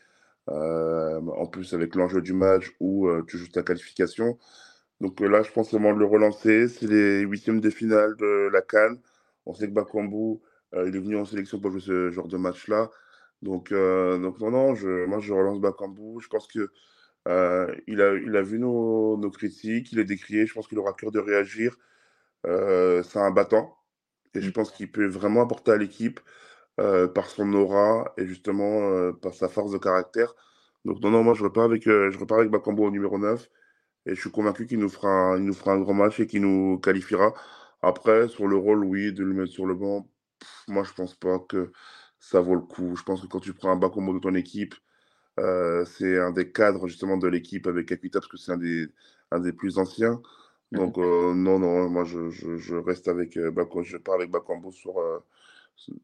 Heu, 0.49 1.19
en 1.37 1.45
plus 1.47 1.73
avec 1.73 1.95
l'enjeu 1.95 2.21
du 2.21 2.33
match 2.33 2.71
où, 2.79 3.07
heu, 3.07 3.23
tu 3.27 3.37
joues 3.37 3.47
ta 3.49 3.63
qualification. 3.63 4.37
Donc, 5.01 5.21
heu, 5.21 5.27
là, 5.27 5.43
je 5.43 5.51
pense 5.51 5.69
c'est 5.71 5.77
le 5.77 5.81
moment 5.83 5.95
de 5.95 5.99
le 5.99 6.05
relancer. 6.05 6.67
C'est 6.69 6.87
les 6.87 7.21
huitièmes 7.21 7.61
de 7.61 7.69
finale 7.69 8.15
de 8.17 8.49
la 8.53 8.61
CAN. 8.61 8.95
On 9.45 9.53
sait 9.53 9.67
que 9.67 9.73
Bakambu, 9.73 10.39
il 10.73 10.95
est 10.95 10.99
venu 10.99 11.17
en 11.17 11.25
sélection 11.25 11.59
pour 11.59 11.71
jouer 11.71 11.81
ce 11.81 12.11
genre 12.11 12.27
de 12.27 12.37
match-là. 12.37 12.89
Donc, 13.41 13.71
non, 13.71 14.51
non, 14.51 14.75
je 14.75 15.05
moi 15.07 15.19
je 15.19 15.33
relance 15.33 15.59
Bakambu. 15.61 16.19
Je 16.21 16.27
pense 16.29 16.47
que, 16.47 16.69
heu, 17.29 17.75
il 17.87 18.01
a 18.01 18.13
il 18.15 18.35
a 18.37 18.41
vu 18.43 18.59
nos 18.59 19.17
nos 19.17 19.31
critiques, 19.31 19.91
il 19.93 19.99
est 19.99 20.05
décrié, 20.05 20.45
je 20.47 20.53
pense 20.53 20.67
qu'il 20.67 20.79
aura 20.79 20.93
cœur 20.93 21.11
de 21.11 21.19
réagir. 21.19 21.77
C'est 22.45 23.19
un 23.19 23.31
battant 23.31 23.77
et 24.35 24.41
je 24.41 24.49
Mmh. 24.49 24.53
pense 24.53 24.71
qu'il 24.71 24.91
peut 24.91 25.07
vraiment 25.07 25.41
apporter 25.43 25.71
à 25.71 25.77
l'équipe, 25.77 26.19
heu, 26.79 27.11
par 27.13 27.27
son 27.29 27.53
aura 27.53 28.13
et 28.17 28.25
justement, 28.27 28.81
heu, 28.91 29.13
par 29.21 29.33
sa 29.33 29.49
force 29.49 29.71
de 29.71 29.77
caractère. 29.77 30.33
Donc 30.85 30.99
non, 31.01 31.11
non, 31.11 31.23
moi 31.23 31.33
je 31.35 31.43
repars 31.43 31.65
avec, 31.65 31.87
heu, 31.87 32.11
je 32.11 32.17
repars 32.19 32.39
avec 32.39 32.51
Bakambu 32.51 32.83
au 32.83 32.91
numéro 32.91 33.17
9 33.19 33.49
et 34.05 34.15
je 34.15 34.21
suis 34.21 34.31
convaincu 34.31 34.65
qu'il 34.67 34.79
nous 34.79 34.89
fera 34.89 35.09
un 35.09 35.37
il 35.37 35.45
nous 35.45 35.53
fera 35.53 35.73
un 35.73 35.79
grand 35.81 35.93
match 35.93 36.19
et 36.19 36.27
qu'il 36.27 36.41
nous 36.41 36.79
qualifiera. 36.79 37.33
Après 37.83 38.27
sur 38.29 38.47
le 38.47 38.57
rôle, 38.57 38.85
oui, 38.85 39.13
de 39.13 39.23
le 39.23 39.33
mettre 39.33 39.51
sur 39.51 39.65
le 39.67 39.75
banc, 39.75 40.07
moi 40.67 40.83
je 40.83 40.93
pense 40.93 41.15
pas 41.15 41.39
que 41.39 41.71
ça 42.19 42.41
vaut 42.41 42.55
le 42.55 42.61
coup. 42.61 42.95
Je 42.97 43.03
pense 43.03 43.21
que 43.23 43.27
quand 43.27 43.39
tu 43.41 43.53
prends 43.53 43.71
un 43.71 43.77
Bakambu 43.77 44.13
de 44.15 44.19
ton 44.19 44.35
équipe, 44.35 44.75
c'est 45.85 46.19
un 46.19 46.31
des 46.31 46.51
cadres 46.51 46.87
justement 46.87 47.17
de 47.17 47.27
l'équipe 47.27 47.67
avec 47.67 47.91
Akita 47.91 48.19
parce 48.19 48.29
que 48.31 48.37
c'est 48.37 48.51
un 48.53 48.57
des 48.57 48.87
un 49.31 49.39
des 49.39 49.53
plus 49.53 49.77
anciens. 49.79 50.21
Mmh 50.71 50.77
mh. 50.79 50.81
Donc 50.81 50.97
non, 50.97 51.59
non, 51.59 51.89
moi 51.89 52.03
je 52.05 52.29
je 52.31 52.57
je 52.57 52.75
reste 52.75 53.07
avec, 53.09 53.37
heu, 53.37 53.51
Bako 53.51 53.83
je 53.83 53.97
pars 53.97 54.15
avec 54.15 54.31
Bakambu 54.31 54.71
sur, 54.73 54.99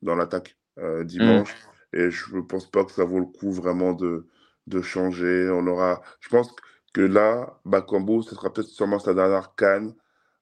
dans 0.01 0.15
l'attaque, 0.15 0.57
heu, 0.79 1.03
Mmh. 1.19 1.43
dimanche 1.43 1.55
et 1.93 2.11
je 2.11 2.37
pense 2.39 2.69
pas 2.69 2.83
que 2.85 2.91
ça 2.91 3.05
vaut 3.05 3.19
le 3.19 3.25
coup 3.25 3.51
vraiment 3.51 3.93
de 3.93 4.27
de 4.67 4.81
changer. 4.81 5.49
On 5.51 5.65
aura 5.67 6.01
je 6.19 6.29
pense 6.29 6.53
que 6.93 7.01
là, 7.01 7.59
Bakambu, 7.65 8.23
ce 8.23 8.35
sera 8.35 8.51
peut-être 8.53 8.67
sûrement 8.67 8.99
sa 8.99 9.13
dernière 9.13 9.55
CAN 9.55 9.93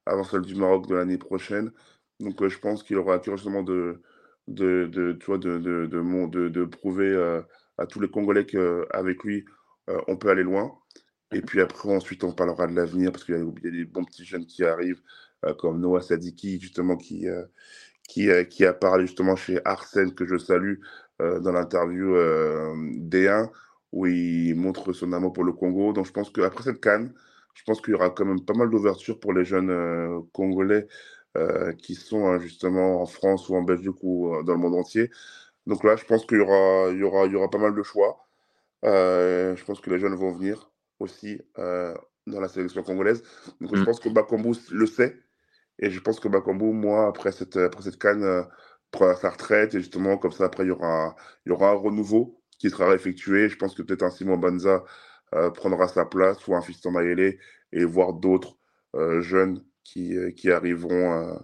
avant 0.06 0.24
celle 0.24 0.42
du 0.42 0.56
Maroc 0.56 0.88
de 0.88 0.96
l'année 0.96 1.18
prochaine. 1.18 1.72
Donc 2.20 2.42
heu, 2.42 2.50
je 2.50 2.60
pense 2.60 2.84
qu'il 2.84 2.98
aura 2.98 3.22
justement 3.24 3.64
de 3.64 4.02
de 4.48 4.88
de 4.88 5.14
tu 5.14 5.26
vois, 5.28 5.38
de 5.38 5.58
de 5.60 5.86
de 5.88 6.28
de 6.30 6.50
de 6.50 6.66
prouver, 6.66 7.10
heu, 7.10 7.46
à 7.78 7.86
tous 7.88 8.00
les 8.00 8.10
Congolais 8.10 8.46
qu'avec 8.46 9.24
lui, 9.24 9.46
on 10.08 10.18
peut 10.18 10.30
aller 10.30 10.44
loin. 10.44 10.78
Et 11.34 11.42
mh. 11.42 11.42
puis 11.42 11.62
après, 11.62 11.90
ensuite, 11.94 12.24
on 12.24 12.32
parlera 12.34 12.68
de 12.68 12.74
l'avenir 12.76 13.12
parce 13.12 13.24
qu'il 13.26 13.36
y 13.36 13.68
a 13.68 13.72
des 13.72 13.86
bons 13.86 14.06
petits 14.06 14.26
jeunes 14.26 14.46
qui 14.46 14.64
arrivent, 14.64 15.02
comme 15.60 15.80
Noah 15.82 16.02
Sadiki 16.02 16.60
justement 16.60 16.98
qui, 16.98 17.28
qui, 18.08 18.30
heu, 18.30 18.44
qui 18.46 18.66
a 18.66 18.74
parlé 18.74 19.08
justement 19.08 19.36
chez 19.36 19.60
Arsène 19.66 20.14
que 20.16 20.26
je 20.26 20.38
salue, 20.38 20.76
heu, 21.22 21.40
dans 21.42 21.52
l'interview, 21.54 22.16
hem, 22.18 23.10
D1 23.10 23.50
où 23.94 24.06
il 24.08 24.56
montre 24.56 24.94
son 24.94 25.14
amour 25.14 25.34
pour 25.34 25.44
le 25.46 25.54
Congo. 25.54 25.94
Donc 25.94 26.06
je 26.08 26.12
pense 26.12 26.30
qu'après 26.32 26.64
cette 26.66 26.82
CAN, 26.84 27.10
je 27.56 27.64
pense 27.66 27.82
qu'il 27.82 27.92
y 27.94 27.96
aura 27.96 28.10
quand 28.10 28.26
même 28.26 28.44
pas 28.46 28.54
mal 28.54 28.70
d'ouverture 28.70 29.20
pour 29.20 29.34
les 29.34 29.46
jeunes, 29.46 29.72
Congolais, 30.34 30.88
qui 31.80 31.96
sont, 31.96 32.34
heu, 32.36 32.40
justement 32.40 33.02
en 33.02 33.06
France 33.08 33.50
ou 33.50 33.56
en 33.56 33.62
Belgique 33.64 33.98
ou, 34.04 34.32
dans 34.44 34.54
le 34.54 34.60
monde 34.60 34.76
entier. 34.76 35.12
Donc 35.68 35.84
là, 35.86 35.96
je 35.98 36.06
pense 36.06 36.26
qu'il 36.28 36.38
y 36.40 36.42
aura 36.42 36.90
il 36.92 37.00
y 37.00 37.04
aura 37.04 37.26
il 37.28 37.34
y 37.34 37.36
aura 37.38 37.50
pas 37.50 37.60
mal 37.60 37.76
de 37.76 37.84
choix. 37.84 38.18
Je 38.84 39.66
pense 39.66 39.82
que 39.82 39.90
les 39.92 40.00
jeunes 40.00 40.16
vont 40.16 40.34
venir 40.34 40.72
aussi, 41.00 41.42
dans 41.58 42.42
la 42.42 42.50
sélection 42.50 42.84
congolaise. 42.84 43.24
Donc 43.62 43.76
je 43.78 43.82
Mmh. 43.82 43.86
pense 43.86 44.00
que 44.02 44.10
Bakambu 44.10 44.54
le 44.72 44.88
sait 44.88 45.18
et 45.80 45.90
je 45.90 46.00
pense 46.00 46.20
que 46.20 46.28
Bakambu, 46.28 46.72
moi, 46.72 47.08
après 47.08 47.32
cette, 47.32 47.58
après 47.58 47.84
cette 47.84 47.98
CAN, 47.98 48.22
heu, 48.22 48.44
prendra 48.92 49.16
sa 49.16 49.30
retraite 49.30 49.76
et 49.76 49.80
justement 49.80 50.18
comme 50.18 50.32
ça 50.32 50.46
après 50.46 50.64
il 50.64 50.68
y 50.68 50.72
aura 50.72 51.16
il 51.46 51.50
y 51.50 51.52
aura 51.52 51.72
un 51.72 51.74
renouveau 51.74 52.40
qui 52.60 52.70
sera 52.70 52.94
effectué. 52.96 53.50
Je 53.50 53.58
pense 53.58 53.76
que 53.76 53.82
peut-être 53.82 54.04
un 54.04 54.10
Simon 54.10 54.38
Banza, 54.38 54.84
heu, 55.34 55.52
prendra 55.54 55.88
sa 55.88 56.06
place 56.06 56.48
ou 56.48 56.56
un 56.56 56.62
Fiston 56.62 56.92
Mayele 56.92 57.38
et 57.74 57.84
voir 57.86 58.14
d'autres, 58.14 58.58
heu, 58.96 59.22
jeunes 59.22 59.64
qui, 59.84 60.16
qui 60.36 60.52
arriveront, 60.52 61.40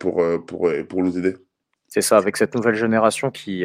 pour, 0.00 0.22
pour, 0.46 0.70
pour 0.88 1.02
nous 1.02 1.18
aider. 1.18 1.36
C'est 1.88 2.02
ça, 2.02 2.16
avec 2.16 2.36
cette 2.36 2.54
nouvelle 2.54 2.74
génération 2.74 3.30
qui, 3.30 3.64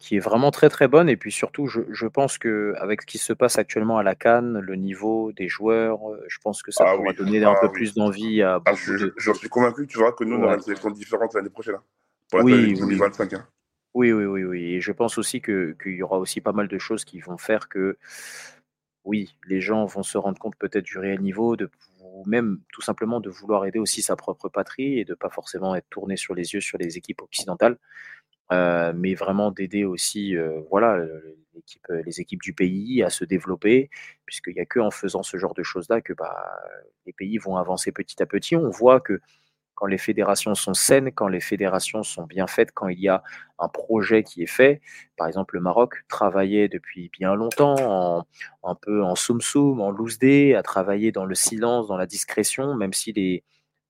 qui 0.00 0.16
est 0.16 0.20
vraiment 0.20 0.50
très, 0.50 0.70
très 0.70 0.88
bonne 0.88 1.08
et 1.10 1.16
puis 1.16 1.30
surtout 1.30 1.66
je 1.66 1.82
je 1.90 2.06
pense 2.06 2.38
qu'avec 2.38 3.02
ce 3.02 3.06
qui 3.06 3.18
se 3.18 3.32
passe 3.34 3.58
actuellement 3.58 3.98
à 3.98 4.02
la 4.02 4.14
CAN, 4.16 4.42
le 4.60 4.74
niveau 4.74 5.30
des 5.32 5.46
joueurs, 5.46 6.10
heu, 6.10 6.24
je 6.26 6.38
pense 6.42 6.62
que 6.62 6.72
ça 6.72 6.84
Ah 6.88 6.96
pourra 6.96 7.10
oui, 7.10 7.16
donner 7.16 7.44
un 7.44 7.54
peu 7.60 7.66
oui. 7.66 7.72
plus 7.72 7.94
d'envie 7.94 8.42
à 8.42 8.54
Ah 8.64 8.72
beaucoup 8.72 8.76
je 8.76 9.06
j'en 9.18 9.34
suis 9.34 9.48
convaincu, 9.50 9.86
tu 9.86 9.98
vois, 9.98 10.12
que 10.12 10.24
nous 10.24 10.36
on 10.36 10.42
aura 10.42 10.52
ouais. 10.52 10.56
une 10.56 10.62
sélection 10.62 10.90
différente 10.90 11.34
l'année 11.34 11.50
prochaine, 11.50 11.74
hein, 11.76 11.82
pour 12.30 12.38
la 12.38 12.44
Oui, 12.44 12.72
oui. 12.72 12.80
2025, 12.80 13.32
hein. 13.34 13.46
Oui, 13.94 14.12
oui, 14.12 14.24
oui, 14.24 14.44
oui 14.44 14.74
et 14.74 14.80
je 14.80 14.92
pense 14.92 15.18
aussi 15.18 15.40
que 15.42 15.76
qu'il 15.82 15.94
y 15.94 16.02
aura 16.02 16.18
aussi 16.18 16.40
pas 16.40 16.52
mal 16.52 16.66
de 16.68 16.78
choses 16.78 17.04
qui 17.04 17.20
vont 17.20 17.36
faire 17.38 17.68
que, 17.68 17.98
oui, 19.04 19.36
les 19.48 19.60
gens 19.60 19.84
vont 19.86 20.02
se 20.02 20.16
rendre 20.18 20.38
compte 20.38 20.56
peut-être 20.56 20.84
du 20.84 20.98
réel 20.98 21.20
niveau, 21.20 21.56
de 21.56 21.70
ou 22.02 22.24
même 22.26 22.60
tout 22.72 22.82
simplement 22.82 23.20
de 23.20 23.30
vouloir 23.30 23.64
aider 23.66 23.78
aussi 23.78 24.02
sa 24.02 24.16
propre 24.16 24.48
patrie 24.48 24.98
et 24.98 25.04
de 25.04 25.14
pas 25.14 25.30
forcément 25.30 25.74
être 25.74 25.88
tourné 25.90 26.16
sur 26.16 26.34
les 26.34 26.54
yeux 26.54 26.60
sur 26.60 26.78
les 26.78 26.96
équipes 26.96 27.22
occidentales. 27.22 27.78
Heu, 28.52 28.92
mais 28.94 29.14
vraiment 29.14 29.50
d'aider 29.52 29.84
aussi, 29.84 30.34
heu, 30.34 30.64
voilà, 30.70 30.96
heu, 30.98 31.36
les 32.04 32.20
équipes 32.20 32.42
du 32.42 32.52
pays 32.54 33.02
à 33.02 33.10
se 33.10 33.24
développer, 33.24 33.90
puisqu'il 34.26 34.54
y 34.56 34.60
a 34.60 34.66
qu'en 34.66 34.90
faisant 34.90 35.22
ce 35.22 35.36
genre 35.38 35.54
de 35.54 35.62
choses-là 35.62 36.00
que, 36.00 36.12
bah, 36.14 36.50
les 37.06 37.12
pays 37.12 37.38
vont 37.38 37.56
avancer 37.56 37.92
petit 37.92 38.22
à 38.22 38.26
petit. 38.26 38.56
On 38.56 38.70
voit 38.70 39.00
que 39.00 39.20
quand 39.76 39.86
les 39.86 39.98
fédérations 39.98 40.54
sont 40.56 40.74
saines, 40.74 41.12
quand 41.12 41.28
les 41.28 41.40
fédérations 41.40 42.02
sont 42.04 42.24
bien 42.24 42.46
faites, 42.48 42.72
quand 42.72 42.88
il 42.88 43.00
y 43.00 43.08
a 43.08 43.22
un 43.58 43.68
projet 43.68 44.22
qui 44.24 44.42
est 44.42 44.46
fait. 44.46 44.80
Par 45.16 45.26
exemple, 45.28 45.56
le 45.56 45.62
Maroc 45.62 46.04
travaillait 46.08 46.68
depuis 46.68 47.10
bien 47.18 47.34
longtemps 47.36 47.76
en 47.80 48.24
un 48.64 48.74
peu 48.76 49.02
en 49.04 49.14
soum-soum, 49.16 49.80
en 49.80 49.90
loose 49.90 50.18
day, 50.18 50.54
à 50.54 50.62
travailler 50.62 51.12
dans 51.12 51.26
le 51.26 51.34
silence, 51.36 51.88
dans 51.88 51.96
la 51.98 52.06
discrétion, 52.06 52.74
même 52.76 52.92
si 52.94 53.12
les 53.12 53.44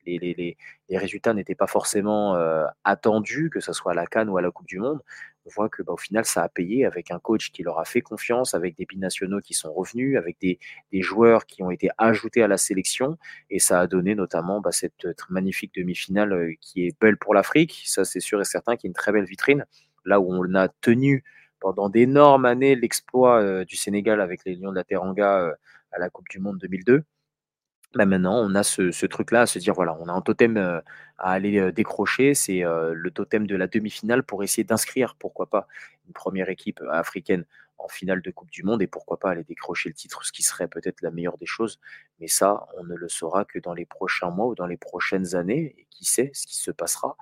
les 0.07 0.57
résultats 0.99 1.35
n'étaient 1.35 1.55
pas 1.55 1.67
forcément, 1.67 2.37
heu, 2.37 2.65
attendus, 2.85 3.51
que 3.51 3.61
ça 3.61 3.73
soit 3.73 3.93
à 3.93 3.95
la 3.95 4.07
CAN 4.07 4.29
ou 4.29 4.37
à 4.39 4.43
la 4.43 4.51
coupe 4.51 4.67
du 4.67 4.79
monde. 4.79 5.01
On 5.47 5.51
voit 5.51 5.69
que, 5.69 5.83
bah, 5.83 5.93
au 5.95 5.97
final, 5.97 6.25
ça 6.25 6.43
a 6.43 6.49
payé 6.49 6.85
avec 6.87 7.11
un 7.11 7.19
coach 7.19 7.51
qui 7.53 7.63
leur 7.63 7.79
a 7.79 7.85
fait 7.85 8.01
confiance, 8.03 8.55
avec 8.55 8.77
des 8.77 8.87
binationaux 8.87 9.41
qui 9.41 9.55
sont 9.55 9.73
revenus, 9.73 10.17
avec 10.19 10.39
des 10.41 10.59
joueurs 11.03 11.47
qui 11.47 11.63
ont 11.63 11.71
été 11.71 11.89
ajoutés 11.99 12.43
à 12.43 12.49
la 12.49 12.57
sélection 12.59 13.17
et 13.51 13.59
ça 13.59 13.81
a 13.81 13.87
donné 13.87 14.15
notamment, 14.15 14.61
bah, 14.61 14.73
cette, 14.73 14.97
tr 15.17 15.27
magnifique 15.31 15.75
demi-finale, 15.75 16.33
heu, 16.33 16.55
qui 16.61 16.87
est 16.87 17.01
belle 17.01 17.17
pour 17.17 17.35
l'Afrique. 17.35 17.83
Ça, 17.87 18.05
c'est 18.05 18.21
sûr 18.21 18.41
et 18.41 18.45
certain, 18.45 18.77
qui 18.77 18.87
est 18.87 18.91
une 18.91 18.95
très 18.95 19.13
belle 19.13 19.25
vitrine. 19.25 19.65
Là 20.05 20.21
où 20.21 20.33
on 20.33 20.55
a 20.55 20.69
tenu 20.69 21.25
pendant 21.61 21.89
d'énormes 21.91 22.45
années 22.47 22.75
l'exploit, 22.77 23.65
du 23.65 23.77
Sénégal 23.77 24.21
avec 24.21 24.45
les 24.47 24.55
Lions 24.57 24.71
de 24.71 24.77
la 24.77 24.85
Teranga, 24.85 25.55
à 25.93 25.99
la 25.99 26.09
coupe 26.11 26.29
du 26.31 26.39
monde 26.41 26.59
2002. 26.59 27.03
Bah, 27.95 28.07
maintenant, 28.07 28.37
on 28.39 28.55
a 28.55 28.63
ce 28.63 29.07
truc-là 29.07 29.43
à 29.43 29.47
se 29.47 29.59
dire: 29.59 29.75
«Voilà, 29.75 29.97
on 30.01 30.07
a 30.09 30.13
un 30.13 30.21
totem, 30.21 30.57
heu, 30.57 30.81
à 31.19 31.33
aller, 31.33 31.59
heu, 31.59 31.73
décrocher». 31.73 32.35
C'est, 32.35 32.63
heu, 32.65 32.93
le 32.95 33.11
totem 33.11 33.47
de 33.49 33.57
la 33.57 33.67
demi-finale 33.67 34.23
pour 34.23 34.45
essayer 34.45 34.63
d'inscrire, 34.65 35.17
pourquoi 35.19 35.47
pas, 35.51 35.67
une 36.07 36.13
première 36.13 36.49
équipe 36.51 36.81
africaine 36.91 37.45
en 37.79 37.89
finale 37.89 38.23
de 38.23 38.31
coupe 38.31 38.51
du 38.51 38.63
monde 38.63 38.81
et 38.83 38.87
pourquoi 38.87 39.19
pas 39.19 39.31
aller 39.31 39.43
décrocher 39.43 39.89
le 39.89 39.95
titre, 39.95 40.25
ce 40.25 40.31
qui 40.33 40.43
serait 40.45 40.69
peut-être 40.69 41.01
la 41.03 41.11
meilleure 41.11 41.39
des 41.39 41.47
choses. 41.47 41.81
Mais 42.21 42.29
ça, 42.29 42.67
on 42.79 42.85
ne 42.85 42.95
le 42.95 43.09
saura 43.09 43.45
que 43.45 43.59
dans 43.59 43.73
les 43.75 43.87
prochains 43.87 44.31
mois 44.31 44.47
ou 44.47 44.55
dans 44.55 44.67
les 44.67 44.77
prochaines 44.77 45.35
années 45.35 45.75
et 45.79 45.87
qui 45.91 46.05
sait 46.05 46.31
ce 46.35 46.47
qui 46.47 46.57
se 46.59 46.71
passera 46.71 47.17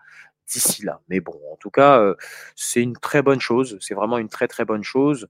d'ici 0.53 0.85
là. 0.85 1.01
Mais 1.09 1.21
bon, 1.21 1.39
en 1.53 1.57
tout 1.57 1.71
cas, 1.71 2.15
c'est 2.57 2.83
une 2.83 2.97
très 2.97 3.23
bonne 3.23 3.41
chose, 3.41 3.79
c'est 3.81 3.95
vraiment 3.95 4.19
une 4.19 4.29
très, 4.29 4.49
très 4.49 4.65
bonne 4.65 4.83
chose. 4.85 5.29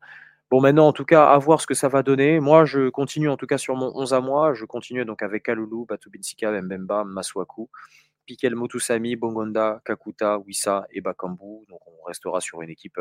Bon 0.50 0.62
maintenant, 0.62 0.88
en 0.88 0.92
tout 0.94 1.04
cas, 1.04 1.26
à 1.26 1.36
voir 1.38 1.60
ce 1.60 1.66
que 1.66 1.74
ça 1.74 1.88
va 1.88 2.02
donner. 2.02 2.40
Moi, 2.40 2.64
je 2.64 2.88
continue 2.88 3.28
en 3.28 3.36
tout 3.36 3.46
cas 3.46 3.58
sur 3.58 3.76
mon 3.76 3.92
11 3.94 4.14
à 4.14 4.20
moi. 4.20 4.54
Je 4.54 4.64
continue 4.64 5.04
donc 5.04 5.22
avec 5.22 5.42
Kalulu, 5.42 5.84
Batu 5.86 6.08
Binsika, 6.08 6.50
Mbemba, 6.62 7.04
Masuaku 7.04 7.68
Piquel 8.28 8.54
Motusami, 8.54 9.16
Bongonda, 9.16 9.80
Kakuta, 9.86 10.38
Wissa 10.40 10.86
et 10.90 11.00
Bakambu. 11.00 11.64
Donc 11.70 11.80
on 11.86 12.04
restera 12.04 12.42
sur 12.42 12.60
une 12.60 12.68
équipe 12.68 12.98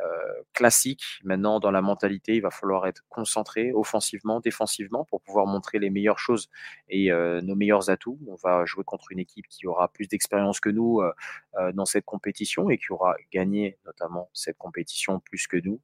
euh, 0.00 0.42
classique. 0.52 1.02
Maintenant, 1.24 1.58
dans 1.58 1.70
la 1.70 1.80
mentalité, 1.80 2.36
il 2.36 2.42
va 2.42 2.50
falloir 2.50 2.86
être 2.86 3.02
concentré 3.08 3.72
offensivement, 3.72 4.40
défensivement 4.40 5.04
pour 5.06 5.22
pouvoir 5.22 5.46
montrer 5.46 5.78
les 5.78 5.88
meilleures 5.88 6.18
choses 6.18 6.50
et 6.88 7.10
euh, 7.10 7.40
nos 7.40 7.54
meilleurs 7.56 7.88
atouts. 7.88 8.18
On 8.28 8.36
va 8.36 8.66
jouer 8.66 8.84
contre 8.84 9.10
une 9.10 9.18
équipe 9.18 9.48
qui 9.48 9.66
aura 9.66 9.88
plus 9.88 10.06
d'expérience 10.06 10.60
que 10.60 10.68
nous 10.68 11.00
euh, 11.00 11.72
dans 11.72 11.86
cette 11.86 12.04
compétition 12.04 12.68
et 12.68 12.76
qui 12.76 12.92
aura 12.92 13.16
gagné 13.32 13.78
notamment 13.86 14.28
cette 14.34 14.58
compétition 14.58 15.18
plus 15.18 15.46
que 15.46 15.56
nous. 15.56 15.80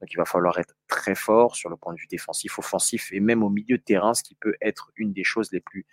Donc 0.00 0.12
il 0.12 0.16
va 0.16 0.24
falloir 0.24 0.58
être 0.58 0.76
très 0.86 1.16
fort 1.16 1.56
sur 1.56 1.70
le 1.70 1.76
point 1.76 1.92
de 1.92 1.98
vue 1.98 2.06
défensif, 2.06 2.58
offensif 2.60 3.12
et 3.12 3.18
même 3.18 3.42
au 3.42 3.50
milieu 3.50 3.78
de 3.78 3.82
terrain, 3.82 4.14
ce 4.14 4.22
qui 4.22 4.36
peut 4.36 4.54
être 4.60 4.92
une 4.96 5.12
des 5.12 5.24
choses 5.24 5.50
les 5.50 5.60
plus 5.60 5.84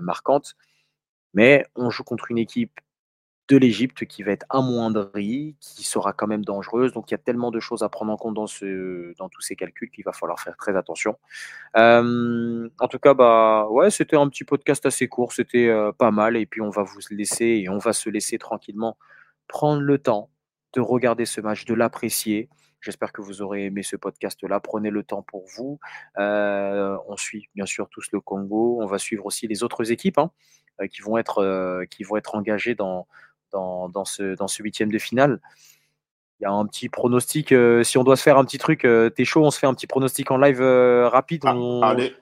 marquantes. 0.00 0.56
Mais 1.34 1.66
on 1.76 1.90
joue 1.90 2.04
contre 2.04 2.30
une 2.30 2.38
équipe 2.38 2.80
de 3.48 3.56
l'Égypte 3.56 4.06
qui 4.06 4.22
va 4.22 4.32
être 4.32 4.46
amoindrie, 4.48 5.56
qui 5.60 5.84
sera 5.84 6.12
quand 6.12 6.26
même 6.26 6.44
dangereuse. 6.44 6.92
Donc 6.92 7.10
il 7.10 7.14
y 7.14 7.16
a 7.16 7.18
tellement 7.18 7.50
de 7.50 7.60
choses 7.60 7.82
à 7.82 7.88
prendre 7.88 8.12
en 8.12 8.16
compte 8.16 8.34
dans, 8.34 8.46
tous 9.28 9.40
ces 9.40 9.56
calculs 9.56 9.90
qu'il 9.90 10.04
va 10.04 10.12
falloir 10.12 10.40
faire 10.40 10.56
très 10.56 10.76
attention. 10.76 11.18
Euh, 11.76 12.68
en 12.78 12.88
tout 12.88 12.98
cas, 12.98 13.14
bah 13.14 13.66
ouais, 13.68 13.90
c'était 13.90 14.16
un 14.16 14.28
petit 14.28 14.44
podcast 14.44 14.86
assez 14.86 15.08
court, 15.08 15.32
c'était 15.32 15.68
euh, 15.68 15.92
pas 15.92 16.10
mal. 16.10 16.36
Et 16.36 16.46
puis 16.46 16.60
on 16.60 16.70
va 16.70 16.82
vous 16.82 17.00
laisser 17.10 17.44
et 17.44 17.68
on 17.68 17.78
va 17.78 17.92
se 17.92 18.08
laisser 18.08 18.38
tranquillement 18.38 18.96
prendre 19.48 19.82
le 19.82 19.98
temps 19.98 20.30
de 20.74 20.80
regarder 20.80 21.26
ce 21.26 21.40
match, 21.40 21.64
de 21.64 21.74
l'apprécier. 21.74 22.48
J'espère 22.80 23.12
que 23.12 23.20
vous 23.20 23.42
aurez 23.42 23.66
aimé 23.66 23.82
ce 23.82 23.94
podcast-là. 23.94 24.58
Prenez 24.58 24.90
le 24.90 25.04
temps 25.04 25.22
pour 25.22 25.44
vous. 25.56 25.78
Euh, 26.18 26.96
on 27.06 27.16
suit 27.16 27.48
bien 27.54 27.66
sûr 27.66 27.88
tous 27.88 28.08
le 28.12 28.20
Congo. 28.20 28.78
On 28.80 28.86
va 28.86 28.98
suivre 28.98 29.24
aussi 29.26 29.46
les 29.46 29.62
autres 29.62 29.92
équipes 29.92 30.18
hein, 30.18 30.32
qui, 30.90 31.02
vont 31.02 31.18
être, 31.18 31.84
qui 31.90 32.04
vont 32.04 32.16
être 32.16 32.34
engagées 32.34 32.74
dans, 32.74 33.06
dans, 33.52 34.04
ce, 34.04 34.34
dans 34.34 34.48
ce 34.48 34.62
huitième 34.62 34.90
de 34.90 34.98
finale. 34.98 35.40
Il 36.40 36.44
y 36.44 36.46
a 36.46 36.50
un 36.50 36.66
petit 36.66 36.88
pronostic. 36.88 37.52
Euh, 37.52 37.84
si 37.84 37.98
on 37.98 38.04
doit 38.04 38.16
se 38.16 38.22
faire 38.22 38.36
un 38.36 38.44
petit 38.44 38.58
truc, 38.58 38.84
euh, 38.84 39.10
t'es 39.10 39.24
chaud, 39.24 39.44
on 39.44 39.52
se 39.52 39.58
fait 39.60 39.68
un 39.68 39.74
petit 39.74 39.86
pronostic 39.86 40.30
en 40.32 40.38
live 40.38 40.60
euh, 40.60 41.08
rapide. 41.08 41.42
Ah, 41.46 41.90
allez. 41.90 42.16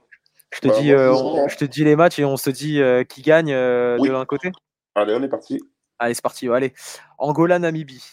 Je 0.52 0.60
te, 0.60 0.68
bah, 0.68 0.74
dis, 0.80 0.88
je 0.88 1.56
te 1.56 1.64
dis 1.64 1.84
les 1.84 1.94
matchs 1.94 2.18
et 2.18 2.24
on 2.24 2.36
se 2.36 2.50
dit 2.50 2.82
qui 3.08 3.22
gagne 3.22 3.52
de 3.52 4.10
l'un 4.10 4.24
côté. 4.26 4.50
Allez, 4.96 5.14
on 5.14 5.22
est 5.22 5.28
parti. 5.28 5.60
Allez, 5.98 6.12
c'est 6.12 6.22
parti. 6.22 6.48
Allez. 6.48 6.74
Angola, 7.18 7.58
Namibie. 7.58 8.04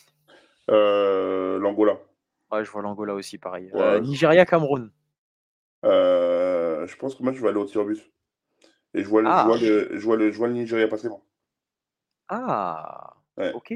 L'Angola. 0.69 1.97
Ouais, 2.52 2.63
je 2.63 2.71
vois 2.71 2.84
l'Angola 2.84 3.15
aussi, 3.15 3.38
pareil. 3.38 3.71
Nigeria, 4.02 4.45
Cameroun. 4.45 4.91
je 5.84 6.95
pense 6.97 7.15
que 7.15 7.23
moi, 7.23 7.34
je 7.34 7.41
vais 7.41 7.50
aller 7.50 7.58
au 7.58 7.65
tir 7.65 7.84
Et 8.93 9.04
je 9.04 9.08
vois, 9.08 9.21
le, 9.21 9.28
je, 9.28 9.34
ah. 9.34 9.45
vois 9.45 9.58
le, 9.58 9.89
je, 9.91 10.04
vois 10.04 10.17
le, 10.17 10.32
je 10.32 10.38
vois 10.38 10.47
le 10.47 10.54
Nigeria 10.54 10.88
passer. 10.88 11.10
Moi. 11.10 11.21
Ah, 12.30 13.15
OK. 13.54 13.73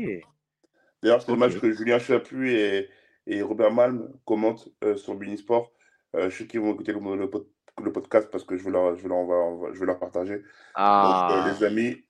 D'ailleurs, 1.02 1.22
c'est 1.22 1.36
match 1.36 1.58
que 1.60 1.72
Julien 1.72 2.00
Chaput 2.00 2.52
et, 2.52 2.90
et 3.28 3.42
Robert 3.42 3.72
Malm 3.72 4.12
commentent 4.26 4.68
euh, 4.84 4.96
sur 4.96 5.16
Binisport. 5.16 5.72
Euh, 6.16 6.30
je 6.30 6.38
sais 6.38 6.48
qu'ils 6.48 6.60
vont 6.60 6.74
écouter 6.74 6.94
le, 6.94 7.00
le, 7.00 7.92
podcast 7.92 8.30
parce 8.32 8.44
que 8.44 8.58
je 8.58 8.64
vais 8.64 8.72
leur, 8.72 8.96
je 8.96 9.04
vais 9.04 9.10
leur, 9.10 9.74
je 9.74 9.80
vais 9.80 9.86
leur 9.86 10.00
partager. 10.00 10.36
Donc, 10.36 10.44
euh, 10.44 10.76
ah. 10.76 11.52
les 11.54 11.66
amis, 11.66 12.04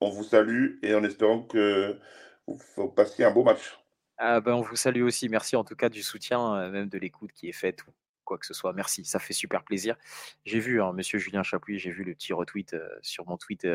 on 0.00 0.10
vous 0.10 0.24
salue 0.24 0.78
et 0.82 0.94
en 0.94 1.02
espérant 1.04 1.42
que 1.42 1.98
vous, 2.46 2.88
passiez 2.88 3.24
un 3.24 3.30
beau 3.30 3.42
match. 3.42 3.78
Ah 4.18 4.40
ben, 4.40 4.54
on 4.54 4.62
vous 4.62 4.76
salue 4.76 5.02
aussi. 5.02 5.28
Merci 5.28 5.56
en 5.56 5.64
tout 5.64 5.76
cas 5.76 5.88
du 5.88 6.02
soutien, 6.02 6.70
même 6.70 6.88
de 6.88 6.98
l'écoute 6.98 7.32
qui 7.32 7.48
est 7.48 7.52
faite 7.52 7.84
quoi 8.26 8.36
que 8.36 8.44
ce 8.44 8.52
soit. 8.52 8.74
Merci, 8.74 9.06
ça 9.06 9.18
fait 9.18 9.32
super 9.32 9.64
plaisir. 9.64 9.96
J'ai 10.44 10.60
vu, 10.60 10.82
hein, 10.82 10.92
monsieur 10.92 11.18
Julien 11.18 11.42
Chapuis, 11.42 11.78
j'ai 11.78 11.90
vu 11.90 12.04
le 12.04 12.14
petit 12.14 12.34
retweet 12.34 12.76
sur 13.00 13.26
mon 13.26 13.38
tweet 13.38 13.66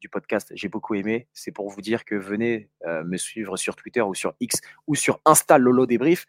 du 0.00 0.08
podcast. 0.08 0.50
J'ai 0.54 0.68
beaucoup 0.68 0.94
aimé. 0.94 1.28
C'est 1.32 1.52
pour 1.52 1.68
vous 1.70 1.80
dire 1.80 2.04
que 2.04 2.14
venez 2.14 2.68
euh, 2.86 3.04
me 3.04 3.16
suivre 3.16 3.56
sur 3.56 3.76
Twitter 3.76 4.00
ou 4.00 4.14
sur 4.14 4.34
X 4.40 4.60
ou 4.86 4.94
sur 4.94 5.20
Insta 5.24 5.58
Lolo 5.58 5.86
Débrief. 5.86 6.26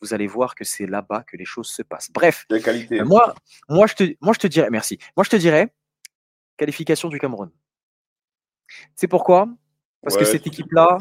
Vous 0.00 0.12
allez 0.12 0.26
voir 0.26 0.54
que 0.54 0.64
c'est 0.64 0.86
là-bas 0.86 1.24
que 1.26 1.36
les 1.36 1.46
choses 1.46 1.68
se 1.68 1.82
passent. 1.82 2.10
Bref, 2.12 2.46
euh, 2.52 3.04
moi, 3.04 3.34
moi, 3.68 3.86
je 3.86 3.94
te, 3.94 4.16
moi, 4.20 4.34
je 4.34 4.38
te 4.38 4.46
dirais, 4.46 4.68
merci. 4.70 4.98
Moi, 5.16 5.24
je 5.24 5.30
te 5.30 5.36
dirais, 5.36 5.72
qualification 6.56 7.08
du 7.08 7.18
Cameroun. 7.18 7.50
C'est 8.94 9.08
pourquoi? 9.08 9.48
Parce 10.02 10.16
que 10.16 10.24
cette 10.24 10.46
équipe-là, 10.46 10.98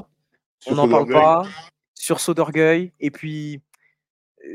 on 0.68 0.76
n'en 0.76 0.88
parle 0.88 1.10
pas, 1.10 1.44
sursaut 1.94 2.34
d'orgueil. 2.34 2.94
Et 3.02 3.12
puis, 3.12 3.62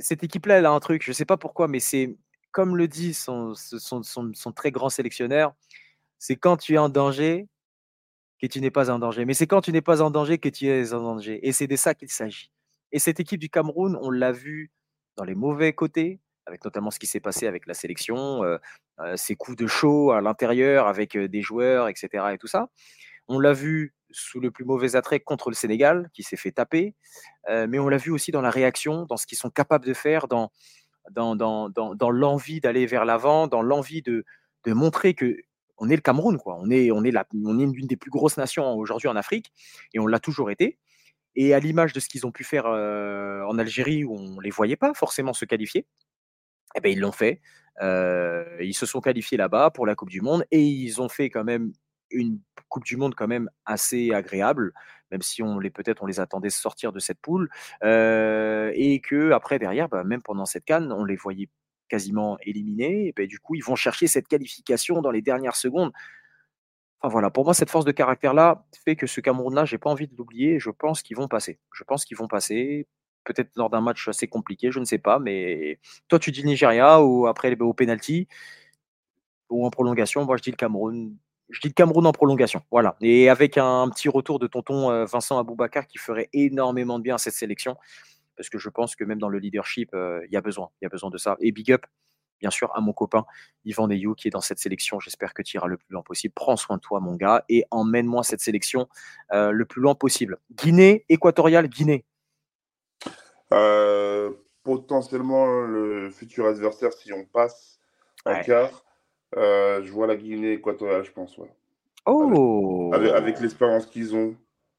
cette 0.00 0.22
équipe-là, 0.24 0.58
elle 0.58 0.66
a 0.66 0.70
un 0.70 0.80
truc, 0.80 1.02
je 1.02 1.10
ne 1.10 1.14
sais 1.14 1.24
pas 1.24 1.36
pourquoi, 1.36 1.68
mais 1.68 1.80
c'est, 1.80 2.16
comme 2.52 2.76
le 2.76 2.88
dit 2.88 3.14
son, 3.14 3.54
très 4.54 4.70
grand 4.70 4.88
sélectionneur, 4.88 5.54
c'est 6.18 6.36
quand 6.36 6.56
tu 6.56 6.74
es 6.74 6.78
en 6.78 6.88
danger, 6.88 7.48
que 8.40 8.46
tu 8.46 8.60
n'es 8.60 8.70
pas 8.70 8.90
en 8.90 8.98
danger. 8.98 9.24
Mais 9.24 9.34
c'est 9.34 9.46
quand 9.46 9.60
tu 9.60 9.72
n'es 9.72 9.80
pas 9.80 10.02
en 10.02 10.10
danger 10.10 10.38
que 10.38 10.48
tu 10.48 10.66
es 10.66 10.92
en 10.92 11.02
danger. 11.02 11.46
Et 11.46 11.52
c'est 11.52 11.66
de 11.66 11.76
ça 11.76 11.94
qu'il 11.94 12.10
s'agit. 12.10 12.50
Et 12.92 12.98
cette 12.98 13.20
équipe 13.20 13.40
du 13.40 13.50
Cameroun, 13.50 13.98
on 14.00 14.10
l'a 14.10 14.32
vu 14.32 14.70
dans 15.16 15.24
les 15.24 15.34
mauvais 15.34 15.72
côtés, 15.72 16.20
avec 16.46 16.64
notamment 16.64 16.90
ce 16.90 16.98
qui 16.98 17.06
s'est 17.06 17.20
passé 17.20 17.46
avec 17.46 17.66
la 17.66 17.74
sélection, 17.74 18.42
euh, 18.44 18.56
euh, 19.00 19.16
ces 19.16 19.36
coups 19.36 19.56
de 19.56 19.66
chaud 19.66 20.12
à 20.12 20.20
l'intérieur 20.20 20.86
avec 20.86 21.16
euh, 21.16 21.28
des 21.28 21.42
joueurs, 21.42 21.88
etc. 21.88 22.24
et 22.32 22.38
tout 22.38 22.46
ça. 22.46 22.68
On 23.26 23.38
l'a 23.38 23.52
vu 23.52 23.94
sous 24.10 24.40
le 24.40 24.50
plus 24.50 24.64
mauvais 24.64 24.96
attrait 24.96 25.20
contre 25.20 25.50
le 25.50 25.54
Sénégal, 25.54 26.08
qui 26.12 26.22
s'est 26.22 26.36
fait 26.36 26.52
taper, 26.52 26.94
mais 27.48 27.78
on 27.78 27.88
l'a 27.88 27.96
vu 27.96 28.10
aussi 28.10 28.30
dans 28.30 28.40
la 28.40 28.50
réaction, 28.50 29.04
dans 29.06 29.16
ce 29.16 29.26
qu'ils 29.26 29.38
sont 29.38 29.50
capables 29.50 29.86
de 29.86 29.94
faire, 29.94 30.28
dans, 30.28 30.50
dans, 31.10 31.36
dans, 31.36 31.68
dans, 31.70 32.10
l'envie 32.10 32.60
d'aller 32.60 32.86
vers 32.86 33.04
l'avant, 33.04 33.46
dans 33.46 33.62
l'envie 33.62 34.02
de, 34.02 34.24
de 34.64 34.72
montrer 34.72 35.14
que 35.14 35.36
on 35.78 35.88
est 35.88 35.94
le 35.94 36.02
Cameroun, 36.02 36.38
quoi. 36.38 36.58
On 36.60 36.70
est, 36.70 36.90
on 36.90 37.04
est, 37.04 37.12
on 37.44 37.58
est 37.58 37.62
une 37.62 37.86
des 37.86 37.96
plus 37.96 38.10
grosses 38.10 38.36
nations 38.36 38.74
aujourd'hui 38.74 39.08
en 39.08 39.16
Afrique 39.16 39.52
et 39.94 40.00
on 40.00 40.06
l'a 40.06 40.18
toujours 40.18 40.50
été. 40.50 40.78
Et 41.36 41.54
à 41.54 41.60
l'image 41.60 41.92
de 41.92 42.00
ce 42.00 42.08
qu'ils 42.08 42.26
ont 42.26 42.32
pu 42.32 42.42
faire 42.42 42.66
euh, 42.66 43.44
en 43.44 43.58
Algérie, 43.58 44.04
où 44.04 44.16
on 44.16 44.36
ne 44.36 44.42
les 44.42 44.50
voyait 44.50 44.76
pas 44.76 44.92
forcément 44.94 45.32
se 45.32 45.44
qualifier, 45.44 45.86
eh 46.74 46.80
ben, 46.80 46.90
ils 46.90 46.98
l'ont 46.98 47.12
fait. 47.12 47.40
Euh, 47.80 48.44
ils 48.60 48.74
se 48.74 48.86
sont 48.86 49.00
qualifiés 49.00 49.38
là-bas 49.38 49.70
pour 49.70 49.86
la 49.86 49.94
Coupe 49.94 50.10
du 50.10 50.20
Monde 50.20 50.44
et 50.50 50.60
ils 50.60 51.00
ont 51.00 51.08
fait 51.08 51.30
quand 51.30 51.44
même 51.44 51.72
une 52.10 52.40
Coupe 52.68 52.84
du 52.84 52.96
Monde 52.96 53.14
quand 53.14 53.28
même 53.28 53.48
assez 53.64 54.12
agréable, 54.12 54.72
même 55.10 55.22
si 55.22 55.42
on 55.42 55.58
les 55.58 55.70
peut-être 55.70 56.02
on 56.02 56.06
les 56.06 56.20
attendait 56.20 56.50
sortir 56.50 56.92
de 56.92 56.98
cette 56.98 57.18
poule, 57.20 57.48
et 57.82 59.00
que 59.02 59.30
après 59.32 59.58
derrière, 59.58 59.88
bah, 59.88 60.04
même 60.04 60.22
pendant 60.22 60.44
cette 60.44 60.64
canne, 60.64 60.92
on 60.92 61.04
les 61.04 61.16
voyait 61.16 61.48
quasiment 61.88 62.38
éliminés. 62.42 63.08
Et 63.08 63.12
ben, 63.16 63.26
du 63.26 63.38
coup, 63.40 63.54
ils 63.54 63.64
vont 63.64 63.76
chercher 63.76 64.06
cette 64.06 64.28
qualification 64.28 65.00
dans 65.00 65.10
les 65.10 65.22
dernières 65.22 65.56
secondes. 65.56 65.92
Enfin 67.00 67.12
voilà, 67.12 67.30
pour 67.30 67.44
moi, 67.44 67.54
cette 67.54 67.70
force 67.70 67.84
de 67.84 67.92
caractère-là 67.92 68.66
fait 68.84 68.96
que 68.96 69.06
ce 69.06 69.20
Cameroun-là, 69.20 69.64
j'ai 69.64 69.78
pas 69.78 69.90
envie 69.90 70.08
de 70.08 70.16
l'oublier. 70.16 70.58
Je 70.58 70.70
pense 70.70 71.02
qu'ils 71.02 71.16
vont 71.16 71.28
passer. 71.28 71.58
Je 71.72 71.84
pense 71.84 72.04
qu'ils 72.04 72.16
vont 72.16 72.28
passer. 72.28 72.86
Peut-être 73.24 73.50
lors 73.56 73.70
d'un 73.70 73.80
match 73.80 74.08
assez 74.08 74.26
compliqué, 74.26 74.70
je 74.70 74.80
ne 74.80 74.84
sais 74.84 74.98
pas. 74.98 75.18
Mais 75.18 75.78
toi, 76.08 76.18
tu 76.18 76.32
dis 76.32 76.44
Nigeria 76.44 77.02
ou 77.02 77.26
après 77.26 77.56
au 77.60 77.72
penalty 77.72 78.28
ou 79.48 79.66
en 79.66 79.70
prolongation. 79.70 80.24
Moi, 80.24 80.36
je 80.36 80.42
dis 80.42 80.50
le 80.50 80.56
Cameroun. 80.56 81.16
Je 81.50 81.60
dis 81.60 81.68
le 81.68 81.72
Cameroun 81.72 82.06
en 82.06 82.12
prolongation. 82.12 82.62
Voilà. 82.70 82.96
Et 83.00 83.28
avec 83.28 83.56
un 83.56 83.88
petit 83.88 84.08
retour 84.08 84.38
de 84.38 84.46
tonton 84.46 84.90
euh, 84.90 85.04
Vincent 85.06 85.38
Aboubakar 85.38 85.86
qui 85.86 85.98
ferait 85.98 86.28
énormément 86.32 86.98
de 86.98 87.04
bien 87.04 87.14
à 87.14 87.18
cette 87.18 87.34
sélection 87.34 87.76
parce 88.38 88.48
que 88.48 88.58
je 88.58 88.70
pense 88.70 88.96
que 88.96 89.04
même 89.04 89.18
dans 89.18 89.28
le 89.28 89.38
leadership, 89.38 89.90
euh, 89.92 90.24
il 90.26 90.32
y 90.32 90.36
a 90.36 90.40
besoin, 90.40 90.70
il 90.80 90.84
y 90.84 90.86
a 90.86 90.88
besoin 90.88 91.10
de 91.10 91.18
ça. 91.18 91.36
Et 91.40 91.50
big 91.50 91.72
up, 91.72 91.84
bien 92.40 92.50
sûr, 92.50 92.74
à 92.74 92.80
mon 92.80 92.92
copain 92.92 93.26
Yvan 93.64 93.88
Neyou 93.88 94.14
qui 94.14 94.28
est 94.28 94.30
dans 94.30 94.40
cette 94.40 94.60
sélection. 94.60 95.00
J'espère 95.00 95.34
que 95.34 95.42
tu 95.42 95.56
iras 95.56 95.66
le 95.66 95.76
plus 95.76 95.92
loin 95.92 96.02
possible. 96.02 96.32
Prends 96.34 96.56
soin 96.56 96.76
de 96.76 96.80
toi, 96.80 97.00
mon 97.00 97.16
gars, 97.16 97.44
et 97.48 97.64
emmène-moi 97.70 98.22
cette 98.22 98.40
sélection 98.40 98.88
euh, 99.32 99.50
le 99.50 99.64
plus 99.66 99.82
loin 99.82 99.96
possible. 99.96 100.38
Guinée 100.52 101.04
équatoriale, 101.08 101.68
Guinée. 101.68 102.04
Euh, 103.52 104.30
potentiellement 104.62 105.46
le 105.46 106.10
futur 106.10 106.46
adversaire 106.46 106.92
si 106.92 107.12
on 107.12 107.24
passe 107.24 107.80
en 108.24 108.40
quart. 108.42 108.84
Je 109.36 109.90
vois 109.90 110.06
la 110.06 110.16
Guinée 110.16 110.52
équatoriale, 110.52 111.04
je 111.04 111.12
pense. 111.12 111.38
Oh 112.06 112.90
Avec, 112.92 113.40
l'expérience 113.40 113.86
qu'ils 113.86 114.14
ont. 114.16 114.34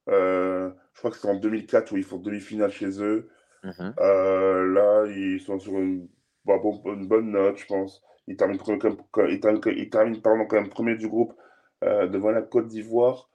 je 0.08 0.72
crois 0.98 1.12
que 1.12 1.18
c'est 1.18 1.30
en 1.30 1.36
2004 1.36 1.92
où 1.92 1.98
ils 1.98 2.04
font 2.04 2.18
demi-finale 2.18 2.72
chez 2.72 3.02
eux. 3.02 3.30
Mmh 3.64 3.94
euh, 4.00 4.74
là, 4.74 5.06
ils 5.08 5.42
sont 5.42 5.60
sur 5.60 5.74
une, 5.74 6.08
bah, 6.46 6.56
une, 6.86 7.08
bonne 7.08 7.32
note, 7.32 7.58
je 7.58 7.66
pense. 7.66 8.02
Ils 8.28 8.38
terminent, 8.38 8.64
ils 8.64 9.40
terminent, 9.40 9.62
ils 9.66 9.90
terminent 9.90 10.22
pardon, 10.22 10.46
quand 10.46 10.56
même 10.58 10.70
premier 10.70 10.96
du 10.96 11.08
groupe 11.08 11.34
euh, 11.84 12.08
devant 12.08 12.32
la 12.32 12.42
Côte 12.42 12.68
d'Ivoire. 12.68 13.30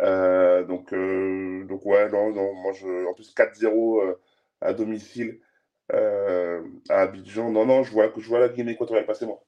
Euh, 0.00 0.64
donc, 0.64 0.92
donc, 0.92 1.86
ouais, 1.86 2.10
non, 2.10 2.32
non, 2.32 2.54
moi, 2.54 2.72
je, 2.72 3.08
en 3.08 3.14
plus 3.14 3.34
4-0 3.34 4.16
à 4.60 4.72
domicile 4.72 5.40
à 5.90 7.00
Abidjan. 7.00 7.50
Non, 7.50 7.66
non, 7.66 7.82
je 7.82 7.92
vois, 7.92 8.12
je 8.16 8.28
vois 8.28 8.40
la 8.40 8.48
Guinée 8.48 8.72
équatoriale 8.72 9.06
passer, 9.06 9.26
moi. 9.26 9.42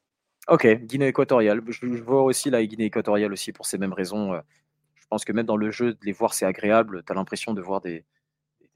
Ok, 0.49 0.67
Guinée 0.67 1.09
équatoriale. 1.09 1.63
Je, 1.69 1.87
vois 2.03 2.23
aussi 2.23 2.51
la 2.51 2.65
Guinée 2.65 2.85
équatoriale 2.85 3.33
aussi 3.33 3.53
pour 3.53 3.67
ces 3.67 3.79
mêmes 3.79 3.93
raisons. 3.93 4.35
Je 4.95 5.07
pense 5.09 5.25
que 5.25 5.33
même 5.33 5.47
dans 5.47 5.57
le 5.57 5.71
jeu, 5.71 5.95
de 5.95 5.99
les 6.03 6.13
voir, 6.13 6.35
c'est 6.35 6.47
agréable. 6.47 7.03
Tu 7.07 7.13
as 7.13 7.15
l'impression 7.15 7.55
de 7.55 7.63
voir 7.63 7.81
des, 7.81 8.05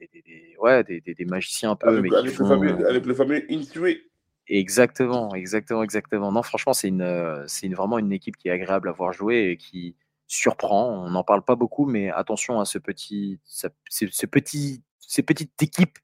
des, 0.01 0.57
ouais, 0.61 0.85
des, 0.85 1.01
des, 1.01 1.25
magiciens 1.25 1.73
un 1.73 1.77
peu. 1.77 1.89
Avec, 1.89 2.11
mais 2.11 2.23
le, 2.23 2.31
fameux, 2.31 2.89
avec 2.89 3.05
le 3.05 3.15
fameux 3.15 3.45
intué. 3.51 4.03
Exactement, 4.47 5.35
exactement, 5.35 5.83
exactement. 5.83 6.33
Non, 6.33 6.43
franchement, 6.43 6.73
c'est 6.73 6.89
une, 6.89 7.45
c'est 7.47 7.67
une, 7.67 7.75
vraiment 7.75 7.99
une 7.99 8.13
équipe 8.13 8.37
qui 8.37 8.49
est 8.49 8.53
agréable 8.53 8.89
à 8.89 8.93
voir 8.93 9.13
jouer 9.13 9.51
et 9.51 9.57
qui, 9.59 9.95
surprend. 10.29 10.91
On 10.91 11.11
n'en 11.11 11.25
parle 11.25 11.43
pas 11.43 11.57
beaucoup, 11.57 11.87
mais 11.87 12.11
attention 12.11 12.61
à 12.61 12.65
ce 12.65 12.79
petit, 12.79 13.41
ce, 13.45 13.67
ce 13.89 14.27
petit, 14.27 14.83
ces 15.01 15.23
petites 15.23 15.61
équipes 15.61 15.99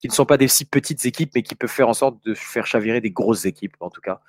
qui 0.00 0.08
ne 0.08 0.12
sont 0.12 0.26
pas 0.26 0.36
des 0.36 0.48
si 0.48 0.64
petites 0.64 1.04
équipes, 1.06 1.32
mais 1.34 1.42
qui 1.42 1.54
peuvent 1.54 1.70
faire 1.70 1.88
en 1.88 1.94
sorte 1.94 2.24
de 2.24 2.34
faire 2.34 2.66
chavirer 2.66 3.00
des 3.00 3.10
grosses 3.10 3.44
équipes, 3.44 3.76
en 3.80 3.90
tout 3.90 4.00
cas. 4.00 4.20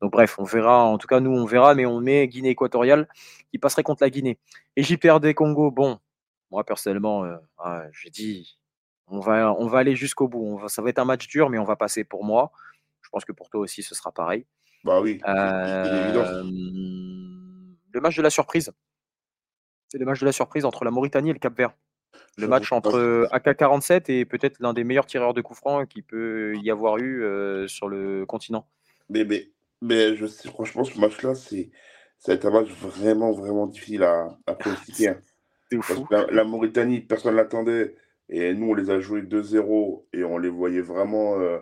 Donc 0.00 0.12
bref, 0.12 0.38
on 0.38 0.44
verra. 0.44 0.84
En 0.84 0.98
tout 0.98 1.06
cas, 1.06 1.20
nous, 1.20 1.32
on 1.32 1.46
verra, 1.46 1.74
mais 1.74 1.86
on 1.86 2.00
met 2.00 2.28
Guinée 2.28 2.50
équatoriale 2.50 3.08
qui 3.50 3.58
passerait 3.58 3.82
contre 3.82 4.02
la 4.02 4.10
Guinée. 4.10 4.38
Égypte 4.76 5.04
RD 5.04 5.34
Congo, 5.34 5.70
bon, 5.70 5.98
moi 6.50 6.64
personnellement, 6.64 7.24
euh, 7.24 7.88
j'ai 7.92 8.10
dit, 8.10 8.58
on 9.08 9.20
va, 9.20 9.52
on 9.58 9.66
va 9.66 9.78
aller 9.78 9.96
jusqu'au 9.96 10.28
bout. 10.28 10.60
ça 10.68 10.82
va 10.82 10.90
être 10.90 10.98
un 10.98 11.04
match 11.04 11.26
dur, 11.28 11.50
mais 11.50 11.58
on 11.58 11.64
va 11.64 11.76
passer 11.76 12.04
pour 12.04 12.24
moi. 12.24 12.52
Je 13.02 13.08
pense 13.10 13.24
que 13.24 13.32
pour 13.32 13.48
toi 13.48 13.60
aussi, 13.60 13.82
ce 13.82 13.94
sera 13.94 14.12
pareil. 14.12 14.46
Bah 14.84 15.00
oui. 15.00 15.20
Euh, 15.26 16.42
le 16.44 18.00
match 18.00 18.16
de 18.16 18.22
la 18.22 18.30
surprise. 18.30 18.72
C'est 19.88 19.98
le 19.98 20.04
match 20.04 20.20
de 20.20 20.26
la 20.26 20.32
surprise 20.32 20.64
entre 20.64 20.84
la 20.84 20.90
Mauritanie 20.90 21.30
et 21.30 21.32
le 21.32 21.38
Cap 21.38 21.56
Vert. 21.56 21.72
Le 22.38 22.48
match 22.48 22.70
entre 22.70 23.26
AK-47 23.32 24.10
et 24.10 24.24
peut-être 24.26 24.60
l'un 24.60 24.74
des 24.74 24.84
meilleurs 24.84 25.06
tireurs 25.06 25.32
de 25.32 25.40
coups 25.40 25.58
francs 25.58 25.88
qu'il 25.88 26.02
peut 26.02 26.54
y 26.62 26.70
avoir 26.70 26.98
eu 26.98 27.22
euh, 27.22 27.66
sur 27.66 27.88
le 27.88 28.26
continent. 28.26 28.68
Mais, 29.08 29.24
mais, 29.24 29.48
mais 29.80 30.16
je 30.16 30.26
sais, 30.26 30.48
franchement, 30.48 30.84
ce 30.84 30.98
match-là, 31.00 31.34
c'est, 31.34 31.70
ça 32.18 32.32
va 32.32 32.36
être 32.36 32.46
un 32.46 32.50
match 32.50 32.68
vraiment, 32.68 33.32
vraiment 33.32 33.66
difficile 33.66 34.02
à, 34.02 34.36
à 34.46 34.54
pronostiquer. 34.54 35.08
Hein. 35.08 35.80
fou. 35.80 36.06
La, 36.10 36.44
Mauritanie, 36.44 37.00
personne 37.00 37.32
ne 37.32 37.38
l'attendait. 37.38 37.96
Et 38.28 38.52
nous, 38.52 38.70
on 38.70 38.74
les 38.74 38.90
a 38.90 39.00
joués 39.00 39.22
2-0 39.22 40.04
et 40.12 40.24
on 40.24 40.36
les 40.36 40.48
voyait 40.48 40.80
vraiment, 40.80 41.38
euh, 41.40 41.58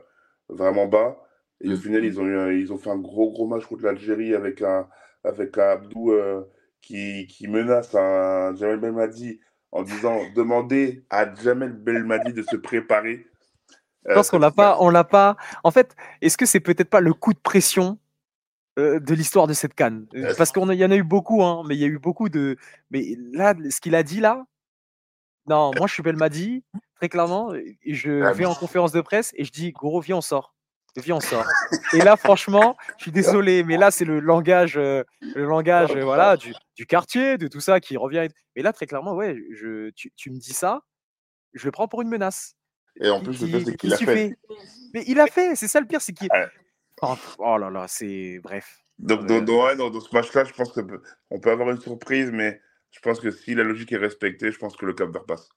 vraiment 0.48 0.86
bas. 0.86 1.22
Et 1.60 1.68
au 1.68 1.72
mm. 1.72 1.76
final, 1.76 2.04
ils 2.04 2.20
ont, 2.20 2.50
ils 2.50 2.72
ont 2.72 2.78
fait 2.78 2.90
un 2.90 2.98
gros, 2.98 3.30
gros 3.30 3.46
match 3.46 3.64
contre 3.66 3.84
l'Algérie 3.84 4.34
avec 4.34 4.60
un, 4.62 4.88
avec 5.22 5.56
un 5.58 5.68
Abdou 5.68 6.10
euh, 6.10 6.42
qui, 6.80 7.26
qui 7.26 7.46
menace 7.46 7.94
un 7.94 8.54
Jamel 8.56 8.80
Belmadi 8.80 9.40
en 9.74 9.82
disant 9.82 10.20
demander 10.34 11.04
à 11.10 11.32
Jamel 11.34 11.72
Belmadi 11.72 12.32
de 12.32 12.42
se 12.42 12.56
préparer. 12.56 13.26
Je 14.08 14.14
pense 14.14 14.30
qu'on 14.30 14.38
l'a 14.38 14.52
pas, 14.52 14.78
on 14.80 14.88
l'a 14.88 15.04
pas. 15.04 15.36
En 15.64 15.70
fait, 15.70 15.96
est-ce 16.22 16.36
que 16.36 16.46
c'est 16.46 16.60
peut-être 16.60 16.88
pas 16.88 17.00
le 17.00 17.12
coup 17.12 17.32
de 17.32 17.38
pression 17.38 17.98
euh, 18.78 19.00
de 19.00 19.14
l'histoire 19.14 19.46
de 19.46 19.52
cette 19.52 19.74
canne? 19.74 20.06
Euh, 20.14 20.32
Parce 20.38 20.52
qu'il 20.52 20.62
y 20.62 20.84
en 20.84 20.90
a 20.90 20.96
eu 20.96 21.02
beaucoup, 21.02 21.42
hein, 21.42 21.64
mais 21.66 21.74
il 21.74 21.80
y 21.80 21.84
a 21.84 21.88
eu 21.88 21.98
beaucoup 21.98 22.28
de. 22.28 22.56
Mais 22.90 23.16
là, 23.32 23.54
ce 23.68 23.80
qu'il 23.80 23.94
a 23.96 24.02
dit 24.02 24.20
là, 24.20 24.44
non, 25.48 25.72
moi 25.76 25.86
je 25.86 25.94
suis 25.94 26.02
Belmadi, 26.02 26.62
très 26.96 27.08
clairement, 27.08 27.52
et 27.54 27.76
je 27.84 28.22
ah, 28.22 28.32
vais 28.32 28.46
en 28.46 28.54
conférence 28.54 28.92
de 28.92 29.00
presse 29.00 29.32
et 29.34 29.44
je 29.44 29.52
dis, 29.52 29.72
gros, 29.72 30.00
viens, 30.00 30.18
on 30.18 30.22
sort. 30.22 30.53
Viens, 30.96 31.16
on 31.16 31.20
sort. 31.20 31.44
Et 31.92 31.98
là, 31.98 32.16
franchement, 32.16 32.76
je 32.98 33.04
suis 33.04 33.12
désolé, 33.12 33.64
mais 33.64 33.76
là, 33.76 33.90
c'est 33.90 34.04
le 34.04 34.20
langage, 34.20 34.76
euh, 34.76 35.02
le 35.34 35.44
langage 35.44 35.92
voilà, 35.96 36.36
du, 36.36 36.54
du, 36.76 36.86
quartier, 36.86 37.36
de 37.36 37.48
tout 37.48 37.60
ça 37.60 37.80
qui 37.80 37.96
revient. 37.96 38.28
Mais 38.54 38.62
là, 38.62 38.72
très 38.72 38.86
clairement, 38.86 39.14
ouais, 39.14 39.36
je, 39.52 39.90
tu, 39.90 40.12
tu 40.14 40.30
me 40.30 40.38
dis 40.38 40.52
ça, 40.52 40.82
je 41.52 41.64
le 41.64 41.72
prends 41.72 41.88
pour 41.88 42.02
une 42.02 42.08
menace. 42.08 42.54
Et 43.00 43.10
en 43.10 43.20
plus, 43.20 43.42
le 43.42 43.64
c'est 43.64 43.76
qu'il 43.76 43.92
a 43.92 43.96
fait. 43.96 44.36
Mais 44.92 45.02
il 45.08 45.18
a 45.18 45.26
fait, 45.26 45.56
c'est 45.56 45.66
ça 45.66 45.80
le 45.80 45.86
pire, 45.86 46.00
c'est 46.00 46.12
qu'il. 46.12 46.28
Oh, 47.02 47.14
oh, 47.38 47.58
là 47.58 47.70
là, 47.70 47.86
c'est. 47.88 48.38
Bref. 48.42 48.78
Donc, 48.98 49.26
dans, 49.26 49.40
dans, 49.42 49.90
dans, 49.90 50.00
ce 50.00 50.14
match-là, 50.14 50.44
je 50.44 50.52
pense 50.52 50.72
qu'on 50.72 51.40
peut 51.40 51.50
avoir 51.50 51.70
une 51.70 51.80
surprise, 51.80 52.30
mais 52.30 52.60
je 52.92 53.00
pense 53.00 53.18
que 53.18 53.32
si 53.32 53.54
la 53.54 53.64
logique 53.64 53.90
est 53.90 53.96
respectée, 53.96 54.52
je 54.52 54.58
pense 54.58 54.76
que 54.76 54.86
le 54.86 54.94
Cap 54.94 55.10
Vert 55.10 55.24
passe. 55.24 55.48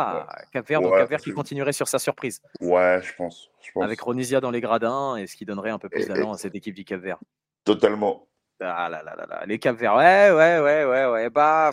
Ah, 0.00 0.42
Cap 0.52 0.66
Vert, 0.66 0.80
donc 0.80 0.96
Cap 0.96 1.08
Vert 1.08 1.20
qui 1.20 1.32
continuerait 1.32 1.72
sur 1.72 1.88
sa 1.88 1.98
surprise. 1.98 2.40
Ouais, 2.60 3.00
je 3.02 3.14
pense, 3.14 3.50
Avec 3.80 4.00
Ronisia 4.00 4.40
dans 4.40 4.50
les 4.50 4.60
gradins, 4.60 5.16
et 5.16 5.26
ce 5.26 5.36
qui 5.36 5.44
donnerait 5.44 5.70
un 5.70 5.78
peu 5.78 5.88
plus 5.88 6.06
d'allant 6.06 6.32
à 6.32 6.38
cette 6.38 6.54
équipe 6.54 6.74
du 6.74 6.84
Cap 6.84 7.00
Vert. 7.00 7.18
Totalement. 7.64 8.26
Ah 8.60 8.88
là 8.88 9.02
là 9.02 9.14
là 9.16 9.26
là. 9.26 9.46
Les 9.46 9.58
Cap 9.58 9.76
Vert, 9.76 9.94
ouais, 9.96 10.30
ouais, 10.30 10.60
ouais, 10.60 10.84
ouais, 10.84 11.06
ouais. 11.06 11.30
Bah. 11.30 11.72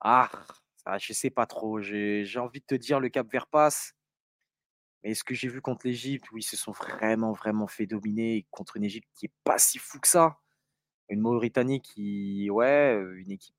Ah, 0.00 0.30
ça, 0.76 0.98
je 0.98 1.12
sais 1.12 1.30
pas 1.30 1.46
trop. 1.46 1.80
J'ai 1.80 2.38
envie 2.38 2.60
de 2.60 2.66
te 2.66 2.74
dire 2.74 3.00
le 3.00 3.08
Cap 3.08 3.30
Vert 3.30 3.46
passe. 3.46 3.94
Mais 5.02 5.14
ce 5.14 5.24
que 5.24 5.34
j'ai 5.34 5.48
vu 5.48 5.62
contre 5.62 5.86
l'Égypte, 5.86 6.30
où 6.30 6.38
ils 6.38 6.42
se 6.42 6.56
sont 6.56 6.72
vraiment, 6.72 7.32
vraiment 7.32 7.66
fait 7.66 7.86
dominer 7.86 8.46
contre 8.50 8.76
une 8.76 8.84
Égypte 8.84 9.08
qui 9.14 9.26
est 9.26 9.32
pas 9.44 9.58
si 9.58 9.78
fou 9.78 9.98
que 9.98 10.08
ça. 10.08 10.38
Une 11.08 11.20
Mauritanie 11.20 11.80
qui, 11.80 12.50
ouais, 12.50 13.00
une 13.16 13.30
équipe. 13.30 13.54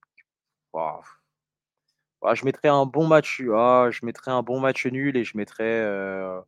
Je 2.34 2.45
mettrais 2.45 2.67
un 2.67 2.86
bon 2.86 3.07
match. 3.07 3.41
Ah, 3.53 3.89
je 3.91 4.01
un 4.28 4.43
bon 4.43 4.59
match 4.59 4.86
nul 4.86 5.17
et 5.17 5.24
je 5.24 5.38
mettrais. 5.38 5.63
Euh, 5.63 6.39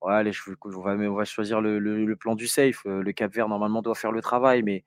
on, 0.00 0.08
va, 0.08 1.24
choisir 1.24 1.60
le, 1.60 2.14
plan 2.14 2.34
du 2.34 2.46
safe. 2.46 2.84
Le 2.84 3.12
Cap 3.12 3.32
Vert 3.32 3.48
normalement 3.48 3.82
doit 3.82 3.94
faire 3.94 4.12
le 4.12 4.20
travail, 4.20 4.62
mais 4.62 4.84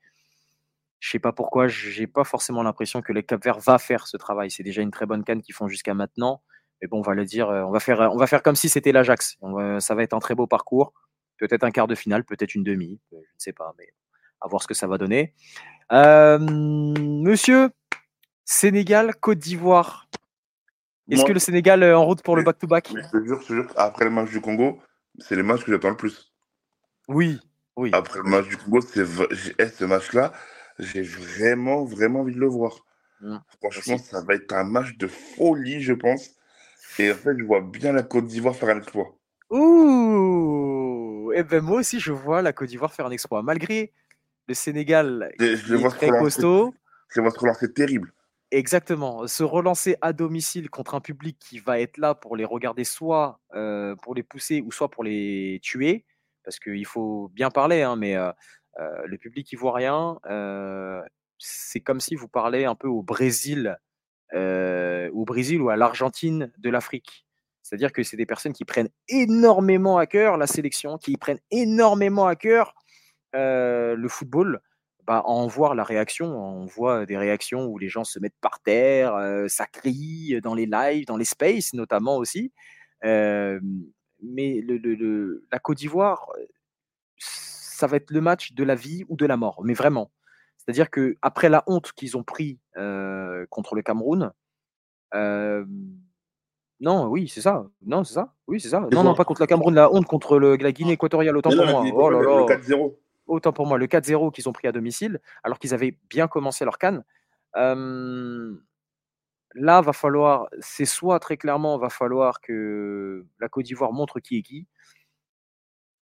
je 1.00 1.10
sais 1.10 1.20
pas 1.20 1.32
pourquoi. 1.32 1.68
J'ai 1.68 2.08
pas 2.08 2.24
forcément 2.24 2.64
l'impression 2.64 3.02
que 3.02 3.14
le 3.14 3.22
Cap 3.22 3.44
Vert 3.44 3.60
va 3.60 3.78
faire 3.80 4.08
ce 4.08 4.18
travail. 4.18 4.52
C'est 4.52 4.64
déjà 4.64 4.82
une 4.82 4.92
très 4.92 5.06
bonne 5.06 5.24
canne 5.24 5.42
qu'ils 5.42 5.56
font 5.56 5.68
jusqu'à 5.68 5.94
maintenant. 5.94 6.42
Mais 6.82 6.88
bon, 6.88 7.00
on 7.00 7.02
va 7.02 7.16
le 7.16 7.26
dire, 7.26 7.50
on 7.50 7.72
va 7.72 7.80
faire, 7.80 8.00
on 8.14 8.18
va 8.18 8.28
faire 8.28 8.44
comme 8.44 8.56
si 8.56 8.70
c'était 8.70 8.92
l'Ajax. 8.92 9.38
Ça 9.80 9.96
va 9.96 10.04
être 10.04 10.14
un 10.14 10.20
très 10.20 10.36
beau 10.36 10.48
parcours. 10.48 10.94
Peut-être 11.38 11.64
un 11.64 11.72
quart 11.72 11.88
de 11.88 11.96
finale, 11.96 12.24
peut-être 12.24 12.56
une 12.56 12.64
demi. 12.64 13.00
Je 13.12 13.18
ne 13.18 13.22
sais 13.38 13.54
pas, 13.54 13.74
mais 13.78 13.88
à 14.42 14.48
voir 14.48 14.62
ce 14.62 14.68
que 14.68 14.74
ça 14.74 14.88
va 14.88 14.98
donner. 14.98 15.34
Euh, 15.92 16.38
monsieur, 16.40 17.70
Sénégal, 18.46 19.16
Côte 19.20 19.40
d'Ivoire. 19.40 20.07
Est-ce 21.10 21.26
que 21.26 21.32
le 21.32 21.40
Sénégal 21.40 21.84
est 21.84 21.94
en 21.94 22.06
route 22.06 22.22
pour 22.22 22.36
le 22.36 22.44
back-to-back 22.44 22.90
Je 22.94 23.18
te 23.20 23.24
jure, 23.26 23.42
je 23.42 23.48
te 23.48 23.54
jure, 23.54 23.74
après 23.78 24.06
le 24.06 24.12
match 24.12 24.30
du 24.30 24.42
Congo, 24.42 24.80
c'est 25.20 25.36
les 25.36 25.44
matchs 25.44 25.64
que 25.64 25.72
j'attends 25.72 25.90
le 25.90 25.98
plus. 25.98 26.34
Oui, 27.08 27.40
oui. 27.78 27.92
Après 27.94 28.20
le 28.20 28.30
match 28.30 28.48
du 28.48 28.58
Congo, 28.58 28.82
c'est 28.82 29.06
eh, 29.60 29.68
ce 29.68 29.86
match-là, 29.86 30.34
j'ai 30.80 31.02
vraiment, 31.02 31.86
vraiment 31.86 32.22
envie 32.22 32.34
de 32.34 32.40
le 32.40 32.48
voir. 32.48 32.86
Mmh, 33.22 33.38
Franchement, 33.62 33.98
ça 33.98 34.22
va 34.22 34.36
être 34.36 34.54
un 34.54 34.64
match 34.64 34.98
de 34.98 35.08
folie, 35.08 35.82
je 35.82 35.94
pense. 35.94 36.32
Et 37.00 37.12
en 37.12 37.16
fait, 37.16 37.38
je 37.38 37.44
vois 37.44 37.62
bien 37.62 37.94
la 37.94 38.04
Côte 38.04 38.28
d'Ivoire 38.28 38.56
faire 38.56 38.70
un 38.70 38.78
exploit. 38.78 39.16
Ouh 39.50 41.32
Eh 41.36 41.44
ben 41.44 41.62
moi 41.64 41.80
aussi, 41.80 42.00
je 42.00 42.12
vois 42.12 42.42
la 42.42 42.54
Côte 42.54 42.68
d'Ivoire 42.70 42.94
faire 42.94 43.06
un 43.06 43.12
exploit. 43.12 43.42
Malgré 43.44 43.94
le 44.48 44.54
Sénégal 44.54 45.32
je, 45.40 45.76
est 45.76 45.90
très 45.90 46.10
costaud. 46.10 46.74
Je 47.10 47.22
vois 47.22 47.32
se 47.32 47.40
relancer 47.40 47.72
terrible. 47.72 48.12
Exactement. 48.52 49.28
Se 49.28 49.44
relancer 49.44 49.98
à 50.02 50.14
domicile 50.14 50.70
contre 50.70 50.96
un 50.96 51.02
public 51.02 51.38
qui 51.40 51.60
va 51.60 51.82
être 51.82 51.98
là 51.98 52.16
pour 52.16 52.38
les 52.38 52.46
regarder 52.46 52.86
soit 52.86 53.42
pour 54.02 54.16
les 54.16 54.24
pousser 54.24 54.62
ou 54.62 54.72
soit 54.72 54.90
pour 54.90 55.04
les 55.04 55.60
tuer. 55.62 56.06
Parce 56.44 56.60
qu'il 56.60 56.86
faut 56.86 57.30
bien 57.34 57.50
parler, 57.52 57.82
hein, 57.82 57.98
mais 57.98 58.16
euh, 58.16 58.32
euh, 58.80 59.06
le 59.06 59.18
public 59.18 59.52
ivoirien, 59.52 60.18
c'est 61.38 61.82
comme 61.82 62.00
si 62.00 62.16
vous 62.16 62.30
parlez 62.30 62.64
un 62.64 62.76
peu 62.76 62.88
au 62.88 63.04
Brésil, 63.04 63.78
au 64.34 65.26
Brésil 65.26 65.62
ou 65.62 65.70
à 65.70 65.76
l'Argentine 65.76 66.52
de 66.58 66.70
l'Afrique. 66.70 67.26
C'est-à-dire 67.64 67.92
que 67.92 68.02
c'est 68.02 68.16
des 68.16 68.26
personnes 68.26 68.54
qui 68.54 68.64
prennent 68.64 68.90
énormément 69.10 69.98
à 69.98 70.06
cœur 70.06 70.38
la 70.38 70.48
sélection, 70.48 70.98
qui 70.98 71.18
prennent 71.18 71.42
énormément 71.52 72.28
à 72.28 72.38
cœur 72.38 72.74
le 73.34 74.08
football, 74.08 74.62
bah, 75.08 75.24
en 75.26 75.48
voir 75.48 75.74
la 75.74 75.86
réaction, 75.86 76.28
on 76.38 76.66
voit 76.66 77.06
des 77.06 77.18
réactions 77.18 77.66
où 77.66 77.78
les 77.78 77.88
gens 77.88 78.04
se 78.04 78.20
mettent 78.20 78.38
par 78.42 78.60
terre, 78.60 79.16
ça 79.48 79.66
crie 79.66 80.40
dans 80.42 80.54
les 80.54 80.66
lives, 80.66 81.06
dans 81.06 81.16
les 81.16 81.26
spaces 81.26 81.74
notamment 81.74 82.18
aussi. 82.18 82.52
mais 83.02 83.60
le, 84.22 85.48
la 85.50 85.60
Côte 85.60 85.78
d'Ivoire, 85.78 86.28
ça 87.18 87.88
va 87.88 87.98
être 87.98 88.12
le 88.12 88.20
match 88.20 88.52
de 88.52 88.64
la 88.66 88.76
vie 88.76 89.06
ou 89.08 89.16
de 89.16 89.26
la 89.26 89.38
mort, 89.38 89.62
mais 89.64 89.74
vraiment. 89.74 90.12
C'est-à-dire 90.58 90.90
que 90.90 91.16
après 91.22 91.48
la 91.48 91.64
honte 91.68 91.94
qu'ils 91.94 92.18
ont 92.18 92.24
pris 92.24 92.60
contre 93.50 93.76
le 93.76 93.82
Cameroun, 93.82 94.34
non, 96.80 97.08
oui, 97.08 97.28
c'est 97.28 97.42
ça. 97.42 97.66
Non, 97.84 98.04
c'est 98.04 98.14
ça. 98.14 98.34
Oui, 98.46 98.60
c'est 98.60 98.70
ça. 98.70 98.82
Non, 98.92 99.04
non, 99.04 99.16
pas 99.16 99.24
contre 99.24 99.42
la 99.42 99.48
Cameroun, 99.48 99.74
la 99.74 99.92
honte 99.92 100.06
contre 100.06 100.38
le, 100.38 100.58
la 100.58 100.72
Guinée 100.72 100.92
équatoriale, 100.94 101.36
autant 101.38 101.50
pour 101.50 101.66
moi. 101.66 101.84
Oh 101.94 102.10
là 102.10 102.22
là. 102.22 102.46
4-0 102.46 102.94
autant 103.28 103.54
pour 103.54 103.68
moi, 103.68 103.78
le 103.78 103.88
4-0 103.88 104.32
qu'ils 104.32 104.50
ont 104.50 104.54
pris 104.54 104.68
à 104.68 104.72
domicile, 104.72 105.20
alors 105.44 105.60
qu'ils 105.60 105.74
avaient 105.74 105.98
bien 106.10 106.28
commencé 106.28 106.66
leur 106.66 106.78
canne. 106.78 107.04
là, 109.54 109.82
va 109.82 109.94
falloir, 109.94 110.48
c'est 110.60 110.86
soit 110.86 111.20
très 111.20 111.38
clairement, 111.38 111.78
va 111.78 111.90
falloir 111.90 112.42
que 112.42 113.26
la 113.40 113.50
Côte 113.50 113.66
d'Ivoire 113.66 113.94
montre 113.94 114.20
qui 114.20 114.38
est 114.38 114.42
qui. 114.42 114.68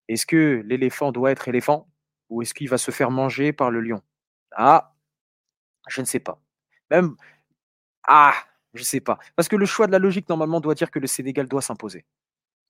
Est-ce 0.08 0.26
que 0.26 0.62
l'éléphant 0.66 1.12
doit 1.12 1.32
être 1.32 1.48
éléphant 1.48 1.90
ou 2.30 2.42
est-ce 2.42 2.54
qu'il 2.54 2.70
va 2.70 2.78
se 2.78 2.92
faire 2.92 3.12
manger 3.12 3.54
par 3.54 3.72
le 3.72 3.82
lion? 3.82 4.02
Ah, 4.52 4.94
je 5.88 6.02
ne 6.02 6.06
sais 6.06 6.20
pas. 6.20 6.40
Même, 6.92 7.16
ah, 8.08 8.34
je 8.74 8.82
ne 8.82 8.86
sais 8.86 9.00
pas. 9.02 9.20
Parce 9.36 9.48
que 9.48 9.56
le 9.56 9.66
choix 9.66 9.88
de 9.88 9.92
la 9.92 10.00
logique, 10.00 10.30
normalement, 10.30 10.60
doit 10.62 10.76
dire 10.76 10.92
que 10.92 11.00
le 11.00 11.08
Sénégal 11.08 11.48
doit 11.48 11.62
s'imposer, 11.62 12.06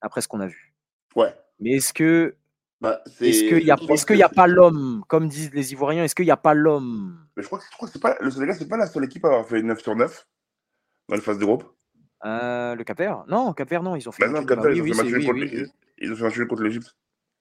après 0.01 0.21
ce 0.21 0.27
qu'on 0.27 0.39
a 0.39 0.47
vu. 0.47 0.73
Ouais. 1.15 1.33
Mais 1.59 1.71
est-ce 1.71 1.93
que 1.93 2.35
bah, 2.81 3.01
est-ce 3.21 3.47
qu'il 3.47 3.63
n'y 3.63 3.71
a, 3.71 3.75
est 3.75 4.23
a 4.23 4.29
pas 4.29 4.47
l'homme, 4.47 5.03
comme 5.07 5.27
disent 5.27 5.53
les 5.53 5.71
Ivoiriens, 5.71 6.03
est-ce 6.03 6.15
qu'il 6.15 6.25
n'y 6.25 6.31
a 6.31 6.37
pas 6.37 6.53
l'homme? 6.53 7.17
Je 7.37 7.45
crois 7.45 7.59
que, 7.59 7.65
je 7.71 7.75
crois 7.75 7.87
que 7.87 7.97
pas, 7.97 8.17
le 8.19 8.29
Sénégal, 8.29 8.55
c'est 8.57 8.67
pas 8.67 8.77
la 8.77 8.87
seule 8.87 9.05
équipe 9.05 9.23
à 9.25 9.29
avoir 9.29 9.47
fait 9.47 9.61
9 9.61 9.81
sur 9.81 9.95
9 9.95 10.27
dans 11.09 11.15
les 11.15 11.21
phases 11.21 11.39
d'Europe. 11.39 11.63
Euh, 12.25 12.75
le 12.75 12.83
Cap-Vert? 12.83 13.23
Non, 13.27 13.53
Cap-Vert, 13.53 13.83
non, 13.83 13.95
ils 13.95 14.07
ont 14.09 14.11
fait. 14.11 14.25
Bah 14.25 14.29
non, 14.29 14.45
Cap-Vert, 14.45 14.71
ils, 14.71 14.81
ont 14.81 14.85
fait 14.85 16.23
match 16.23 16.47
contre 16.47 16.63
l'Égypte. 16.63 16.95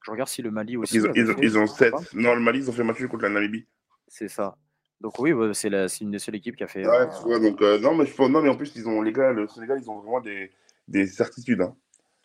Je 0.04 0.10
regarde 0.10 0.28
si 0.28 0.42
le 0.42 0.50
Mali 0.50 0.76
aussi. 0.76 0.98
Ils, 0.98 1.10
ils, 1.14 1.34
ils 1.42 1.58
ont 1.58 1.66
7. 1.66 1.92
Non, 2.14 2.34
le 2.34 2.40
Mali, 2.40 2.60
ils 2.60 2.70
ont 2.70 2.72
fait 2.72 2.84
match 2.84 3.04
contre 3.06 3.24
la 3.24 3.30
Namibie. 3.30 3.66
C'est 4.06 4.28
ça. 4.28 4.56
Donc 5.00 5.18
oui, 5.18 5.32
c'est 5.54 5.68
une 6.00 6.12
des 6.12 6.18
seules 6.18 6.36
équipes 6.36 6.56
qui 6.56 6.64
a 6.64 6.68
fait. 6.68 6.86
Ouais, 6.86 7.08
tu 7.08 7.24
vois, 7.24 7.38
donc 7.38 7.60
non, 7.60 7.94
mais 7.94 8.06
je 8.06 8.22
non, 8.22 8.40
mais 8.40 8.48
en 8.48 8.56
plus 8.56 8.72
ils 8.76 8.88
ont 8.88 9.02
les 9.02 9.12
gars, 9.12 9.32
le 9.32 9.48
Sénégal, 9.48 9.78
ils 9.82 9.90
ont 9.90 9.98
vraiment 9.98 10.20
des, 10.20 10.50
des 10.88 11.06
certitudes. 11.06 11.60
Hein. 11.60 11.74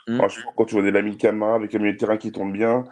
Mmh. 0.08 0.18
Franchement, 0.18 0.54
quand 0.56 0.66
tu 0.66 0.76
vois 0.76 0.84
des 0.84 0.91
Lamine 0.91 1.18
Camara 1.18 1.56
avec 1.56 1.74
un 1.76 1.80
milieu 1.80 1.93
de 1.93 1.97
terrain 1.97 2.18
qui 2.18 2.32
tombe 2.32 2.54
bien, 2.54 2.84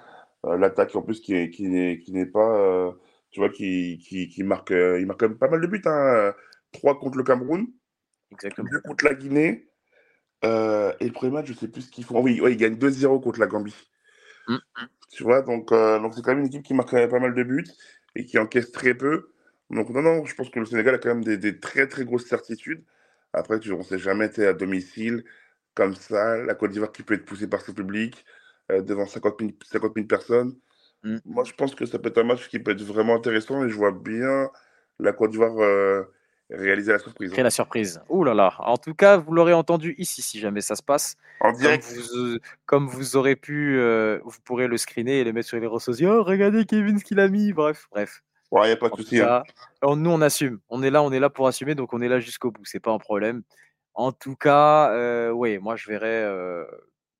l'attaque 0.43 0.95
en 0.95 1.01
plus 1.01 1.19
qui 1.19 1.33
est, 1.33 1.49
qui 1.49 1.67
n'est 1.67 1.97
qui 1.99 2.11
n'est 2.13 2.25
pas, 2.25 2.93
tu 3.31 3.39
vois, 3.39 3.49
qui, 3.49 3.97
qui, 3.97 4.29
qui 4.29 4.43
marque, 4.43 4.69
il 4.71 5.05
marque 5.05 5.19
quand 5.19 5.29
même 5.29 5.37
pas 5.37 5.49
mal 5.49 5.61
de 5.61 5.67
buts. 5.67 5.81
Hein. 5.85 6.33
3 6.73 6.99
contre 6.99 7.17
le 7.17 7.23
Cameroun, 7.23 7.67
Exactement. 8.31 8.69
2 8.71 8.81
contre 8.81 9.05
la 9.05 9.13
Guinée. 9.13 9.67
Euh, 10.45 10.93
et 10.99 11.05
le 11.05 11.13
premier 11.13 11.31
match, 11.31 11.47
je 11.47 11.53
sais 11.53 11.67
plus 11.67 11.83
ce 11.83 11.91
qu'ils 11.91 12.03
font. 12.03 12.21
oui, 12.21 12.39
ouais, 12.41 12.53
ils 12.53 12.57
gagnent 12.57 12.75
2-0 12.75 13.21
contre 13.21 13.39
la 13.39 13.47
Gambie. 13.47 13.75
Mm. 14.47 14.57
Tu 15.11 15.23
vois, 15.23 15.41
donc 15.41 15.71
euh, 15.71 15.99
donc 15.99 16.13
c'est 16.13 16.21
quand 16.21 16.31
même 16.31 16.41
une 16.41 16.47
équipe 16.47 16.63
qui 16.63 16.73
marque 16.73 16.91
pas 16.91 17.19
mal 17.19 17.33
de 17.33 17.43
buts 17.43 17.65
et 18.15 18.25
qui 18.25 18.37
encaisse 18.37 18.71
très 18.71 18.93
peu. 18.93 19.31
Donc 19.69 19.89
non, 19.89 20.01
non, 20.01 20.25
je 20.25 20.35
pense 20.35 20.49
que 20.49 20.59
le 20.59 20.65
Sénégal 20.65 20.95
a 20.95 20.97
quand 20.97 21.09
même 21.09 21.23
des, 21.23 21.37
des 21.37 21.59
très 21.59 21.87
très 21.87 22.05
grosses 22.05 22.27
certitudes. 22.27 22.83
Après, 23.33 23.59
tu, 23.59 23.71
on 23.71 23.79
ne 23.79 23.83
sait 23.83 23.99
jamais 23.99 24.25
été 24.27 24.45
à 24.45 24.53
domicile 24.53 25.23
comme 25.77 25.95
ça. 25.95 26.37
La 26.37 26.55
Côte 26.55 26.71
d'Ivoire 26.71 26.91
qui 26.91 27.03
peut 27.03 27.13
être 27.13 27.25
poussée 27.25 27.47
par 27.47 27.61
son 27.61 27.73
public 27.73 28.25
euh, 28.71 28.81
devant 28.81 29.05
50 29.05 29.35
000, 29.39 29.51
50 29.63 29.93
000 29.95 30.07
personnes. 30.07 30.55
Mm. 31.03 31.17
Moi, 31.25 31.43
je 31.45 31.53
pense 31.53 31.75
que 31.75 31.85
ça 31.85 31.99
peut 31.99 32.09
être 32.09 32.17
un 32.17 32.23
match 32.25 32.49
qui 32.49 32.59
peut 32.59 32.71
être 32.71 32.81
vraiment 32.81 33.15
intéressant 33.15 33.63
et 33.63 33.69
je 33.69 33.75
vois 33.75 33.91
bien 33.91 34.49
la 34.99 35.13
Côte 35.13 35.31
d'Ivoire 35.31 35.55
réaliser 36.49 36.91
la 36.91 36.99
surprise. 36.99 37.31
Créer 37.31 37.43
la 37.43 37.51
surprise. 37.51 38.01
Ouh 38.09 38.23
là 38.23 38.33
là. 38.33 38.53
En 38.59 38.77
tout 38.77 38.93
cas, 38.93 39.17
vous 39.17 39.33
l'aurez 39.33 39.53
entendu 39.53 39.95
ici 39.97 40.21
si 40.21 40.39
jamais 40.39 40.61
ça 40.61 40.75
se 40.75 40.83
passe. 40.83 41.15
En 41.41 41.51
direct. 41.51 41.85
Comme 42.65 42.87
vous, 42.87 43.15
aurez 43.15 43.35
pu, 43.35 43.79
euh, 43.79 44.19
vous 44.23 44.39
pourrez 44.43 44.67
le 44.67 44.77
screener 44.77 45.19
et 45.19 45.23
le 45.23 45.33
mettre 45.33 45.47
sur 45.47 45.59
les 45.59 45.67
réseaux 45.67 45.79
sociaux. 45.79 46.19
Oh, 46.19 46.23
regardez 46.23 46.65
Kevin 46.65 46.99
ce 46.99 47.03
qu'il 47.03 47.19
a 47.19 47.27
mis. 47.27 47.53
Bref, 47.53 47.87
bref. 47.91 48.23
Ouais, 48.49 48.63
il 48.63 48.67
n'y 48.67 48.73
a 48.73 48.77
pas 48.77 48.89
de 48.89 48.95
souci. 48.95 49.19
Hein. 49.19 49.43
Nous, 49.83 50.09
on 50.09 50.21
assume. 50.21 50.59
On 50.69 50.81
est 50.81 50.89
là, 50.89 51.03
on 51.03 51.11
est 51.11 51.19
là 51.19 51.29
pour 51.29 51.47
assumer, 51.47 51.75
donc 51.75 51.93
on 51.93 52.01
est 52.01 52.07
là 52.07 52.19
jusqu'au 52.19 52.51
bout. 52.51 52.63
C'est 52.63 52.79
pas 52.79 52.91
un 52.91 52.97
problème. 52.97 53.43
En 53.97 54.11
tout 54.11 54.35
cas, 54.35 55.31
oui, 55.31 55.57
moi 55.57 55.75
je 55.75 55.89
verrais. 55.89 56.25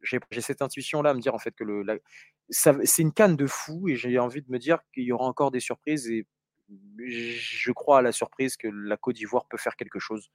J'ai 0.01 0.41
cette 0.41 0.61
intuition 0.61 1.01
là 1.01 1.09
à 1.09 1.13
me 1.13 1.19
dire 1.19 1.33
en 1.33 1.39
fait 1.39 1.51
que 1.51 1.63
le, 1.63 2.01
c'est 2.49 3.01
une 3.01 3.11
canne 3.11 3.35
de 3.35 3.47
fou 3.47 3.89
et 3.89 3.95
j'ai 3.95 4.19
envie 4.19 4.41
de 4.41 4.51
me 4.51 4.59
dire 4.59 4.79
qu'il 4.93 5.03
y 5.03 5.11
aura 5.11 5.25
encore 5.25 5.51
des 5.51 5.59
surprises 5.59 6.07
et 6.09 6.25
je 6.99 7.71
crois 7.71 7.99
à 7.99 8.01
la 8.01 8.11
surprise 8.11 8.57
que 8.57 8.67
la 8.67 8.95
Côte 8.95 9.15
d'Ivoire 9.15 9.47
peut 9.47 9.57
faire 9.57 9.75
quelque 9.75 9.99
chose 9.99 10.29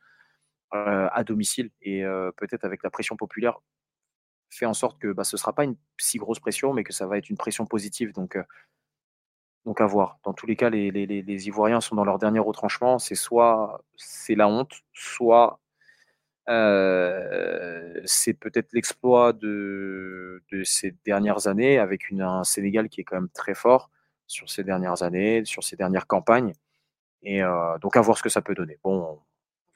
à 0.73 1.23
domicile 1.25 1.71
et 1.81 2.03
peut-être 2.37 2.65
avec 2.65 2.83
la 2.83 2.91
pression 2.91 3.17
populaire 3.17 3.61
fait 4.51 4.67
en 4.67 4.75
sorte 4.75 4.99
que 4.99 5.13
bah, 5.13 5.25
ce 5.25 5.37
ne 5.37 5.39
sera 5.39 5.53
pas 5.53 5.65
une 5.65 5.77
si 5.99 6.19
grosse 6.19 6.41
pression, 6.41 6.75
mais 6.75 6.85
que 6.85 6.93
ça 6.93 7.07
va 7.07 7.19
être 7.19 7.31
une 7.31 7.37
pression 7.37 7.67
positive. 7.67 8.13
Donc, 8.13 8.37
donc 9.65 9.81
à 9.81 9.87
voir. 9.87 10.19
Dans 10.25 10.35
tous 10.35 10.47
les 10.47 10.57
cas, 10.57 10.71
les, 10.71 10.91
les, 10.91 11.47
Ivoiriens 11.47 11.81
sont 11.81 11.95
dans 11.97 12.05
leur 12.05 12.19
dernier 12.19 12.41
retranchement. 12.41 12.99
C'est 12.99 13.15
soit 13.15 13.85
c'est 13.97 14.35
la 14.35 14.49
honte, 14.49 14.83
soit 14.93 15.62
c'est 16.47 18.35
peut-être 18.35 18.73
l'exploit 18.73 19.33
de, 19.33 20.43
de, 20.51 20.65
ces 20.65 20.95
dernières 21.05 21.47
années 21.47 21.79
avec 21.79 22.11
une, 22.11 22.23
un 22.23 22.45
Sénégal 22.45 22.89
qui 22.89 23.01
est 23.01 23.05
quand 23.05 23.17
même 23.17 23.31
très 23.31 23.55
fort 23.55 23.91
sur 24.27 24.49
ces 24.51 24.65
dernières 24.65 25.03
années, 25.03 25.45
sur 25.45 25.63
ces 25.63 25.77
dernières 25.77 26.07
campagnes. 26.07 26.55
Et 27.23 27.43
euh, 27.43 27.79
donc, 27.79 27.97
à 27.97 28.01
voir 28.01 28.19
ce 28.19 28.23
que 28.23 28.29
ça 28.29 28.43
peut 28.43 28.55
donner. 28.55 28.79
Bon, 28.83 29.01
on 29.01 29.21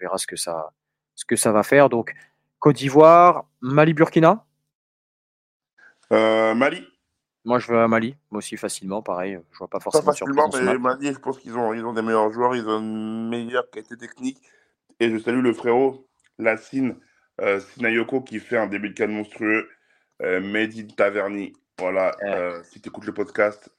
verra 0.00 0.18
ce 0.18 0.26
que 0.26 0.36
ça, 0.36 0.72
ce 1.14 1.24
que 1.24 1.36
ça 1.36 1.52
va 1.52 1.62
faire. 1.62 1.88
Donc, 1.88 2.12
Côte 2.58 2.76
d'Ivoire, 2.76 3.44
Mali, 3.60 3.94
Burkina? 3.94 4.44
Euh, 6.12 6.54
Mali. 6.54 6.84
Moi, 7.44 7.60
je 7.60 7.70
veux 7.70 7.78
à 7.78 7.86
Mali, 7.86 8.16
moi 8.30 8.38
aussi 8.38 8.56
facilement, 8.56 9.02
pareil. 9.02 9.38
Je 9.52 9.58
vois 9.58 9.68
pas 9.68 9.78
forcément 9.78 10.04
pas 10.04 10.12
facilement, 10.12 10.48
mais 10.52 10.78
Mali, 10.78 11.12
je 11.12 11.18
pense 11.18 11.38
qu'ils 11.38 11.56
ont, 11.56 11.72
ils 11.72 11.84
ont 11.84 11.92
des 11.92 12.02
meilleurs 12.02 12.32
joueurs, 12.32 12.56
ils 12.56 12.66
ont 12.68 12.80
une 12.80 13.28
meilleure 13.28 13.70
qualité 13.70 13.96
technique. 13.96 14.42
Et 14.98 15.10
je 15.10 15.18
salue 15.18 15.42
le 15.42 15.52
frérot 15.52 16.08
Lassine 16.38 16.96
euh, 17.40 17.60
Sinayoko 17.60 18.20
qui 18.22 18.40
fait 18.40 18.56
un 18.56 18.66
début 18.66 18.90
de 18.90 18.94
canne 18.94 19.12
monstrueux. 19.12 19.68
Euh, 20.22 20.40
Made 20.40 20.72
in 20.78 20.86
Taverny. 20.86 21.52
Voilà, 21.78 22.16
euh, 22.24 22.62
si 22.64 22.80
tu 22.80 22.88
écoutes 22.88 23.04
le 23.04 23.12
podcast, 23.12 23.70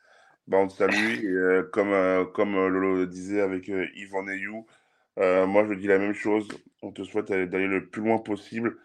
bah, 0.47 0.58
on 0.58 0.68
te 0.68 0.74
salue. 0.74 1.24
Et, 1.24 1.28
euh, 1.28 1.64
comme, 1.64 1.93
euh, 1.93 2.26
comme 2.26 2.53
Lolo 2.53 2.95
le 2.95 3.08
disait 3.08 3.41
avec 3.41 3.68
Yvan 3.68 4.24
Neyou, 4.24 4.66
moi 5.18 5.66
je 5.68 5.74
dis 5.74 5.88
la 5.88 5.97
même 5.97 6.14
chose. 6.14 6.47
On 6.82 6.91
te 6.91 7.03
souhaite 7.03 7.30
d'aller 7.30 7.68
le 7.68 7.88
plus 7.88 8.03
loin 8.03 8.20
possible 8.20 8.78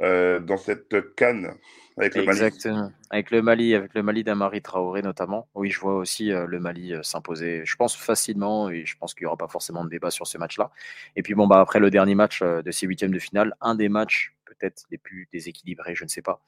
dans 0.00 0.56
cette 0.56 1.14
canne 1.14 1.54
avec 1.96 2.14
le 2.14 2.22
Exactement. 2.22 2.74
Mali. 2.74 2.92
Avec 3.10 3.30
le 3.30 3.42
Mali, 3.42 3.74
avec 3.74 3.94
le 3.94 4.02
Mali 4.02 4.24
d'Amari 4.24 4.62
Traoré 4.62 5.02
notamment. 5.02 5.48
Oui, 5.54 5.70
je 5.70 5.78
vois 5.78 5.96
aussi 5.96 6.28
le 6.28 6.58
Mali 6.58 6.94
s'imposer. 7.02 7.62
Je 7.64 7.76
pense 7.76 7.94
facilement 7.94 8.70
et 8.70 8.86
je 8.86 8.96
pense 8.96 9.12
qu'il 9.12 9.24
n'y 9.24 9.26
aura 9.26 9.36
pas 9.36 9.48
forcément 9.48 9.84
de 9.84 9.90
débat 9.90 10.10
sur 10.10 10.26
ce 10.26 10.38
match-là. 10.38 10.70
Et 11.16 11.22
puis 11.22 11.34
bon, 11.34 11.46
bah 11.46 11.60
après 11.60 11.80
le 11.80 11.90
dernier 11.90 12.14
match 12.14 12.42
de 12.42 12.70
ces 12.70 12.86
huitièmes 12.86 13.12
de 13.12 13.18
finale, 13.18 13.54
un 13.60 13.74
des 13.74 13.88
matchs 13.88 14.34
peut-être 14.46 14.84
les 14.90 14.98
plus 14.98 15.28
déséquilibrés, 15.32 15.94
je 15.94 16.04
ne 16.04 16.08
sais 16.08 16.22
pas. 16.22 16.42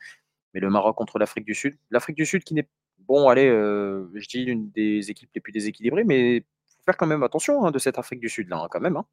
Mais 0.54 0.60
le 0.60 0.70
Maroc 0.70 0.96
contre 0.96 1.18
l'Afrique 1.18 1.44
du 1.44 1.54
Sud. 1.54 1.76
L'Afrique 1.90 2.16
du 2.16 2.26
Sud 2.26 2.44
qui 2.44 2.54
n'est 2.54 2.68
bon, 3.06 3.28
allez, 3.28 3.48
euh, 3.48 4.08
je 4.14 4.28
dis 4.28 4.44
l'une 4.44 4.70
des 4.70 5.10
équipes 5.10 5.30
les 5.34 5.40
plus 5.40 5.52
déséquilibrées, 5.52 6.04
mais 6.04 6.40
faut 6.40 6.82
faire 6.84 6.96
quand 6.96 7.06
même 7.06 7.22
attention 7.22 7.64
hein, 7.64 7.70
de 7.70 7.78
cette 7.78 7.98
Afrique 7.98 8.20
du 8.20 8.28
Sud, 8.28 8.48
là, 8.48 8.58
hein, 8.58 8.68
quand 8.70 8.80
même. 8.80 8.96
Hein. 8.96 9.06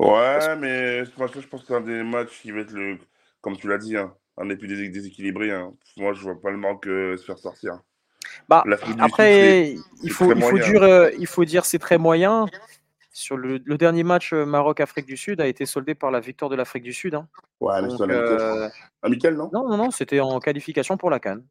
Ouais, 0.00 0.56
mais 0.56 1.04
je 1.04 1.10
pense 1.10 1.30
que 1.30 1.66
c'est 1.66 1.74
un 1.74 1.82
des 1.82 2.02
matchs 2.02 2.40
qui 2.40 2.52
va 2.52 2.60
être, 2.60 2.72
le, 2.72 2.98
comme 3.42 3.56
tu 3.58 3.68
l'as 3.68 3.76
dit, 3.76 3.96
un 3.96 4.46
des 4.46 4.56
plus 4.56 4.66
déséquilibrés. 4.66 5.52
Moi, 5.98 6.14
je 6.14 6.22
vois 6.22 6.40
pas 6.40 6.50
le 6.50 6.56
manque 6.56 6.86
euh, 6.86 7.18
se 7.18 7.24
faire 7.26 7.38
sortir. 7.38 7.80
Bah, 8.48 8.64
après, 8.98 9.74
il, 10.02 10.10
faut, 10.10 10.32
il, 10.32 10.42
faut 10.42 10.58
dire, 10.58 10.82
euh, 10.82 11.10
il 11.18 11.26
faut 11.26 11.44
dire 11.44 11.66
c'est 11.66 11.78
très 11.78 11.98
moyen. 11.98 12.46
Sur 13.12 13.36
le, 13.36 13.58
dernier 13.58 14.02
match 14.02 14.32
Maroc-Afrique 14.32 15.04
du 15.04 15.18
Sud 15.18 15.40
a 15.40 15.46
été 15.46 15.66
soldé 15.66 15.94
par 15.94 16.10
la 16.10 16.20
victoire 16.20 16.48
de 16.48 16.56
l'Afrique 16.56 16.84
du 16.84 16.94
Sud. 16.94 17.20
Ouais, 17.60 17.82
mais 17.82 17.90
c'est 17.90 18.72
amical, 19.02 19.36
non? 19.36 19.50
Non, 19.52 19.68
non, 19.68 19.76
non, 19.76 19.90
c'était 19.90 20.20
en 20.20 20.40
qualification 20.40 20.96
pour 20.96 21.10
la 21.10 21.20
Cannes. 21.20 21.44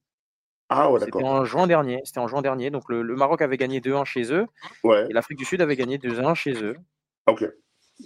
Ah 0.69 0.91
ouais, 0.91 0.99
C'était 1.01 1.23
en 1.23 1.45
juin 1.45 1.67
dernier. 1.67 2.01
C'était 2.03 2.19
en 2.19 2.27
juin 2.27 2.41
dernier. 2.41 2.71
Donc 2.71 2.89
le, 2.89 3.03
Maroc 3.03 3.43
avait 3.43 3.57
gagné 3.57 3.79
2-1 3.79 4.05
chez 4.05 4.33
eux. 4.33 4.47
Et 4.85 5.13
l'Afrique 5.13 5.37
du 5.37 5.45
Sud 5.45 5.61
avait 5.61 5.75
gagné 5.75 5.99
2-1 5.99 6.33
chez 6.33 6.63
eux. 6.63 6.77
Ok. 7.27 7.45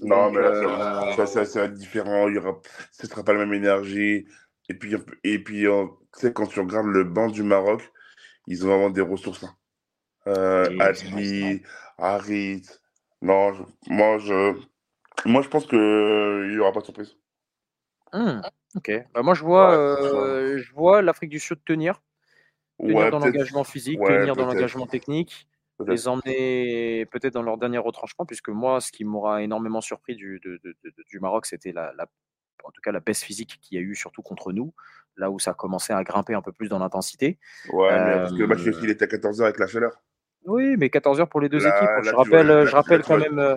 Non, 0.01 0.31
mais 0.31 0.41
là, 0.41 1.13
euh, 1.17 1.25
ça, 1.25 1.45
ça, 1.45 1.67
différent. 1.67 2.27
Il 2.27 2.35
y 2.35 2.37
aura, 2.37 2.59
ce 2.91 3.05
ne 3.05 3.11
sera 3.11 3.23
pas 3.23 3.33
la 3.33 3.39
même 3.39 3.53
énergie. 3.53 4.25
Et 4.69 4.73
puis, 4.73 4.95
et 5.23 5.43
puis 5.43 5.67
euh, 5.67 5.85
tu 6.13 6.21
sais, 6.21 6.33
quand 6.33 6.47
tu 6.47 6.59
regardes 6.59 6.87
le 6.87 7.03
banc 7.03 7.27
du 7.27 7.43
Maroc, 7.43 7.81
ils 8.47 8.65
ont 8.65 8.69
vraiment 8.69 8.89
des 8.89 9.01
ressources. 9.01 9.43
Hein. 9.43 9.55
Euh, 10.27 10.65
Adli, 10.79 11.61
Harit. 11.97 12.63
Non, 13.21 13.53
moi, 13.87 14.17
je, 14.17 14.53
moi, 15.25 15.41
je 15.41 15.47
pense 15.47 15.65
qu'il 15.65 16.49
n'y 16.49 16.57
aura 16.57 16.71
pas 16.71 16.79
de 16.79 16.85
surprise. 16.85 17.15
Mmh, 18.13 18.41
ok. 18.75 18.91
Bah, 19.13 19.21
moi, 19.21 19.33
je 19.33 19.43
vois, 19.43 20.57
je 20.57 20.73
vois 20.73 21.01
l'Afrique 21.01 21.29
du 21.29 21.39
Sud 21.39 21.59
tenir 21.65 22.01
tenir 22.79 23.11
dans 23.11 23.19
l'engagement 23.19 23.63
physique, 23.63 23.99
tenir 23.99 24.35
dans 24.35 24.45
l'engagement 24.45 24.87
technique, 24.87 25.47
les 25.87 26.07
emmener 26.07 27.05
peut-être 27.07 27.33
dans 27.33 27.41
leur 27.41 27.57
dernier 27.57 27.77
retranchement, 27.77 28.25
puisque 28.25 28.49
moi, 28.49 28.81
ce 28.81 28.91
qui 28.91 29.05
m'aura 29.05 29.41
énormément 29.41 29.81
surpris 29.81 30.15
du, 30.15 30.39
du 31.07 31.19
Maroc, 31.19 31.45
c'était 31.45 31.71
la, 31.71 31.93
en 32.63 32.71
tout 32.71 32.81
cas 32.81 32.91
la 32.91 32.99
baisse 32.99 33.23
physique 33.23 33.59
qu'il 33.61 33.77
y 33.77 33.81
a 33.81 33.83
eu, 33.83 33.95
surtout 33.95 34.21
contre 34.21 34.51
nous, 34.51 34.73
là 35.17 35.29
où 35.29 35.39
ça 35.39 35.51
a 35.51 35.53
commencé 35.53 35.93
à 35.93 36.03
grimper 36.03 36.33
un 36.33 36.41
peu 36.41 36.51
plus 36.51 36.69
dans 36.69 36.79
l'intensité. 36.79 37.39
Ouais, 37.71 37.89
parce 37.89 38.31
que 38.31 38.37
le 38.37 38.47
match 38.47 38.61
il 38.81 38.89
était 38.89 39.05
à 39.05 39.17
14h 39.17 39.43
avec 39.43 39.59
la 39.59 39.67
chaleur. 39.67 40.01
Oui, 40.45 40.75
mais 40.77 40.87
14h 40.87 41.27
pour 41.27 41.39
les 41.39 41.49
deux 41.49 41.65
équipes. 41.65 42.03
je, 42.03 42.13
rappelle, 42.13 42.65
je, 42.67 42.75
rappelle 42.75 43.01
quand 43.01 43.17
même, 43.17 43.39
euh, 43.39 43.55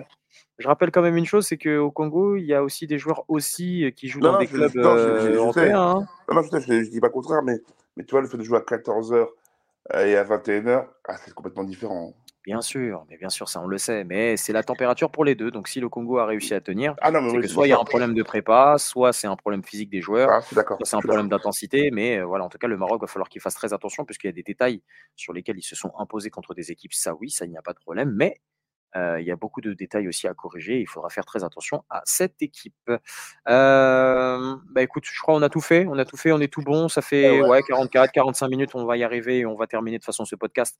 je 0.57 0.67
rappelle 0.67 0.89
quand 0.89 1.01
même 1.01 1.17
une 1.17 1.25
chose, 1.25 1.45
c'est 1.45 1.57
qu'au 1.57 1.91
Congo, 1.91 2.37
il 2.37 2.45
y 2.45 2.53
a 2.53 2.63
aussi 2.63 2.87
des 2.87 2.97
joueurs 2.97 3.25
aussi 3.27 3.83
euh, 3.83 3.91
qui 3.91 4.07
jouent 4.07 4.21
dans 4.21 4.37
des 4.37 4.47
clubs 4.47 4.75
européens. 4.75 5.81
Hein. 5.81 6.07
Non, 6.33 6.41
je 6.41 6.55
ne 6.55 6.89
dis 6.89 7.01
pas 7.01 7.07
le 7.07 7.13
contraire, 7.13 7.43
mais 7.43 7.59
mais 7.97 8.03
tu 8.03 8.11
vois, 8.11 8.21
le 8.21 8.27
fait 8.27 8.37
de 8.37 8.43
jouer 8.43 8.59
à 8.59 8.61
14h 8.61 9.27
et 9.93 10.15
à 10.15 10.23
21h, 10.23 10.87
ah, 11.07 11.17
c'est 11.17 11.33
complètement 11.33 11.63
différent. 11.63 12.13
Bien 12.47 12.61
sûr, 12.61 13.05
mais 13.09 13.17
bien 13.17 13.29
sûr, 13.29 13.49
ça 13.49 13.59
on 13.59 13.67
le 13.67 13.77
sait, 13.77 14.05
mais 14.05 14.37
c'est 14.37 14.53
la 14.53 14.63
température 14.63 15.11
pour 15.11 15.25
les 15.25 15.35
deux. 15.35 15.51
Donc 15.51 15.67
si 15.67 15.81
le 15.81 15.89
Congo 15.89 16.17
a 16.17 16.25
réussi 16.25 16.53
à 16.53 16.61
tenir, 16.61 16.95
ah 17.01 17.11
c'est 17.11 17.41
que 17.41 17.47
soit 17.47 17.67
il 17.67 17.71
y 17.71 17.73
a 17.73 17.79
un 17.79 17.83
problème 17.83 18.13
de 18.13 18.23
prépa, 18.23 18.77
soit 18.77 19.11
c'est 19.11 19.27
un 19.27 19.35
problème 19.35 19.65
physique 19.65 19.89
des 19.89 19.99
joueurs, 19.99 20.29
ah, 20.31 20.39
soit 20.41 20.77
c'est 20.83 20.95
un 20.95 21.01
problème 21.01 21.27
d'intensité. 21.27 21.89
Mais 21.91 22.19
euh, 22.19 22.23
voilà, 22.23 22.45
en 22.45 22.49
tout 22.49 22.57
cas, 22.57 22.67
le 22.67 22.77
Maroc 22.77 23.01
va 23.01 23.07
falloir 23.07 23.27
qu'il 23.27 23.41
fasse 23.41 23.55
très 23.55 23.73
attention 23.73 24.05
puisqu'il 24.05 24.27
y 24.27 24.29
a 24.29 24.33
des 24.33 24.43
détails 24.43 24.81
sur 25.17 25.33
lesquels 25.33 25.57
ils 25.57 25.63
se 25.63 25.75
sont 25.75 25.91
imposés 25.99 26.29
contre 26.29 26.53
des 26.53 26.71
équipes. 26.71 26.93
Ça 26.93 27.13
oui, 27.15 27.29
ça 27.29 27.43
il 27.43 27.51
n'y 27.51 27.57
a 27.57 27.61
pas 27.61 27.73
de 27.73 27.79
problème, 27.79 28.13
mais 28.15 28.39
il 28.95 29.23
y 29.23 29.31
a 29.31 29.35
beaucoup 29.35 29.61
de 29.61 29.73
détails 29.73 30.07
aussi 30.07 30.27
à 30.27 30.33
corriger. 30.33 30.79
Il 30.79 30.87
faudra 30.87 31.09
faire 31.09 31.25
très 31.25 31.43
attention 31.43 31.83
à 31.89 32.01
cette 32.05 32.41
équipe. 32.41 32.91
bah 33.45 34.59
écoute, 34.77 35.05
je 35.11 35.21
crois 35.21 35.35
qu'on 35.35 35.43
a 35.43 35.49
tout 35.49 35.61
fait. 35.61 35.85
On 35.87 35.97
a 35.97 36.05
tout 36.05 36.17
fait, 36.17 36.31
on 36.31 36.39
est 36.39 36.51
tout 36.51 36.61
bon. 36.61 36.89
Ça 36.89 37.01
fait 37.01 37.41
ouais. 37.41 37.61
44, 37.63 38.11
45 38.11 38.47
minutes. 38.47 38.71
On 38.73 38.85
va 38.85 38.97
y 38.97 39.03
arriver 39.03 39.39
et 39.39 39.45
on 39.45 39.55
va 39.55 39.67
terminer 39.67 39.99
de 39.99 40.03
façon 40.03 40.25
ce 40.25 40.35
podcast. 40.35 40.79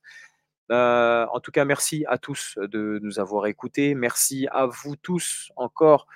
en 0.70 1.40
tout 1.42 1.52
cas, 1.52 1.64
merci 1.64 2.04
à 2.08 2.18
tous 2.18 2.58
de 2.58 2.98
nous 3.02 3.20
avoir 3.20 3.46
écoutés. 3.46 3.94
Merci 3.94 4.48
à 4.50 4.66
vous 4.66 4.96
tous 4.96 5.52
encore 5.56 6.06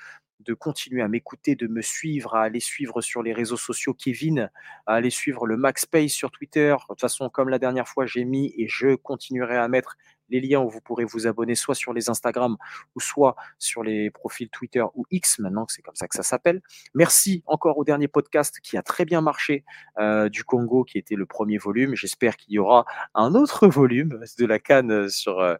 de 0.43 0.55
continuer 0.55 1.03
à 1.03 1.09
m'écouter, 1.09 1.55
de 1.55 1.67
me 1.67 1.83
suivre, 1.83 2.35
à 2.35 2.43
aller 2.43 2.61
suivre 2.61 3.01
sur 3.01 3.23
les 3.23 3.33
réseaux 3.33 3.57
sociaux 3.57 3.95
Kevin, 3.95 4.51
à 4.87 4.95
aller 4.95 5.11
suivre 5.11 5.47
le 5.47 5.57
Max 5.57 5.83
Space 5.83 6.13
sur 6.13 6.31
Twitter. 6.31 6.75
De 6.81 6.87
toute 6.89 7.01
façon, 7.01 7.29
comme 7.29 7.49
la 7.49 7.59
dernière 7.59 7.89
fois, 7.89 8.07
j'ai 8.07 8.25
mis 8.25 8.53
et 8.57 8.67
je 8.69 8.95
continuerai 8.95 9.57
à 9.57 9.69
mettre 9.69 9.97
les 10.33 10.41
liens 10.41 10.61
où 10.61 10.69
vous 10.69 10.81
pourrez 10.81 11.05
vous 11.05 11.27
abonner 11.27 11.55
soit 11.55 11.75
sur 11.75 11.93
les 11.93 12.11
Instagram 12.11 12.57
ou 12.97 13.01
soit 13.01 13.37
sur 13.59 13.85
les 13.85 14.11
profils 14.11 14.49
Twitter 14.49 14.83
ou 14.95 15.05
X, 15.11 15.39
maintenant 15.39 15.67
que 15.67 15.73
c'est 15.73 15.83
comme 15.83 15.95
ça 15.95 16.09
que 16.09 16.17
ça 16.17 16.23
s'appelle. 16.23 16.63
Merci 16.95 17.43
encore 17.47 17.79
au 17.79 17.85
dernier 17.85 18.09
podcast 18.09 18.59
qui 18.61 18.77
a 18.77 18.83
très 18.83 19.05
bien 19.05 19.21
marché 19.21 19.65
euh, 19.99 20.29
du 20.29 20.43
Congo, 20.45 20.85
qui 20.85 20.99
était 20.99 21.15
le 21.15 21.27
premier 21.27 21.59
volume. 21.59 21.95
J'espère 21.95 22.37
qu'il 22.37 22.55
y 22.55 22.59
aura 22.59 22.87
un 23.15 23.35
autre 23.35 23.67
volume 23.69 24.25
de 24.39 24.47
la 24.47 24.59
Cannes 24.59 25.09
sur, 25.09 25.39
euh, 25.39 25.57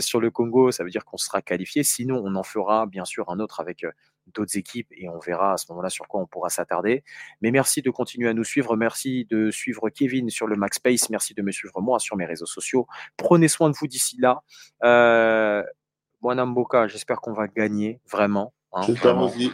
sur 0.00 0.20
le 0.20 0.30
Congo. 0.30 0.72
Ça 0.72 0.84
veut 0.84 0.90
dire 0.90 1.04
qu'on 1.04 1.16
sera 1.16 1.40
qualifié. 1.40 1.84
Sinon, 1.84 2.20
on 2.24 2.34
en 2.34 2.42
fera 2.42 2.86
bien 2.86 3.04
sûr 3.04 3.30
un 3.30 3.38
autre 3.38 3.60
avec 3.60 3.84
d'autres 4.34 4.56
équipes 4.56 4.88
et 4.92 5.08
on 5.08 5.18
verra 5.18 5.54
à 5.54 5.56
ce 5.56 5.66
moment-là 5.70 5.90
sur 5.90 6.06
quoi 6.08 6.20
on 6.20 6.26
pourra 6.26 6.48
s'attarder. 6.48 7.04
Mais 7.40 7.50
merci 7.50 7.82
de 7.82 7.90
continuer 7.90 8.28
à 8.28 8.34
nous 8.34 8.44
suivre. 8.44 8.76
Merci 8.76 9.26
de 9.30 9.50
suivre 9.50 9.88
Kevin 9.90 10.30
sur 10.30 10.46
le 10.46 10.56
Max 10.56 10.76
Space. 10.76 11.10
Merci 11.10 11.34
de 11.34 11.42
me 11.42 11.52
suivre 11.52 11.80
moi 11.80 11.98
sur 11.98 12.16
mes 12.16 12.26
réseaux 12.26 12.46
sociaux. 12.46 12.86
Prenez 13.16 13.48
soin 13.48 13.70
de 13.70 13.76
vous 13.78 13.86
d'ici 13.86 14.18
là. 14.20 14.42
Euh, 14.84 15.62
Mboka, 16.22 16.88
j'espère 16.88 17.20
qu'on 17.20 17.32
va 17.32 17.46
gagner 17.46 18.00
vraiment. 18.10 18.52
Hein, 18.72 18.82
j'espère 18.86 19.18
aussi. 19.18 19.52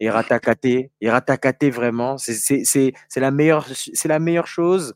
Et 0.00 0.10
ratakate, 0.10 0.64
et 0.64 0.90
ratakate 1.02 1.64
vraiment. 1.64 2.16
C'est 2.18 2.92
la, 3.16 3.30
meilleure, 3.30 3.66
la 4.04 4.18
meilleure 4.18 4.46
chose. 4.46 4.94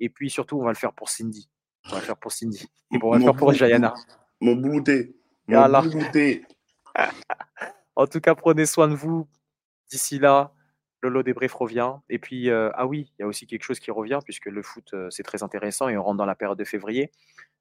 Et 0.00 0.08
puis 0.08 0.30
surtout, 0.30 0.58
on 0.58 0.64
va 0.64 0.70
le 0.70 0.76
faire 0.76 0.92
pour 0.92 1.08
Cindy. 1.08 1.48
On 1.86 1.90
va 1.90 1.98
le 1.98 2.04
faire 2.04 2.16
pour 2.16 2.32
Cindy. 2.32 2.66
Et 2.92 2.98
bon, 2.98 3.08
on 3.08 3.10
va 3.12 3.18
le 3.18 3.24
faire 3.24 3.36
pour 3.36 3.52
Jayana. 3.52 3.94
Mon 4.40 4.56
boulouté. 4.56 5.14
Mon 5.46 5.68
boulouté. 5.82 6.44
En 8.00 8.06
tout 8.06 8.20
cas, 8.20 8.34
prenez 8.34 8.64
soin 8.64 8.88
de 8.88 8.94
vous. 8.94 9.28
D'ici 9.90 10.18
là, 10.18 10.54
Lolo 11.02 11.22
Débrief 11.22 11.52
revient. 11.52 11.92
Et 12.08 12.18
puis, 12.18 12.48
euh, 12.48 12.70
ah 12.72 12.86
oui, 12.86 13.12
il 13.18 13.20
y 13.20 13.24
a 13.24 13.26
aussi 13.26 13.46
quelque 13.46 13.62
chose 13.62 13.78
qui 13.78 13.90
revient, 13.90 14.20
puisque 14.24 14.46
le 14.46 14.62
foot, 14.62 14.88
euh, 14.94 15.10
c'est 15.10 15.22
très 15.22 15.42
intéressant 15.42 15.86
et 15.90 15.98
on 15.98 16.02
rentre 16.02 16.16
dans 16.16 16.24
la 16.24 16.34
période 16.34 16.56
de 16.56 16.64
février. 16.64 17.10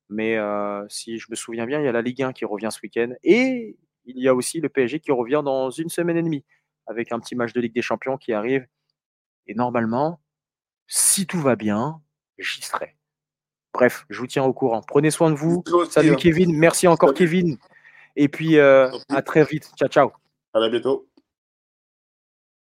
Mais 0.08 0.38
euh, 0.38 0.86
si 0.88 1.20
je 1.20 1.28
me 1.30 1.36
souviens 1.36 1.66
bien, 1.66 1.82
il 1.82 1.84
y 1.84 1.90
a 1.90 1.92
la 1.92 2.02
Ligue 2.02 2.24
1 2.24 2.32
qui 2.32 2.46
revient 2.46 2.70
ce 2.72 2.80
week-end. 2.82 3.12
Et 3.22 3.76
il 4.06 4.18
y 4.18 4.30
a 4.30 4.34
aussi 4.34 4.62
le 4.62 4.70
PSG 4.70 5.02
qui 5.02 5.12
revient 5.12 5.42
dans 5.44 5.72
une 5.72 5.90
semaine 5.90 6.16
et 6.16 6.24
demie, 6.24 6.46
avec 6.88 7.12
un 7.12 7.20
petit 7.20 7.36
match 7.36 7.52
de 7.52 7.60
Ligue 7.60 7.76
des 7.76 7.82
Champions 7.82 8.16
qui 8.16 8.32
arrive. 8.32 8.66
Et 9.46 9.56
normalement, 9.56 10.22
si 10.88 11.28
tout 11.28 11.42
va 11.42 11.58
bien, 11.58 12.02
j'y 12.38 12.62
serai. 12.62 12.96
Bref, 13.74 14.06
je 14.10 14.18
vous 14.18 14.28
tiens 14.28 14.46
au 14.46 14.54
courant. 14.54 14.84
Prenez 14.88 15.12
soin 15.12 15.32
de 15.32 15.36
vous. 15.36 15.66
Salut 15.90 16.14
hein. 16.14 16.16
Kevin. 16.16 16.58
Merci 16.58 16.88
encore 16.88 17.14
Kevin. 17.14 17.58
Et 18.16 18.30
puis 18.30 18.58
à 18.58 19.22
très 19.26 19.44
vite. 19.44 19.70
Ciao, 19.76 19.90
ciao. 19.90 20.19
À 20.54 20.60
bientôt. 20.70 21.09